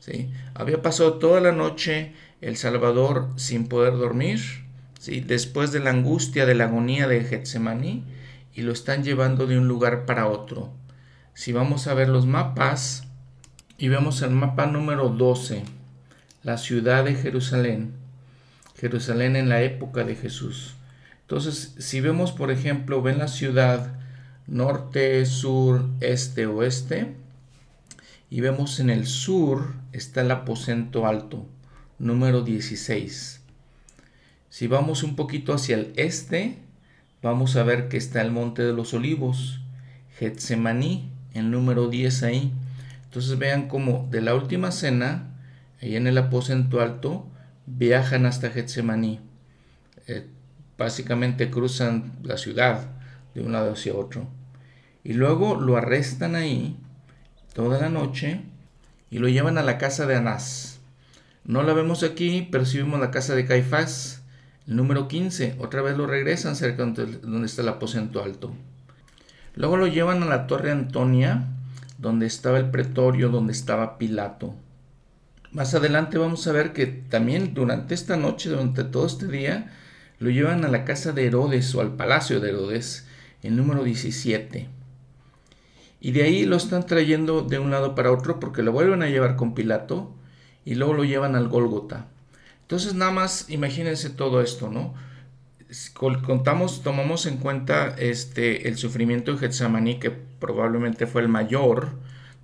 ¿sí? 0.00 0.32
Había 0.54 0.82
pasado 0.82 1.20
toda 1.20 1.40
la 1.40 1.52
noche 1.52 2.14
el 2.40 2.56
Salvador 2.56 3.30
sin 3.36 3.68
poder 3.68 3.94
dormir, 3.94 4.40
¿sí? 4.98 5.20
después 5.20 5.72
de 5.72 5.80
la 5.80 5.90
angustia, 5.90 6.46
de 6.46 6.54
la 6.54 6.64
agonía 6.64 7.08
de 7.08 7.24
Getsemaní, 7.24 8.04
y 8.54 8.62
lo 8.62 8.72
están 8.72 9.04
llevando 9.04 9.46
de 9.46 9.58
un 9.58 9.68
lugar 9.68 10.04
para 10.06 10.28
otro. 10.28 10.72
Si 11.34 11.52
vamos 11.52 11.86
a 11.86 11.94
ver 11.94 12.08
los 12.08 12.26
mapas 12.26 13.04
y 13.76 13.88
vemos 13.88 14.22
el 14.22 14.30
mapa 14.30 14.66
número 14.66 15.08
12, 15.08 15.62
la 16.42 16.58
ciudad 16.58 17.04
de 17.04 17.14
Jerusalén, 17.14 17.92
Jerusalén 18.76 19.36
en 19.36 19.48
la 19.48 19.62
época 19.62 20.04
de 20.04 20.16
Jesús. 20.16 20.74
Entonces, 21.20 21.74
si 21.78 22.00
vemos, 22.00 22.32
por 22.32 22.50
ejemplo, 22.50 23.02
ven 23.02 23.18
la 23.18 23.28
ciudad 23.28 23.92
norte, 24.46 25.24
sur, 25.26 25.84
este, 26.00 26.46
oeste, 26.46 27.14
y 28.30 28.40
vemos 28.40 28.80
en 28.80 28.90
el 28.90 29.06
sur 29.06 29.74
está 29.92 30.22
el 30.22 30.30
aposento 30.30 31.06
alto, 31.06 31.46
número 31.98 32.42
16. 32.42 33.40
Si 34.48 34.66
vamos 34.66 35.02
un 35.02 35.16
poquito 35.16 35.52
hacia 35.52 35.76
el 35.76 35.92
este, 35.96 36.58
vamos 37.22 37.56
a 37.56 37.62
ver 37.62 37.88
que 37.88 37.96
está 37.96 38.22
el 38.22 38.30
monte 38.30 38.62
de 38.62 38.72
los 38.72 38.94
olivos, 38.94 39.60
Getsemaní, 40.18 41.10
el 41.34 41.50
número 41.50 41.88
10 41.88 42.22
ahí. 42.22 42.52
Entonces 43.04 43.38
vean 43.38 43.68
cómo 43.68 44.06
de 44.10 44.20
la 44.20 44.34
última 44.34 44.70
cena, 44.72 45.34
ahí 45.82 45.96
en 45.96 46.06
el 46.06 46.18
aposento 46.18 46.80
alto, 46.80 47.26
viajan 47.66 48.26
hasta 48.26 48.50
Getsemaní. 48.50 49.20
Eh, 50.06 50.26
básicamente 50.76 51.50
cruzan 51.50 52.12
la 52.22 52.38
ciudad 52.38 52.90
de 53.34 53.42
un 53.42 53.52
lado 53.52 53.72
hacia 53.72 53.94
otro. 53.94 54.28
Y 55.04 55.12
luego 55.14 55.56
lo 55.56 55.76
arrestan 55.76 56.34
ahí 56.34 56.76
toda 57.52 57.80
la 57.80 57.88
noche 57.88 58.40
y 59.10 59.18
lo 59.18 59.28
llevan 59.28 59.58
a 59.58 59.62
la 59.62 59.78
casa 59.78 60.06
de 60.06 60.16
Anás. 60.16 60.77
No 61.48 61.62
la 61.62 61.72
vemos 61.72 62.02
aquí, 62.02 62.46
vemos 62.52 63.00
la 63.00 63.10
casa 63.10 63.34
de 63.34 63.46
Caifás, 63.46 64.20
el 64.66 64.76
número 64.76 65.08
15. 65.08 65.56
Otra 65.58 65.80
vez 65.80 65.96
lo 65.96 66.06
regresan 66.06 66.56
cerca 66.56 66.84
donde 66.84 67.46
está 67.46 67.62
el 67.62 67.68
aposento 67.68 68.22
alto. 68.22 68.52
Luego 69.54 69.78
lo 69.78 69.86
llevan 69.86 70.22
a 70.22 70.26
la 70.26 70.46
torre 70.46 70.70
Antonia, 70.70 71.46
donde 71.96 72.26
estaba 72.26 72.58
el 72.58 72.68
pretorio, 72.68 73.30
donde 73.30 73.54
estaba 73.54 73.96
Pilato. 73.96 74.54
Más 75.50 75.74
adelante 75.74 76.18
vamos 76.18 76.46
a 76.46 76.52
ver 76.52 76.74
que 76.74 76.84
también 76.86 77.54
durante 77.54 77.94
esta 77.94 78.18
noche, 78.18 78.50
durante 78.50 78.84
todo 78.84 79.06
este 79.06 79.26
día, 79.26 79.72
lo 80.18 80.28
llevan 80.28 80.66
a 80.66 80.68
la 80.68 80.84
casa 80.84 81.12
de 81.12 81.28
Herodes 81.28 81.74
o 81.74 81.80
al 81.80 81.96
palacio 81.96 82.40
de 82.40 82.50
Herodes, 82.50 83.06
el 83.42 83.56
número 83.56 83.84
17. 83.84 84.68
Y 86.02 86.12
de 86.12 86.22
ahí 86.24 86.44
lo 86.44 86.56
están 86.56 86.84
trayendo 86.84 87.40
de 87.40 87.58
un 87.58 87.70
lado 87.70 87.94
para 87.94 88.12
otro 88.12 88.38
porque 88.38 88.62
lo 88.62 88.72
vuelven 88.72 89.02
a 89.02 89.08
llevar 89.08 89.36
con 89.36 89.54
Pilato 89.54 90.14
y 90.64 90.74
luego 90.74 90.94
lo 90.94 91.04
llevan 91.04 91.36
al 91.36 91.48
Gólgota. 91.48 92.06
Entonces 92.62 92.94
nada 92.94 93.10
más 93.10 93.48
imagínense 93.48 94.10
todo 94.10 94.42
esto, 94.42 94.68
¿no? 94.70 94.94
Contamos, 95.94 96.82
tomamos 96.82 97.26
en 97.26 97.36
cuenta 97.38 97.94
este, 97.98 98.68
el 98.68 98.76
sufrimiento 98.76 99.32
de 99.32 99.38
Getsemaní, 99.38 99.98
que 99.98 100.10
probablemente 100.10 101.06
fue 101.06 101.22
el 101.22 101.28
mayor 101.28 101.90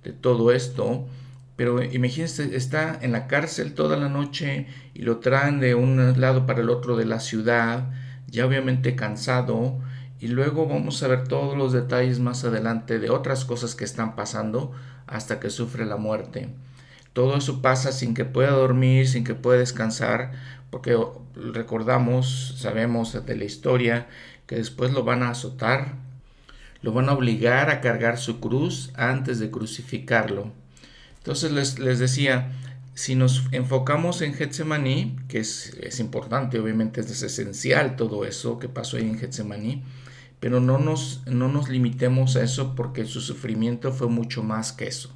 de 0.03 0.13
todo 0.13 0.51
esto, 0.51 1.07
pero 1.55 1.81
imagínense, 1.83 2.55
está 2.55 2.97
en 3.01 3.11
la 3.11 3.27
cárcel 3.27 3.73
toda 3.73 3.97
la 3.97 4.09
noche 4.09 4.67
y 4.93 5.03
lo 5.03 5.17
traen 5.17 5.59
de 5.59 5.73
un 5.73 6.19
lado 6.19 6.45
para 6.45 6.61
el 6.61 6.69
otro 6.69 6.97
de 6.97 7.05
la 7.05 7.19
ciudad, 7.19 7.91
ya 8.27 8.45
obviamente 8.45 8.95
cansado, 8.95 9.79
y 10.19 10.27
luego 10.27 10.67
vamos 10.67 11.01
a 11.03 11.07
ver 11.07 11.27
todos 11.27 11.57
los 11.57 11.71
detalles 11.71 12.19
más 12.19 12.43
adelante 12.43 12.99
de 12.99 13.09
otras 13.09 13.45
cosas 13.45 13.75
que 13.75 13.85
están 13.85 14.15
pasando 14.15 14.71
hasta 15.07 15.39
que 15.39 15.49
sufre 15.49 15.85
la 15.85 15.97
muerte. 15.97 16.49
Todo 17.15 17.37
eso 17.37 17.61
pasa 17.61 17.93
sin 17.93 18.13
que 18.13 18.25
pueda 18.25 18.51
dormir, 18.51 19.07
sin 19.07 19.23
que 19.23 19.35
pueda 19.35 19.59
descansar, 19.59 20.33
porque 20.69 20.99
recordamos, 21.33 22.55
sabemos 22.57 23.25
de 23.25 23.37
la 23.37 23.45
historia, 23.45 24.07
que 24.47 24.57
después 24.57 24.91
lo 24.91 25.05
van 25.05 25.23
a 25.23 25.29
azotar, 25.29 25.93
lo 26.81 26.91
van 26.91 27.07
a 27.07 27.13
obligar 27.13 27.69
a 27.69 27.79
cargar 27.79 28.17
su 28.17 28.41
cruz 28.41 28.91
antes 28.95 29.39
de 29.39 29.49
crucificarlo. 29.49 30.51
Entonces 31.19 31.53
les, 31.53 31.79
les 31.79 31.99
decía, 31.99 32.51
si 32.95 33.15
nos 33.15 33.45
enfocamos 33.53 34.21
en 34.21 34.33
Getsemaní, 34.33 35.15
que 35.29 35.39
es, 35.39 35.99
importante, 36.01 36.59
obviamente 36.59 36.99
es 36.99 37.23
esencial 37.23 37.95
todo 37.95 38.25
eso 38.25 38.59
que 38.59 38.67
pasó 38.67 38.97
ahí 38.97 39.03
en 39.03 39.17
Getsemaní, 39.17 39.83
pero 40.41 40.59
no 40.59 40.79
nos, 40.79 41.23
no 41.27 41.47
nos 41.47 41.69
limitemos 41.69 42.35
a 42.35 42.43
eso 42.43 42.75
porque 42.75 43.05
su 43.05 43.21
sufrimiento 43.21 43.93
fue 43.93 44.09
mucho 44.09 44.43
más 44.43 44.73
que 44.73 44.89
eso. 44.89 45.15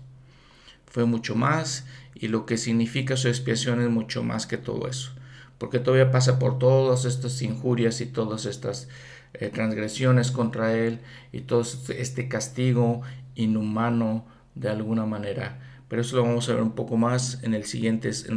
Fue 0.89 1.05
mucho 1.05 1.35
más 1.35 1.85
y 2.15 2.27
lo 2.27 2.45
que 2.45 2.57
significa 2.57 3.15
su 3.15 3.27
expiación 3.27 3.81
es 3.81 3.89
mucho 3.89 4.23
más 4.23 4.45
que 4.45 4.57
todo 4.57 4.87
eso. 4.87 5.11
Porque 5.57 5.79
todavía 5.79 6.11
pasa 6.11 6.39
por 6.39 6.59
todas 6.59 7.05
estas 7.05 7.41
injurias 7.41 8.01
y 8.01 8.05
todas 8.05 8.45
estas 8.45 8.87
eh, 9.33 9.49
transgresiones 9.49 10.31
contra 10.31 10.73
él 10.73 10.99
y 11.31 11.41
todo 11.41 11.61
este, 11.61 12.27
castigo 12.27 13.01
inhumano 13.35 14.25
de 14.55 14.69
alguna 14.69 15.05
manera. 15.05 15.59
Pero 15.87 16.01
eso 16.01 16.17
lo 16.17 16.23
vamos 16.23 16.49
a 16.49 16.53
ver 16.53 16.63
un 16.63 16.73
poco 16.73 16.97
más 16.97 17.41
en 17.43 17.51
los 17.53 17.69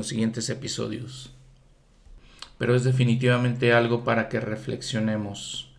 siguientes 0.08 0.48
episodios. 0.50 1.34
Pero 2.58 2.76
es 2.76 2.84
definitivamente 2.84 3.72
algo 3.72 4.04
para 4.04 4.28
que 4.28 4.40
reflexionemos. 4.40 5.72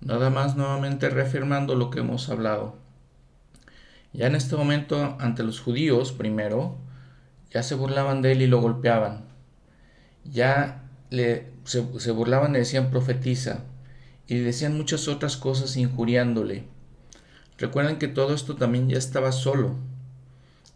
Nada 0.00 0.30
más 0.30 0.56
nuevamente 0.56 1.08
reafirmando 1.10 1.76
lo 1.76 1.90
que 1.90 2.00
hemos 2.00 2.28
hablado. 2.28 2.81
Ya 4.12 4.26
en 4.26 4.34
este 4.34 4.56
momento, 4.56 5.16
ante 5.20 5.42
los 5.42 5.60
judíos, 5.60 6.12
primero, 6.12 6.76
ya 7.50 7.62
se 7.62 7.74
burlaban 7.74 8.22
de 8.22 8.32
él 8.32 8.42
y 8.42 8.46
lo 8.46 8.60
golpeaban. 8.60 9.24
Ya 10.24 10.84
le, 11.10 11.50
se, 11.64 11.86
se 11.98 12.10
burlaban, 12.10 12.52
le 12.52 12.60
decían 12.60 12.90
profetiza 12.90 13.64
y 14.26 14.38
decían 14.38 14.76
muchas 14.76 15.08
otras 15.08 15.36
cosas 15.36 15.76
injuriándole. 15.76 16.64
Recuerden 17.58 17.98
que 17.98 18.08
todo 18.08 18.34
esto 18.34 18.56
también 18.56 18.88
ya 18.88 18.98
estaba 18.98 19.32
solo 19.32 19.76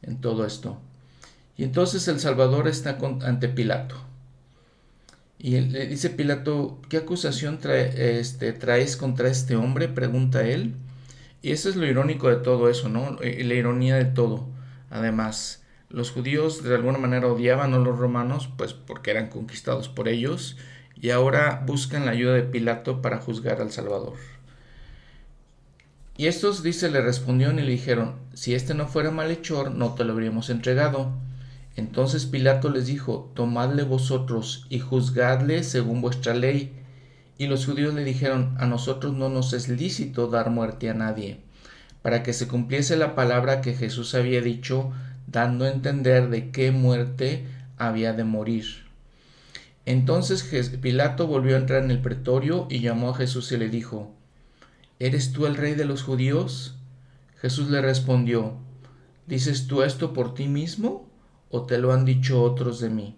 en 0.03 0.20
todo 0.20 0.47
esto. 0.47 0.78
Y 1.57 1.64
entonces 1.64 2.07
el 2.09 2.20
Salvador 2.20 2.68
está 2.68 2.99
ante 3.22 3.49
Pilato. 3.49 3.97
Y 5.39 5.61
le 5.61 5.87
dice 5.87 6.11
Pilato, 6.11 6.80
¿qué 6.89 6.99
acusación 6.99 7.59
trae, 7.59 8.18
este, 8.20 8.53
traes 8.53 8.97
contra 8.97 9.28
este 9.28 9.57
hombre? 9.57 9.89
Pregunta 9.89 10.47
él. 10.47 10.74
Y 11.47 11.53
eso 11.53 11.69
es 11.69 11.77
lo 11.77 11.87
irónico 11.87 12.29
de 12.29 12.39
todo 12.39 12.69
eso, 12.69 12.89
¿no? 12.89 13.19
La 13.21 13.55
ironía 13.55 13.95
de 13.95 14.05
todo. 14.05 14.49
Además, 14.91 15.63
los 15.89 16.11
judíos 16.11 16.65
de 16.65 16.75
alguna 16.75 16.99
manera 16.99 17.29
odiaban 17.29 17.73
a 17.73 17.79
los 17.79 17.97
romanos, 17.97 18.51
pues 18.57 18.73
porque 18.73 19.13
eran 19.13 19.29
conquistados 19.29 19.89
por 19.89 20.09
ellos, 20.09 20.57
y 20.97 21.11
ahora 21.11 21.63
buscan 21.65 22.05
la 22.05 22.11
ayuda 22.11 22.35
de 22.35 22.43
Pilato 22.43 23.01
para 23.01 23.19
juzgar 23.19 23.61
al 23.61 23.71
Salvador. 23.71 24.15
Y 26.17 26.27
estos, 26.27 26.65
dice, 26.65 26.91
le 26.91 27.01
respondieron 27.01 27.61
y 27.61 27.63
le 27.63 27.71
dijeron, 27.71 28.17
si 28.35 28.57
este 28.57 28.75
no 28.75 28.89
fuera 28.89 29.13
malhechor, 29.13 29.71
no 29.71 29.95
te 29.95 30.03
lo 30.03 30.15
habríamos 30.15 30.51
entregado. 30.51 31.13
Entonces 31.77 32.27
Pilato 32.27 32.71
les 32.71 32.87
dijo, 32.87 33.31
Tomadle 33.37 33.85
vosotros 33.85 34.67
y 34.69 34.81
juzgadle 34.81 35.63
según 35.63 36.01
vuestra 36.01 36.35
ley. 36.35 36.86
Y 37.39 37.47
los 37.47 37.66
judíos 37.66 37.95
le 37.95 38.05
dijeron, 38.05 38.55
A 38.59 38.66
nosotros 38.66 39.14
no 39.14 39.28
nos 39.28 39.53
es 39.53 39.68
lícito 39.68 40.28
dar 40.28 40.51
muerte 40.51 40.89
a 40.89 40.95
nadie, 40.95 41.41
para 42.03 42.22
que 42.22 42.32
se 42.32 42.49
cumpliese 42.49 42.97
la 42.97 43.14
palabra 43.14 43.61
que 43.61 43.74
Jesús 43.74 44.14
había 44.14 44.41
dicho, 44.41 44.93
dando 45.26 45.64
a 45.64 45.70
entender 45.70 46.30
de 46.30 46.51
qué 46.51 46.70
muerte 46.70 47.47
había 47.76 48.12
de 48.12 48.24
morir. 48.24 48.87
Entonces 49.84 50.43
Pilato 50.80 51.26
volvió 51.26 51.55
a 51.55 51.61
entrar 51.61 51.82
en 51.84 51.91
el 51.91 52.01
pretorio 52.01 52.66
y 52.70 52.80
llamó 52.80 53.11
a 53.11 53.14
Jesús 53.14 53.53
y 53.53 53.57
le 53.57 53.68
dijo, 53.68 54.14
¿Eres 54.99 55.32
tú 55.32 55.47
el 55.47 55.57
rey 55.57 55.74
de 55.74 55.84
los 55.84 56.03
judíos? 56.03 56.76
Jesús 57.41 57.70
le 57.70 57.80
respondió, 57.82 58.55
¿Dices 59.26 59.66
tú 59.66 59.82
esto 59.82 60.12
por 60.12 60.34
ti 60.34 60.49
mismo? 60.49 61.07
o 61.49 61.64
te 61.64 61.78
lo 61.78 61.93
han 61.93 62.05
dicho 62.05 62.43
otros 62.43 62.80
de 62.80 62.91
mí? 62.91 63.16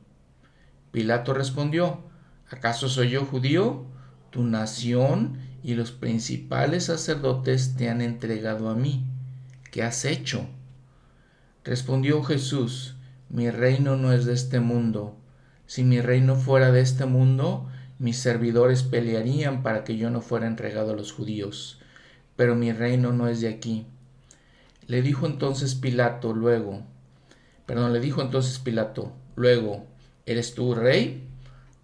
Pilato 0.92 1.34
respondió, 1.34 2.02
¿acaso 2.50 2.88
soy 2.88 3.10
yo 3.10 3.24
judío? 3.24 3.86
Tu 4.30 4.44
nación 4.44 5.38
y 5.62 5.74
los 5.74 5.92
principales 5.92 6.84
sacerdotes 6.84 7.74
te 7.76 7.88
han 7.88 8.00
entregado 8.00 8.68
a 8.68 8.74
mí. 8.74 9.04
¿Qué 9.70 9.82
has 9.82 10.04
hecho? 10.04 10.46
Respondió 11.64 12.22
Jesús, 12.22 12.96
mi 13.28 13.50
reino 13.50 13.96
no 13.96 14.12
es 14.12 14.24
de 14.24 14.34
este 14.34 14.60
mundo. 14.60 15.16
Si 15.66 15.84
mi 15.84 16.00
reino 16.00 16.36
fuera 16.36 16.72
de 16.72 16.80
este 16.80 17.04
mundo, 17.04 17.68
mis 17.98 18.18
servidores 18.18 18.82
pelearían 18.82 19.62
para 19.62 19.84
que 19.84 19.96
yo 19.96 20.10
no 20.10 20.20
fuera 20.20 20.46
entregado 20.46 20.92
a 20.92 20.96
los 20.96 21.12
judíos. 21.12 21.80
Pero 22.36 22.54
mi 22.54 22.72
reino 22.72 23.12
no 23.12 23.28
es 23.28 23.40
de 23.40 23.48
aquí. 23.48 23.86
Le 24.86 25.02
dijo 25.02 25.26
entonces 25.26 25.74
Pilato 25.74 26.32
luego, 26.32 26.84
Perdón, 27.66 27.92
le 27.92 28.00
dijo 28.00 28.22
entonces 28.22 28.58
Pilato, 28.58 29.12
luego, 29.36 29.84
¿eres 30.24 30.54
tú 30.54 30.74
rey? 30.74 31.28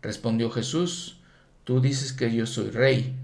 Respondió 0.01 0.51
Jesús, 0.51 1.21
tú 1.65 1.81
dices 1.81 2.13
que 2.13 2.33
yo 2.33 2.47
soy 2.47 2.71
rey. 2.71 3.17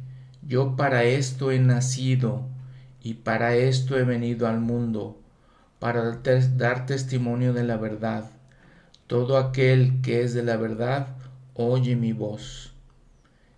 Yo 0.43 0.77
para 0.77 1.05
esto 1.05 1.53
he 1.53 1.59
nacido 1.59 2.47
y 3.03 3.15
para 3.15 3.55
esto 3.55 3.99
he 3.99 4.05
venido 4.05 4.49
al 4.49 4.61
mundo, 4.61 5.19
para 5.79 6.21
dar 6.57 6.87
testimonio 6.87 7.53
de 7.53 7.65
la 7.65 7.77
verdad. 7.77 8.31
Todo 9.07 9.39
aquel 9.39 10.01
que 10.03 10.23
es 10.23 10.35
de 10.35 10.43
la 10.43 10.57
verdad, 10.57 11.17
oye 11.55 11.97
mi 11.97 12.13
voz. 12.13 12.73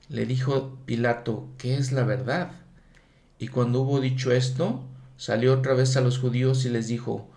le 0.08 0.26
dijo 0.26 0.78
Pilato, 0.84 1.48
¿qué 1.56 1.76
es 1.76 1.92
la 1.92 2.04
verdad? 2.04 2.52
Y 3.38 3.48
cuando 3.48 3.80
hubo 3.80 4.00
dicho 4.00 4.30
esto, 4.30 4.84
salió 5.16 5.54
otra 5.54 5.74
vez 5.74 5.96
a 5.96 6.00
los 6.00 6.18
judíos 6.18 6.64
y 6.64 6.68
les 6.68 6.88
dijo, 6.88 7.28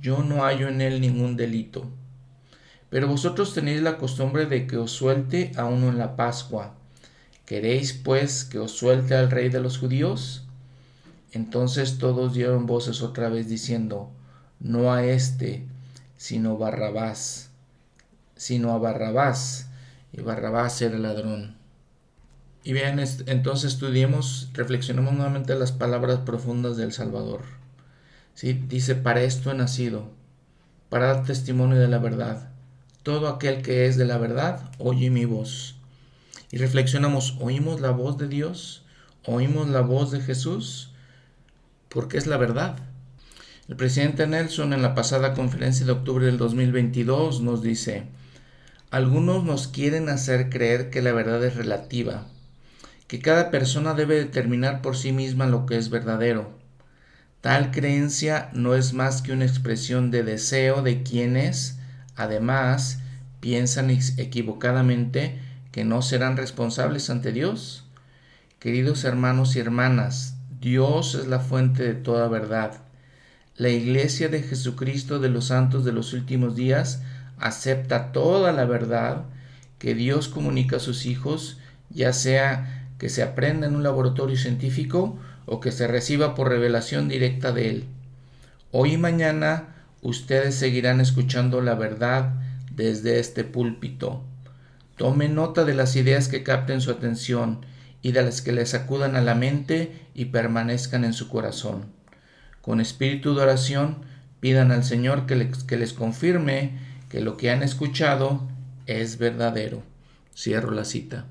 yo 0.00 0.22
no 0.22 0.42
hallo 0.42 0.68
en 0.68 0.80
él 0.80 1.00
ningún 1.00 1.36
delito. 1.36 1.90
Pero 2.88 3.08
vosotros 3.08 3.54
tenéis 3.54 3.82
la 3.82 3.98
costumbre 3.98 4.46
de 4.46 4.66
que 4.66 4.76
os 4.76 4.90
suelte 4.90 5.52
a 5.56 5.64
uno 5.64 5.88
en 5.88 5.98
la 5.98 6.16
Pascua. 6.16 6.74
¿Queréis 7.46 7.92
pues 7.92 8.44
que 8.44 8.58
os 8.58 8.72
suelte 8.72 9.14
al 9.14 9.30
rey 9.30 9.48
de 9.48 9.60
los 9.60 9.78
judíos? 9.78 10.46
Entonces 11.32 11.98
todos 11.98 12.34
dieron 12.34 12.66
voces 12.66 13.02
otra 13.02 13.28
vez 13.28 13.48
diciendo, 13.48 14.10
no 14.60 14.92
a 14.92 15.04
éste, 15.04 15.66
sino 16.16 16.56
Barrabás, 16.56 17.50
sino 18.36 18.72
a 18.72 18.78
Barrabás. 18.78 19.68
Y 20.12 20.20
Barrabás 20.20 20.80
era 20.82 20.98
ladrón. 20.98 21.56
Y 22.64 22.74
bien, 22.74 23.00
entonces 23.26 23.72
estudiemos, 23.72 24.50
reflexionemos 24.52 25.14
nuevamente 25.14 25.54
las 25.56 25.72
palabras 25.72 26.20
profundas 26.20 26.76
del 26.76 26.92
Salvador. 26.92 27.40
¿Sí? 28.34 28.52
Dice, 28.52 28.94
para 28.94 29.22
esto 29.22 29.50
he 29.50 29.54
nacido, 29.54 30.10
para 30.90 31.06
dar 31.06 31.24
testimonio 31.24 31.78
de 31.78 31.88
la 31.88 31.98
verdad. 31.98 32.50
Todo 33.02 33.28
aquel 33.28 33.62
que 33.62 33.86
es 33.86 33.96
de 33.96 34.04
la 34.04 34.18
verdad, 34.18 34.70
oye 34.78 35.10
mi 35.10 35.24
voz. 35.24 35.76
Y 36.52 36.58
reflexionamos, 36.58 37.38
¿oímos 37.40 37.80
la 37.80 37.90
voz 37.90 38.18
de 38.18 38.28
Dios? 38.28 38.84
¿Oímos 39.24 39.68
la 39.68 39.80
voz 39.80 40.10
de 40.10 40.20
Jesús? 40.20 40.92
Porque 41.88 42.18
es 42.18 42.26
la 42.26 42.36
verdad. 42.36 42.76
El 43.68 43.76
presidente 43.76 44.26
Nelson 44.26 44.74
en 44.74 44.82
la 44.82 44.94
pasada 44.94 45.32
conferencia 45.32 45.86
de 45.86 45.92
octubre 45.92 46.26
del 46.26 46.36
2022 46.36 47.40
nos 47.40 47.62
dice, 47.62 48.04
algunos 48.90 49.44
nos 49.44 49.66
quieren 49.66 50.10
hacer 50.10 50.50
creer 50.50 50.90
que 50.90 51.00
la 51.00 51.12
verdad 51.12 51.42
es 51.42 51.56
relativa, 51.56 52.26
que 53.06 53.20
cada 53.20 53.50
persona 53.50 53.94
debe 53.94 54.16
determinar 54.16 54.82
por 54.82 54.94
sí 54.94 55.12
misma 55.12 55.46
lo 55.46 55.64
que 55.64 55.78
es 55.78 55.88
verdadero. 55.88 56.50
Tal 57.40 57.70
creencia 57.70 58.50
no 58.52 58.74
es 58.74 58.92
más 58.92 59.22
que 59.22 59.32
una 59.32 59.46
expresión 59.46 60.10
de 60.10 60.22
deseo 60.22 60.82
de 60.82 61.02
quienes, 61.02 61.78
además, 62.14 62.98
piensan 63.40 63.88
equivocadamente 63.90 65.40
que 65.72 65.84
no 65.84 66.02
serán 66.02 66.36
responsables 66.36 67.10
ante 67.10 67.32
Dios. 67.32 67.84
Queridos 68.60 69.02
hermanos 69.04 69.56
y 69.56 69.60
hermanas, 69.60 70.36
Dios 70.60 71.16
es 71.16 71.26
la 71.26 71.40
fuente 71.40 71.82
de 71.82 71.94
toda 71.94 72.28
verdad. 72.28 72.82
La 73.56 73.70
Iglesia 73.70 74.28
de 74.28 74.42
Jesucristo 74.42 75.18
de 75.18 75.30
los 75.30 75.46
Santos 75.46 75.84
de 75.84 75.92
los 75.92 76.12
últimos 76.12 76.54
días 76.54 77.02
acepta 77.38 78.12
toda 78.12 78.52
la 78.52 78.66
verdad 78.66 79.24
que 79.78 79.94
Dios 79.94 80.28
comunica 80.28 80.76
a 80.76 80.80
sus 80.80 81.06
hijos, 81.06 81.58
ya 81.90 82.12
sea 82.12 82.88
que 82.98 83.08
se 83.08 83.22
aprenda 83.22 83.66
en 83.66 83.74
un 83.74 83.82
laboratorio 83.82 84.36
científico 84.36 85.18
o 85.46 85.58
que 85.58 85.72
se 85.72 85.88
reciba 85.88 86.34
por 86.36 86.48
revelación 86.48 87.08
directa 87.08 87.50
de 87.50 87.70
él. 87.70 87.84
Hoy 88.70 88.92
y 88.92 88.98
mañana 88.98 89.74
ustedes 90.02 90.54
seguirán 90.54 91.00
escuchando 91.00 91.60
la 91.60 91.74
verdad 91.74 92.34
desde 92.70 93.18
este 93.18 93.42
púlpito. 93.42 94.22
Tomen 95.02 95.34
nota 95.34 95.64
de 95.64 95.74
las 95.74 95.96
ideas 95.96 96.28
que 96.28 96.44
capten 96.44 96.80
su 96.80 96.92
atención 96.92 97.66
y 98.02 98.12
de 98.12 98.22
las 98.22 98.40
que 98.40 98.52
les 98.52 98.72
acudan 98.72 99.16
a 99.16 99.20
la 99.20 99.34
mente 99.34 99.90
y 100.14 100.26
permanezcan 100.26 101.04
en 101.04 101.12
su 101.12 101.28
corazón. 101.28 101.86
Con 102.60 102.80
espíritu 102.80 103.34
de 103.34 103.42
oración, 103.42 104.04
pidan 104.38 104.70
al 104.70 104.84
Señor 104.84 105.26
que 105.26 105.34
les, 105.34 105.64
que 105.64 105.76
les 105.76 105.92
confirme 105.92 106.78
que 107.08 107.20
lo 107.20 107.36
que 107.36 107.50
han 107.50 107.64
escuchado 107.64 108.46
es 108.86 109.18
verdadero. 109.18 109.82
Cierro 110.36 110.70
la 110.70 110.84
cita. 110.84 111.26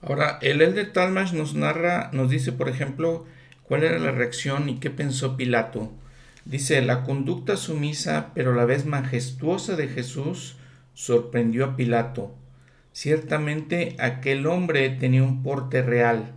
Ahora, 0.00 0.38
el 0.40 0.62
Elder 0.62 0.90
Talmash 0.90 1.34
nos 1.34 1.54
narra, 1.54 2.08
nos 2.14 2.30
dice, 2.30 2.50
por 2.50 2.70
ejemplo, 2.70 3.26
cuál 3.62 3.84
era 3.84 3.98
la 3.98 4.12
reacción 4.12 4.70
y 4.70 4.80
qué 4.80 4.88
pensó 4.88 5.36
Pilato. 5.36 5.92
Dice, 6.46 6.80
la 6.80 7.02
conducta 7.02 7.58
sumisa 7.58 8.30
pero 8.34 8.54
a 8.54 8.56
la 8.56 8.64
vez 8.64 8.86
majestuosa 8.86 9.76
de 9.76 9.88
Jesús 9.88 10.56
sorprendió 10.94 11.66
a 11.66 11.76
Pilato. 11.76 12.39
Ciertamente 12.92 13.96
aquel 13.98 14.46
hombre 14.46 14.90
tenía 14.90 15.22
un 15.22 15.42
porte 15.42 15.82
real. 15.82 16.32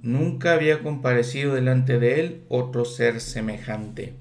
Nunca 0.00 0.52
había 0.52 0.82
comparecido 0.82 1.54
delante 1.54 1.98
de 1.98 2.20
él 2.20 2.42
otro 2.48 2.84
ser 2.84 3.20
semejante. 3.20 4.14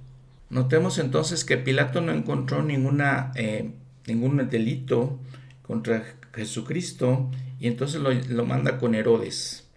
Notemos 0.50 0.98
entonces 0.98 1.44
que 1.44 1.58
Pilato 1.58 2.02
no 2.02 2.14
encontró 2.14 2.64
ninguna, 2.64 3.32
eh, 3.36 3.72
ningún 4.08 4.38
delito 4.50 5.20
contra 5.62 6.04
Jesucristo 6.34 7.30
y 7.60 7.68
entonces 7.68 8.02
lo, 8.02 8.46
manda 8.46 8.78
con 8.78 8.96
Herodes. 8.96 9.68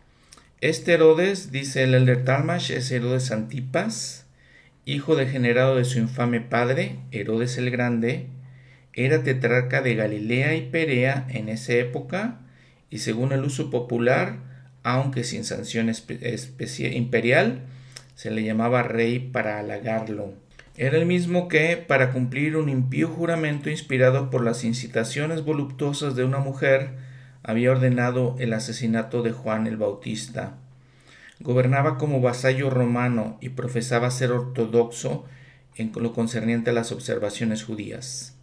Este 0.60 0.92
Herodes, 0.92 1.50
dice 1.50 1.82
el 1.82 1.94
Elder 1.94 2.24
Talmash, 2.24 2.70
es 2.70 2.90
Herodes 2.90 3.32
Antipas, 3.32 4.26
hijo 4.84 5.16
degenerado 5.16 5.76
de 5.76 5.84
su 5.84 5.98
infame 5.98 6.40
padre, 6.40 6.98
Herodes 7.10 7.58
el 7.58 7.70
Grande, 7.70 8.28
era 8.94 9.22
tetrarca 9.22 9.82
de 9.82 9.94
Galilea 9.94 10.54
y 10.54 10.62
Perea 10.70 11.26
en 11.30 11.48
esa 11.48 11.74
época 11.74 12.40
y 12.90 12.98
según 12.98 13.32
el 13.32 13.44
uso 13.44 13.70
popular, 13.70 14.38
aunque 14.82 15.24
sin 15.24 15.44
sanción 15.44 15.90
imperial, 16.92 17.62
se 18.14 18.30
le 18.30 18.42
llamaba 18.42 18.82
rey 18.82 19.18
para 19.18 19.58
halagarlo. 19.58 20.34
Era 20.76 20.98
el 20.98 21.06
mismo 21.06 21.48
que, 21.48 21.76
para 21.76 22.10
cumplir 22.12 22.56
un 22.56 22.68
impío 22.68 23.08
juramento 23.08 23.70
inspirado 23.70 24.30
por 24.30 24.42
las 24.42 24.64
incitaciones 24.64 25.44
voluptuosas 25.44 26.16
de 26.16 26.24
una 26.24 26.38
mujer, 26.38 26.90
había 27.42 27.70
ordenado 27.70 28.36
el 28.38 28.52
asesinato 28.52 29.22
de 29.22 29.32
Juan 29.32 29.66
el 29.66 29.76
Bautista. 29.76 30.54
Gobernaba 31.40 31.96
como 31.96 32.20
vasallo 32.20 32.70
romano 32.70 33.38
y 33.40 33.50
profesaba 33.50 34.10
ser 34.10 34.32
ortodoxo 34.32 35.24
en 35.76 35.92
lo 35.94 36.12
concerniente 36.12 36.70
a 36.70 36.74
las 36.74 36.92
observaciones 36.92 37.64
judías. 37.64 38.36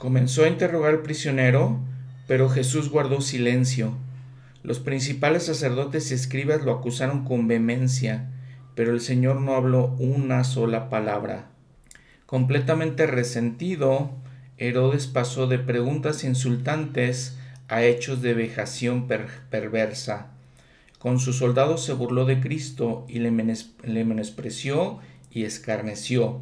Comenzó 0.00 0.44
a 0.44 0.48
interrogar 0.48 0.94
al 0.94 1.02
prisionero, 1.02 1.78
pero 2.26 2.48
Jesús 2.48 2.88
guardó 2.88 3.20
silencio. 3.20 3.92
Los 4.62 4.78
principales 4.78 5.42
sacerdotes 5.42 6.10
y 6.10 6.14
escribas 6.14 6.62
lo 6.62 6.72
acusaron 6.72 7.26
con 7.26 7.46
vehemencia, 7.46 8.30
pero 8.74 8.92
el 8.92 9.02
Señor 9.02 9.42
no 9.42 9.56
habló 9.56 9.88
una 9.98 10.42
sola 10.44 10.88
palabra. 10.88 11.50
Completamente 12.24 13.06
resentido, 13.06 14.10
Herodes 14.56 15.06
pasó 15.06 15.46
de 15.46 15.58
preguntas 15.58 16.24
insultantes 16.24 17.36
a 17.68 17.82
hechos 17.82 18.22
de 18.22 18.32
vejación 18.32 19.06
perversa. 19.06 20.28
Con 20.98 21.20
sus 21.20 21.36
soldados 21.36 21.84
se 21.84 21.92
burló 21.92 22.24
de 22.24 22.40
Cristo 22.40 23.04
y 23.06 23.18
le, 23.18 23.30
menospreció 23.30 25.00
y 25.30 25.44
escarneció. 25.44 26.40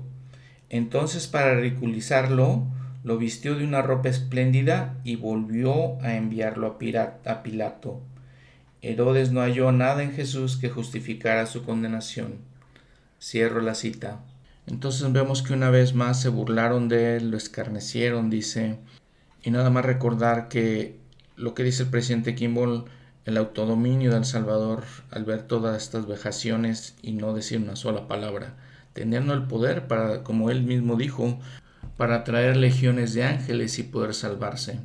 Entonces 0.71 1.27
para 1.27 1.57
ridiculizarlo, 1.57 2.69
lo 3.05 3.19
vistió 3.19 3.55
de 3.55 3.65
una 3.65 3.83
ropa 3.83 4.09
espléndida 4.09 4.97
y 5.05 5.17
volvió 5.17 6.01
a 6.03 6.17
enviarlo 6.17 6.67
a, 6.67 7.43
Pilato. 7.43 8.01
Herodes 8.83 9.33
no 9.33 9.41
halló 9.41 9.73
nada 9.73 10.03
en 10.03 10.13
Jesús 10.13 10.57
que 10.57 10.71
justificara 10.71 11.47
su 11.47 11.65
condenación. 11.65 12.37
Cierro 13.21 13.61
la 13.61 13.75
cita. 13.75 14.21
Entonces 14.67 15.11
vemos 15.13 15.43
que 15.43 15.55
una 15.55 15.71
vez 15.71 15.95
más 15.95 16.21
se 16.21 16.29
burlaron 16.29 16.89
de 16.89 17.17
él, 17.17 17.31
lo 17.31 17.37
escarnecieron, 17.37 18.31
dice, 18.31 18.79
y 19.43 19.51
nada 19.51 19.71
más 19.71 19.85
recordar 19.85 20.49
que 20.49 20.99
lo 21.37 21.55
que 21.55 21.65
dice 21.65 21.85
el 21.85 21.89
presidente 21.89 22.35
Kimball, 22.35 22.85
el 23.25 23.37
autodominio 23.37 24.11
de 24.11 24.19
El 24.19 24.25
Salvador 24.25 24.85
al 25.11 25.25
ver 25.25 25.43
todas 25.43 25.83
estas 25.83 26.07
vejaciones 26.07 26.97
y 27.03 27.13
no 27.13 27.35
decir 27.35 27.59
una 27.59 27.77
sola 27.77 28.09
palabra, 28.09 28.57
teniendo 28.93 29.35
el 29.35 29.45
poder 29.45 29.87
para, 29.87 30.23
como 30.23 30.51
él 30.51 30.63
mismo 30.63 30.97
dijo, 30.97 31.39
para 31.99 32.25
traer 32.25 32.57
legiones 32.57 33.13
de 33.13 33.25
ángeles 33.25 33.79
y 33.79 33.83
poder 33.83 34.15
salvarse. 34.15 34.81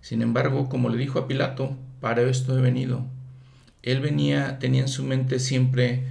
Sin 0.00 0.22
embargo, 0.22 0.68
como 0.68 0.88
le 0.88 0.98
dijo 0.98 1.18
a 1.18 1.26
Pilato, 1.26 1.76
para 2.00 2.22
esto 2.22 2.56
he 2.56 2.62
venido. 2.62 3.04
Él 3.82 4.00
venía, 4.00 4.60
tenía 4.60 4.82
en 4.82 4.88
su 4.88 5.02
mente 5.02 5.40
siempre 5.40 6.04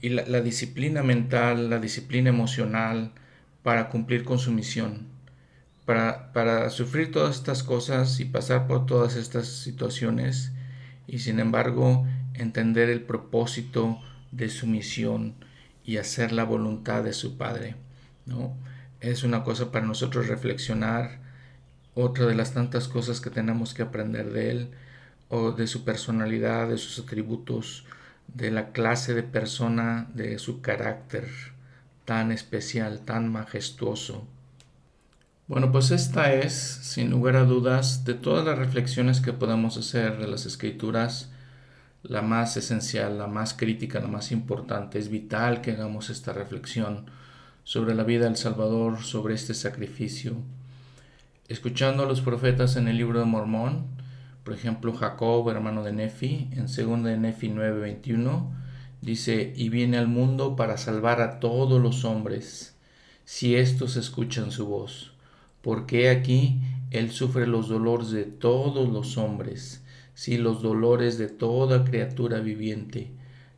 y 0.00 0.10
la, 0.10 0.24
la 0.26 0.40
disciplina 0.40 1.02
mental, 1.02 1.68
la 1.68 1.80
disciplina 1.80 2.28
emocional 2.28 3.10
para 3.64 3.88
cumplir 3.88 4.22
con 4.22 4.38
su 4.38 4.52
misión 4.52 5.16
para, 5.86 6.68
sufrir 6.70 7.12
todas 7.12 7.36
estas 7.36 7.62
cosas 7.62 8.18
y 8.18 8.24
pasar 8.24 8.66
por 8.66 8.86
todas 8.86 9.14
estas 9.14 9.46
situaciones 9.46 10.52
y 11.06 11.20
sin 11.20 11.38
embargo 11.38 12.04
entender 12.34 12.90
el 12.90 13.02
propósito 13.02 13.98
de 14.32 14.50
su 14.50 14.66
misión 14.66 15.34
y 15.84 15.98
hacer 15.98 16.32
la 16.32 16.42
voluntad 16.42 17.04
de 17.04 17.12
su 17.12 17.38
Padre. 17.38 17.76
¿no? 18.26 18.56
Es 19.06 19.22
una 19.22 19.44
cosa 19.44 19.70
para 19.70 19.86
nosotros 19.86 20.26
reflexionar, 20.26 21.20
otra 21.94 22.26
de 22.26 22.34
las 22.34 22.54
tantas 22.54 22.88
cosas 22.88 23.20
que 23.20 23.30
tenemos 23.30 23.72
que 23.72 23.82
aprender 23.82 24.32
de 24.32 24.50
Él, 24.50 24.70
o 25.28 25.52
de 25.52 25.68
su 25.68 25.84
personalidad, 25.84 26.68
de 26.68 26.76
sus 26.76 26.98
atributos, 26.98 27.84
de 28.26 28.50
la 28.50 28.72
clase 28.72 29.14
de 29.14 29.22
persona, 29.22 30.08
de 30.12 30.40
su 30.40 30.60
carácter 30.60 31.28
tan 32.04 32.32
especial, 32.32 33.00
tan 33.04 33.30
majestuoso. 33.30 34.26
Bueno, 35.46 35.70
pues 35.70 35.92
esta 35.92 36.32
es, 36.32 36.54
sin 36.54 37.10
lugar 37.10 37.36
a 37.36 37.44
dudas, 37.44 38.04
de 38.04 38.14
todas 38.14 38.44
las 38.44 38.58
reflexiones 38.58 39.20
que 39.20 39.32
podemos 39.32 39.76
hacer 39.76 40.18
de 40.18 40.26
las 40.26 40.46
escrituras, 40.46 41.30
la 42.02 42.22
más 42.22 42.56
esencial, 42.56 43.18
la 43.18 43.28
más 43.28 43.54
crítica, 43.54 44.00
la 44.00 44.08
más 44.08 44.32
importante. 44.32 44.98
Es 44.98 45.08
vital 45.08 45.60
que 45.60 45.70
hagamos 45.70 46.10
esta 46.10 46.32
reflexión 46.32 47.06
sobre 47.66 47.96
la 47.96 48.04
vida 48.04 48.26
del 48.26 48.36
Salvador, 48.36 49.02
sobre 49.02 49.34
este 49.34 49.52
sacrificio. 49.52 50.36
Escuchando 51.48 52.04
a 52.04 52.06
los 52.06 52.20
profetas 52.20 52.76
en 52.76 52.86
el 52.86 52.96
libro 52.96 53.18
de 53.18 53.24
Mormón, 53.24 53.88
por 54.44 54.54
ejemplo, 54.54 54.94
Jacob, 54.94 55.50
hermano 55.50 55.82
de 55.82 55.92
Nefi, 55.92 56.48
en 56.52 56.66
2 56.68 57.02
de 57.02 57.18
Nefi 57.18 57.48
9:21, 57.48 58.52
dice, 59.02 59.52
y 59.56 59.68
viene 59.68 59.98
al 59.98 60.06
mundo 60.06 60.54
para 60.54 60.76
salvar 60.76 61.20
a 61.20 61.40
todos 61.40 61.82
los 61.82 62.04
hombres, 62.04 62.76
si 63.24 63.56
éstos 63.56 63.96
escuchan 63.96 64.52
su 64.52 64.66
voz 64.66 65.16
porque 65.66 66.10
aquí 66.10 66.60
Él 66.92 67.10
sufre 67.10 67.44
los 67.48 67.66
dolores 67.68 68.12
de 68.12 68.22
todos 68.22 68.88
los 68.88 69.18
hombres, 69.18 69.82
sí, 70.14 70.38
los 70.38 70.62
dolores 70.62 71.18
de 71.18 71.26
toda 71.26 71.84
criatura 71.84 72.38
viviente, 72.38 73.10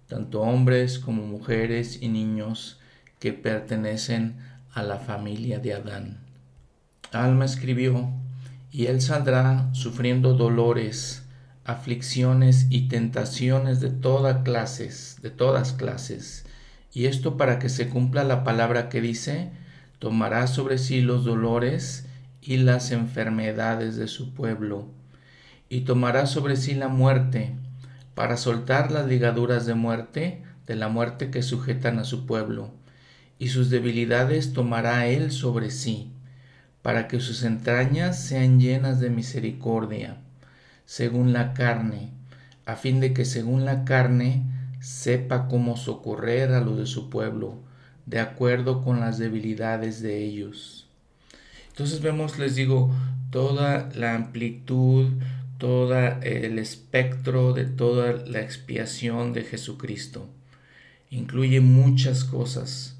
tanto 0.06 0.40
hombres 0.40 0.98
como 0.98 1.26
mujeres 1.26 2.00
y 2.00 2.08
niños 2.08 2.80
que 3.18 3.32
pertenecen 3.32 4.36
a 4.72 4.82
la 4.82 4.98
familia 4.98 5.58
de 5.58 5.74
Adán. 5.74 6.18
Alma 7.12 7.44
escribió, 7.44 8.10
y 8.70 8.86
Él 8.86 9.00
saldrá 9.00 9.68
sufriendo 9.72 10.34
dolores, 10.34 11.22
aflicciones 11.64 12.66
y 12.70 12.88
tentaciones 12.88 13.80
de 13.80 13.90
todas 13.90 14.42
clases, 14.42 15.18
de 15.22 15.30
todas 15.30 15.72
clases, 15.72 16.44
y 16.92 17.06
esto 17.06 17.36
para 17.36 17.58
que 17.58 17.68
se 17.68 17.88
cumpla 17.88 18.24
la 18.24 18.44
palabra 18.44 18.88
que 18.88 19.00
dice, 19.00 19.50
tomará 19.98 20.46
sobre 20.46 20.78
sí 20.78 21.00
los 21.00 21.24
dolores 21.24 22.06
y 22.40 22.58
las 22.58 22.90
enfermedades 22.90 23.96
de 23.96 24.08
su 24.08 24.32
pueblo, 24.32 24.86
y 25.68 25.80
tomará 25.82 26.26
sobre 26.26 26.56
sí 26.56 26.74
la 26.74 26.88
muerte, 26.88 27.54
para 28.14 28.36
soltar 28.36 28.90
las 28.90 29.06
ligaduras 29.06 29.66
de 29.66 29.74
muerte, 29.74 30.42
de 30.66 30.76
la 30.76 30.88
muerte 30.88 31.30
que 31.30 31.42
sujetan 31.42 31.98
a 31.98 32.04
su 32.04 32.26
pueblo, 32.26 32.72
y 33.38 33.48
sus 33.48 33.70
debilidades 33.70 34.52
tomará 34.52 35.06
él 35.06 35.30
sobre 35.30 35.70
sí, 35.70 36.12
para 36.82 37.08
que 37.08 37.20
sus 37.20 37.42
entrañas 37.42 38.20
sean 38.22 38.60
llenas 38.60 39.00
de 39.00 39.10
misericordia, 39.10 40.18
según 40.84 41.32
la 41.32 41.54
carne, 41.54 42.10
a 42.66 42.76
fin 42.76 43.00
de 43.00 43.12
que 43.12 43.24
según 43.24 43.64
la 43.64 43.84
carne 43.84 44.44
sepa 44.80 45.48
cómo 45.48 45.76
socorrer 45.76 46.52
a 46.52 46.60
los 46.60 46.78
de 46.78 46.86
su 46.86 47.10
pueblo, 47.10 47.62
de 48.06 48.20
acuerdo 48.20 48.82
con 48.82 49.00
las 49.00 49.18
debilidades 49.18 50.02
de 50.02 50.24
ellos. 50.24 50.88
Entonces 51.68 52.00
vemos, 52.00 52.38
les 52.38 52.54
digo, 52.54 52.90
toda 53.30 53.88
la 53.94 54.14
amplitud, 54.14 55.12
todo 55.58 55.96
el 56.22 56.58
espectro 56.58 57.52
de 57.52 57.66
toda 57.66 58.12
la 58.26 58.40
expiación 58.40 59.32
de 59.32 59.42
Jesucristo. 59.42 60.28
Incluye 61.10 61.60
muchas 61.60 62.24
cosas, 62.24 62.97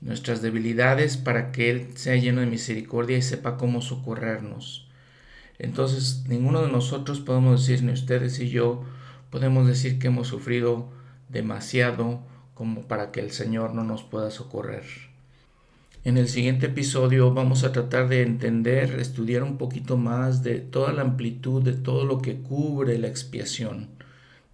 nuestras 0.00 0.42
debilidades 0.42 1.16
para 1.16 1.52
que 1.52 1.70
Él 1.70 1.88
sea 1.96 2.16
lleno 2.16 2.40
de 2.40 2.46
misericordia 2.46 3.18
y 3.18 3.22
sepa 3.22 3.56
cómo 3.56 3.82
socorrernos. 3.82 4.88
Entonces, 5.58 6.24
ninguno 6.26 6.62
de 6.62 6.72
nosotros 6.72 7.20
podemos 7.20 7.66
decir, 7.66 7.84
ni 7.84 7.92
ustedes 7.92 8.38
y 8.40 8.48
yo, 8.48 8.82
podemos 9.30 9.66
decir 9.66 9.98
que 9.98 10.06
hemos 10.06 10.28
sufrido 10.28 10.88
demasiado 11.28 12.20
como 12.54 12.82
para 12.88 13.10
que 13.12 13.20
el 13.20 13.30
Señor 13.30 13.74
no 13.74 13.84
nos 13.84 14.02
pueda 14.02 14.30
socorrer. 14.30 14.84
En 16.02 16.16
el 16.16 16.28
siguiente 16.28 16.66
episodio 16.66 17.34
vamos 17.34 17.62
a 17.62 17.72
tratar 17.72 18.08
de 18.08 18.22
entender, 18.22 18.98
estudiar 18.98 19.42
un 19.42 19.58
poquito 19.58 19.98
más 19.98 20.42
de 20.42 20.58
toda 20.60 20.94
la 20.94 21.02
amplitud, 21.02 21.62
de 21.62 21.74
todo 21.74 22.06
lo 22.06 22.22
que 22.22 22.36
cubre 22.36 22.98
la 22.98 23.08
expiación, 23.08 23.90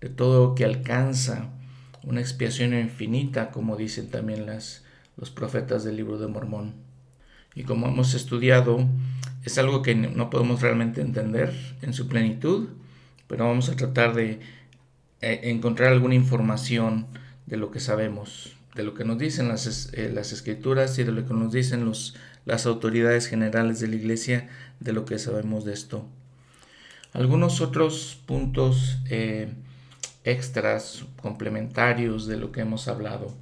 de 0.00 0.08
todo 0.08 0.48
lo 0.48 0.54
que 0.56 0.64
alcanza 0.64 1.50
una 2.02 2.20
expiación 2.20 2.74
infinita, 2.74 3.52
como 3.52 3.76
dicen 3.76 4.08
también 4.10 4.44
las, 4.46 4.85
los 5.16 5.30
profetas 5.30 5.84
del 5.84 5.96
libro 5.96 6.18
de 6.18 6.26
Mormón. 6.26 6.74
Y 7.54 7.64
como 7.64 7.88
hemos 7.88 8.14
estudiado, 8.14 8.86
es 9.44 9.58
algo 9.58 9.82
que 9.82 9.94
no 9.94 10.28
podemos 10.28 10.60
realmente 10.60 11.00
entender 11.00 11.54
en 11.82 11.94
su 11.94 12.08
plenitud, 12.08 12.68
pero 13.26 13.46
vamos 13.46 13.68
a 13.68 13.76
tratar 13.76 14.14
de 14.14 14.40
eh, 15.22 15.40
encontrar 15.44 15.92
alguna 15.92 16.14
información 16.14 17.06
de 17.46 17.56
lo 17.56 17.70
que 17.70 17.80
sabemos, 17.80 18.56
de 18.74 18.84
lo 18.84 18.94
que 18.94 19.04
nos 19.04 19.18
dicen 19.18 19.48
las, 19.48 19.92
eh, 19.94 20.10
las 20.12 20.32
escrituras 20.32 20.98
y 20.98 21.04
de 21.04 21.12
lo 21.12 21.26
que 21.26 21.32
nos 21.32 21.52
dicen 21.52 21.84
los, 21.84 22.16
las 22.44 22.66
autoridades 22.66 23.26
generales 23.26 23.80
de 23.80 23.88
la 23.88 23.96
iglesia 23.96 24.48
de 24.80 24.92
lo 24.92 25.04
que 25.04 25.18
sabemos 25.18 25.64
de 25.64 25.72
esto. 25.72 26.06
Algunos 27.12 27.62
otros 27.62 28.20
puntos 28.26 28.98
eh, 29.08 29.54
extras, 30.24 31.06
complementarios 31.22 32.26
de 32.26 32.36
lo 32.36 32.52
que 32.52 32.60
hemos 32.60 32.88
hablado. 32.88 33.34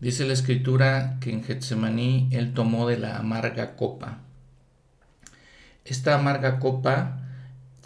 Dice 0.00 0.24
la 0.24 0.32
escritura 0.32 1.18
que 1.20 1.32
en 1.32 1.42
Getsemaní 1.42 2.28
él 2.30 2.54
tomó 2.54 2.86
de 2.86 2.98
la 2.98 3.18
amarga 3.18 3.74
copa. 3.74 4.18
Esta 5.84 6.14
amarga 6.14 6.60
copa, 6.60 7.20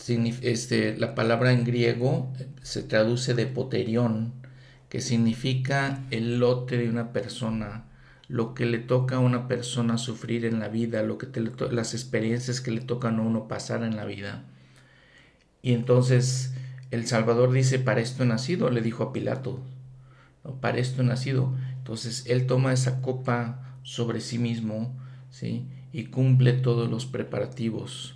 este, 0.06 0.94
la 0.98 1.14
palabra 1.14 1.52
en 1.52 1.64
griego 1.64 2.30
se 2.62 2.82
traduce 2.82 3.32
de 3.32 3.46
poterión, 3.46 4.34
que 4.90 5.00
significa 5.00 6.00
el 6.10 6.38
lote 6.38 6.76
de 6.76 6.90
una 6.90 7.14
persona, 7.14 7.84
lo 8.28 8.52
que 8.52 8.66
le 8.66 8.78
toca 8.78 9.16
a 9.16 9.20
una 9.20 9.48
persona 9.48 9.96
sufrir 9.96 10.44
en 10.44 10.58
la 10.58 10.68
vida, 10.68 11.02
lo 11.02 11.16
que 11.16 11.28
las 11.70 11.94
experiencias 11.94 12.60
que 12.60 12.72
le 12.72 12.82
tocan 12.82 13.20
a 13.20 13.22
uno 13.22 13.48
pasar 13.48 13.84
en 13.84 13.96
la 13.96 14.04
vida. 14.04 14.42
Y 15.62 15.72
entonces 15.72 16.52
el 16.90 17.06
Salvador 17.06 17.52
dice, 17.52 17.78
para 17.78 18.02
esto 18.02 18.22
he 18.22 18.26
nacido, 18.26 18.68
le 18.68 18.82
dijo 18.82 19.02
a 19.02 19.12
Pilato, 19.14 19.60
para 20.60 20.78
esto 20.78 21.02
he 21.02 21.04
nacido. 21.04 21.54
Entonces 21.82 22.22
él 22.28 22.46
toma 22.46 22.72
esa 22.72 23.00
copa 23.00 23.76
sobre 23.82 24.20
sí 24.20 24.38
mismo, 24.38 24.96
¿sí? 25.30 25.66
Y 25.92 26.04
cumple 26.04 26.52
todos 26.52 26.88
los 26.88 27.06
preparativos. 27.06 28.14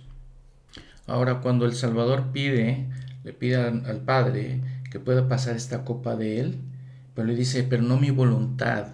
Ahora 1.05 1.41
cuando 1.41 1.65
el 1.65 1.73
Salvador 1.73 2.31
pide, 2.31 2.87
le 3.25 3.33
pide 3.33 3.57
al 3.57 4.01
Padre 4.05 4.61
que 4.89 5.01
pueda 5.01 5.27
pasar 5.27 5.57
esta 5.57 5.83
copa 5.83 6.15
de 6.15 6.39
él, 6.39 6.61
pero 7.13 7.27
le 7.27 7.35
dice, 7.35 7.63
pero 7.63 7.83
no 7.83 7.99
mi 7.99 8.09
voluntad, 8.09 8.87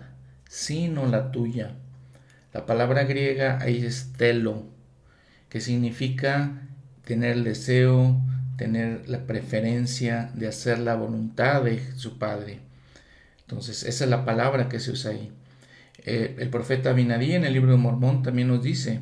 sino 0.49 1.05
la 1.05 1.31
tuya. 1.31 1.75
La 2.51 2.65
palabra 2.65 3.03
griega 3.03 3.59
ahí 3.61 3.85
es 3.85 4.13
telo, 4.17 4.63
que 5.49 5.61
significa 5.61 6.63
tener 7.05 7.33
el 7.33 7.43
deseo, 7.43 8.19
tener 8.57 9.07
la 9.07 9.27
preferencia 9.27 10.31
de 10.33 10.47
hacer 10.47 10.79
la 10.79 10.95
voluntad 10.95 11.61
de 11.61 11.95
su 11.95 12.17
Padre. 12.17 12.72
Entonces, 13.53 13.83
esa 13.83 14.03
es 14.05 14.09
la 14.09 14.25
palabra 14.25 14.67
que 14.67 14.79
se 14.79 14.89
usa 14.89 15.11
ahí. 15.11 15.31
Eh, 16.05 16.37
el 16.39 16.49
profeta 16.49 16.91
Binadí 16.91 17.33
en 17.33 17.45
el 17.45 17.53
libro 17.53 17.71
de 17.71 17.77
Mormón 17.77 18.23
también 18.23 18.47
nos 18.47 18.63
dice, 18.63 19.01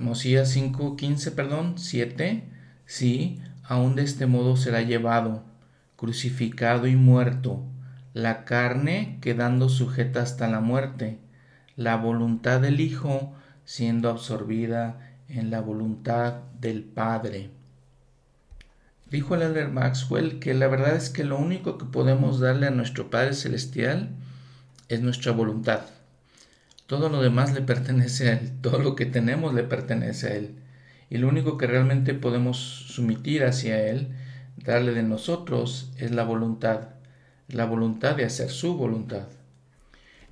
Mosías 0.00 0.48
5, 0.48 0.96
15, 0.96 1.32
perdón, 1.32 1.74
7, 1.76 2.44
sí, 2.86 3.38
aún 3.62 3.94
de 3.94 4.04
este 4.04 4.24
modo 4.24 4.56
será 4.56 4.80
llevado, 4.80 5.44
crucificado 5.96 6.86
y 6.86 6.96
muerto, 6.96 7.62
la 8.14 8.46
carne 8.46 9.18
quedando 9.20 9.68
sujeta 9.68 10.22
hasta 10.22 10.48
la 10.48 10.60
muerte, 10.60 11.18
la 11.76 11.96
voluntad 11.96 12.62
del 12.62 12.80
Hijo 12.80 13.34
siendo 13.66 14.08
absorbida 14.08 15.12
en 15.28 15.50
la 15.50 15.60
voluntad 15.60 16.40
del 16.58 16.84
Padre. 16.84 17.50
Dijo 19.10 19.34
el 19.34 19.42
elder 19.42 19.68
Maxwell 19.68 20.38
que 20.38 20.54
la 20.54 20.68
verdad 20.68 20.96
es 20.96 21.10
que 21.10 21.24
lo 21.24 21.38
único 21.38 21.78
que 21.78 21.84
podemos 21.84 22.40
darle 22.40 22.66
a 22.66 22.70
nuestro 22.70 23.10
Padre 23.10 23.34
Celestial 23.34 24.10
es 24.88 25.00
nuestra 25.00 25.32
voluntad. 25.32 25.82
Todo 26.86 27.08
lo 27.08 27.22
demás 27.22 27.54
le 27.54 27.62
pertenece 27.62 28.28
a 28.28 28.32
Él, 28.34 28.52
todo 28.60 28.78
lo 28.78 28.96
que 28.96 29.06
tenemos 29.06 29.54
le 29.54 29.62
pertenece 29.62 30.26
a 30.28 30.34
Él. 30.34 30.56
Y 31.08 31.18
lo 31.18 31.28
único 31.28 31.56
que 31.56 31.66
realmente 31.66 32.14
podemos 32.14 32.56
sumitir 32.58 33.44
hacia 33.44 33.86
Él, 33.88 34.08
darle 34.56 34.92
de 34.92 35.02
nosotros, 35.02 35.92
es 35.98 36.10
la 36.10 36.24
voluntad 36.24 36.96
la 37.48 37.64
voluntad 37.64 38.16
de 38.16 38.24
hacer 38.24 38.50
su 38.50 38.76
voluntad. 38.76 39.28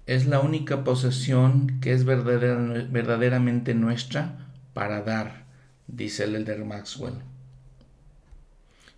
Es 0.06 0.26
la 0.26 0.40
única 0.40 0.84
posesión 0.84 1.78
que 1.80 1.92
es 1.92 2.04
verdaderamente 2.04 3.74
nuestra 3.74 4.50
para 4.74 5.02
dar, 5.02 5.44
dice 5.86 6.24
el 6.24 6.34
elder 6.34 6.64
Maxwell. 6.64 7.14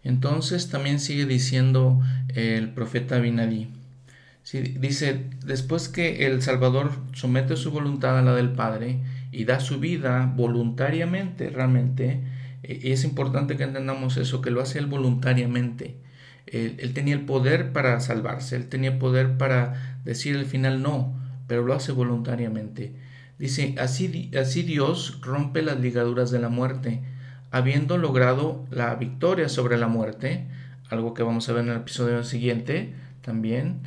Entonces 0.06 0.68
también 0.70 1.00
sigue 1.00 1.26
diciendo 1.26 2.00
el 2.28 2.70
profeta 2.70 3.18
Binadí. 3.18 3.68
dice, 4.78 5.24
después 5.44 5.88
que 5.88 6.26
el 6.26 6.42
Salvador 6.42 6.92
somete 7.12 7.56
su 7.56 7.72
voluntad 7.72 8.16
a 8.16 8.22
la 8.22 8.32
del 8.34 8.52
Padre 8.52 9.00
y 9.32 9.46
da 9.46 9.58
su 9.58 9.80
vida 9.80 10.32
voluntariamente, 10.36 11.50
realmente, 11.50 12.20
eh, 12.62 12.80
y 12.84 12.92
es 12.92 13.02
importante 13.02 13.56
que 13.56 13.64
entendamos 13.64 14.16
eso, 14.16 14.40
que 14.40 14.52
lo 14.52 14.60
hace 14.60 14.78
él 14.78 14.86
voluntariamente. 14.86 15.96
Él, 16.46 16.92
tenía 16.94 17.14
el 17.14 17.22
poder 17.22 17.72
para 17.72 17.98
salvarse, 17.98 18.54
él 18.54 18.68
tenía 18.68 19.00
poder 19.00 19.36
para 19.36 19.98
decir 20.04 20.36
al 20.36 20.46
final 20.46 20.80
no, 20.80 21.18
pero 21.48 21.64
lo 21.64 21.74
hace 21.74 21.90
voluntariamente. 21.90 22.94
Dice, 23.40 23.74
así, 23.78 24.30
así 24.40 24.62
Dios 24.62 25.18
rompe 25.22 25.62
las 25.62 25.80
ligaduras 25.80 26.30
de 26.30 26.38
la 26.38 26.48
muerte, 26.48 27.02
habiendo 27.51 27.98
logrado 27.98 28.64
la 28.70 28.94
victoria 28.94 29.48
sobre 29.48 29.78
la 29.78 29.89
muerte, 29.89 30.47
algo 30.90 31.14
que 31.14 31.23
vamos 31.23 31.48
a 31.48 31.52
ver 31.52 31.64
en 31.64 31.70
el 31.70 31.78
episodio 31.78 32.23
siguiente 32.24 32.94
también, 33.20 33.81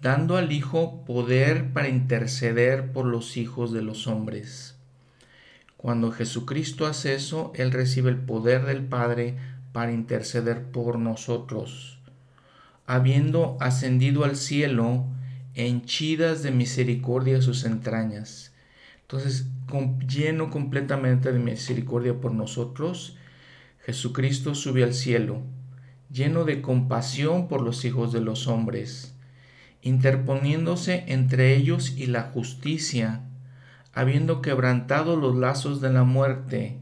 dando 0.00 0.36
al 0.36 0.52
Hijo 0.52 1.04
poder 1.04 1.72
para 1.72 1.88
interceder 1.88 2.92
por 2.92 3.06
los 3.06 3.36
hijos 3.36 3.72
de 3.72 3.82
los 3.82 4.06
hombres. 4.06 4.76
Cuando 5.76 6.12
Jesucristo 6.12 6.86
hace 6.86 7.14
eso, 7.14 7.52
Él 7.54 7.72
recibe 7.72 8.10
el 8.10 8.18
poder 8.18 8.66
del 8.66 8.82
Padre 8.82 9.36
para 9.72 9.92
interceder 9.92 10.64
por 10.64 10.98
nosotros. 10.98 11.98
Habiendo 12.86 13.56
ascendido 13.60 14.24
al 14.24 14.36
cielo, 14.36 15.06
henchidas 15.54 16.42
de 16.42 16.50
misericordia 16.50 17.40
sus 17.40 17.64
entrañas. 17.64 18.49
Entonces, 19.12 19.48
lleno 20.06 20.50
completamente 20.50 21.32
de 21.32 21.40
misericordia 21.40 22.20
por 22.20 22.32
nosotros, 22.32 23.16
Jesucristo 23.84 24.54
sube 24.54 24.84
al 24.84 24.94
cielo, 24.94 25.42
lleno 26.12 26.44
de 26.44 26.62
compasión 26.62 27.48
por 27.48 27.60
los 27.60 27.84
hijos 27.84 28.12
de 28.12 28.20
los 28.20 28.46
hombres, 28.46 29.16
interponiéndose 29.82 31.02
entre 31.08 31.56
ellos 31.56 31.96
y 31.96 32.06
la 32.06 32.22
justicia, 32.22 33.22
habiendo 33.92 34.40
quebrantado 34.42 35.16
los 35.16 35.34
lazos 35.34 35.80
de 35.80 35.92
la 35.92 36.04
muerte, 36.04 36.78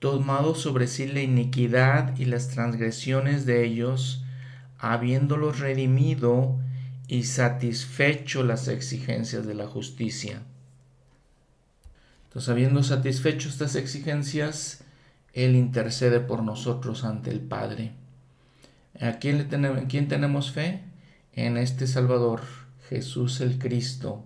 tomado 0.00 0.56
sobre 0.56 0.88
sí 0.88 1.06
la 1.06 1.22
iniquidad 1.22 2.18
y 2.18 2.24
las 2.24 2.48
transgresiones 2.48 3.46
de 3.46 3.64
ellos, 3.64 4.24
habiéndolos 4.80 5.60
redimido 5.60 6.58
y 7.06 7.22
satisfecho 7.22 8.42
las 8.42 8.66
exigencias 8.66 9.46
de 9.46 9.54
la 9.54 9.68
justicia. 9.68 10.42
Entonces, 12.32 12.48
habiendo 12.48 12.82
satisfecho 12.82 13.50
estas 13.50 13.74
exigencias, 13.74 14.84
Él 15.34 15.54
intercede 15.54 16.18
por 16.18 16.42
nosotros 16.42 17.04
ante 17.04 17.30
el 17.30 17.40
Padre. 17.40 17.92
¿A 18.98 19.18
quién, 19.18 19.46
¿en 19.52 19.86
quién 19.86 20.08
tenemos 20.08 20.50
fe? 20.50 20.80
En 21.34 21.58
este 21.58 21.86
Salvador, 21.86 22.40
Jesús 22.88 23.42
el 23.42 23.58
Cristo. 23.58 24.24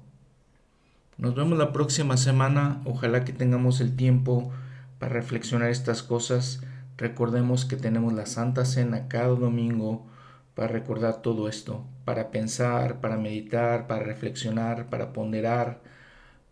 Nos 1.18 1.34
vemos 1.34 1.58
la 1.58 1.72
próxima 1.72 2.16
semana. 2.16 2.80
Ojalá 2.84 3.24
que 3.24 3.32
tengamos 3.32 3.80
el 3.80 3.96
tiempo 3.96 4.52
para 5.00 5.12
reflexionar 5.12 5.70
estas 5.70 6.04
cosas. 6.04 6.60
Recordemos 6.96 7.64
que 7.64 7.74
tenemos 7.74 8.12
la 8.12 8.26
Santa 8.26 8.64
Cena 8.66 9.08
cada 9.08 9.34
domingo 9.34 10.06
para 10.54 10.68
recordar 10.68 11.22
todo 11.22 11.48
esto, 11.48 11.84
para 12.04 12.30
pensar, 12.30 13.00
para 13.00 13.16
meditar, 13.16 13.88
para 13.88 14.04
reflexionar, 14.04 14.90
para 14.90 15.12
ponderar, 15.12 15.80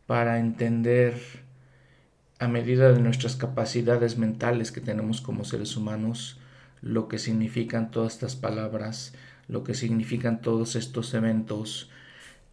para 0.08 0.40
entender 0.40 1.43
a 2.44 2.48
medida 2.48 2.92
de 2.92 3.00
nuestras 3.00 3.36
capacidades 3.36 4.18
mentales 4.18 4.70
que 4.70 4.80
tenemos 4.80 5.20
como 5.20 5.44
seres 5.44 5.76
humanos, 5.76 6.38
lo 6.82 7.08
que 7.08 7.18
significan 7.18 7.90
todas 7.90 8.12
estas 8.12 8.36
palabras, 8.36 9.14
lo 9.48 9.64
que 9.64 9.74
significan 9.74 10.42
todos 10.42 10.76
estos 10.76 11.14
eventos, 11.14 11.90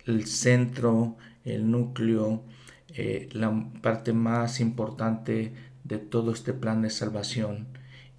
el 0.05 0.26
centro, 0.26 1.18
el 1.43 1.69
núcleo, 1.69 2.43
eh, 2.89 3.30
la 3.34 3.69
parte 3.81 4.13
más 4.13 4.59
importante 4.61 5.53
de 5.84 5.97
todo 5.97 6.31
este 6.31 6.53
plan 6.53 6.81
de 6.81 6.89
salvación 6.89 7.68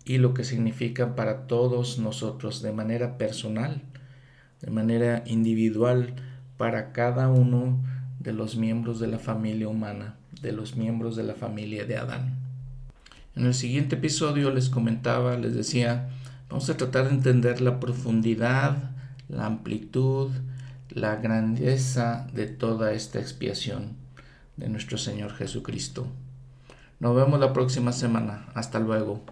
y 0.05 0.19
lo 0.19 0.35
que 0.35 0.45
significa 0.45 1.15
para 1.15 1.47
todos 1.47 1.99
nosotros 1.99 2.61
de 2.61 2.73
manera 2.73 3.17
personal, 3.17 3.83
de 4.61 4.71
manera 4.71 5.23
individual, 5.27 6.15
para 6.59 6.93
cada 6.93 7.29
uno 7.29 7.83
de 8.21 8.33
los 8.33 8.57
miembros 8.57 9.01
de 9.01 9.07
la 9.07 9.19
familia 9.19 9.69
humana, 9.69 10.17
de 10.43 10.53
los 10.53 10.77
miembros 10.77 11.17
de 11.17 11.23
la 11.23 11.35
familia 11.35 11.85
de 11.87 11.97
Adán. 11.97 12.37
En 13.35 13.47
el 13.47 13.55
siguiente 13.55 13.97
episodio 13.97 14.51
les 14.51 14.69
comentaba, 14.69 15.39
les 15.39 15.55
decía, 15.55 16.11
vamos 16.51 16.69
a 16.69 16.77
tratar 16.77 17.05
de 17.05 17.15
entender 17.15 17.61
la 17.61 17.81
profundidad, 17.81 18.91
la 19.29 19.47
amplitud, 19.47 20.31
la 20.91 21.17
grandeza 21.17 22.27
de 22.35 22.47
toda 22.47 22.93
esta 22.93 23.21
expiación 23.21 23.97
de 24.57 24.69
nuestro 24.69 24.99
Señor 24.99 25.33
Jesucristo. 25.33 26.07
Nos 27.01 27.17
vemos 27.17 27.41
la 27.41 27.53
próxima 27.53 27.93
semana. 27.93 28.47
Hasta 28.55 28.79
luego. 28.79 29.25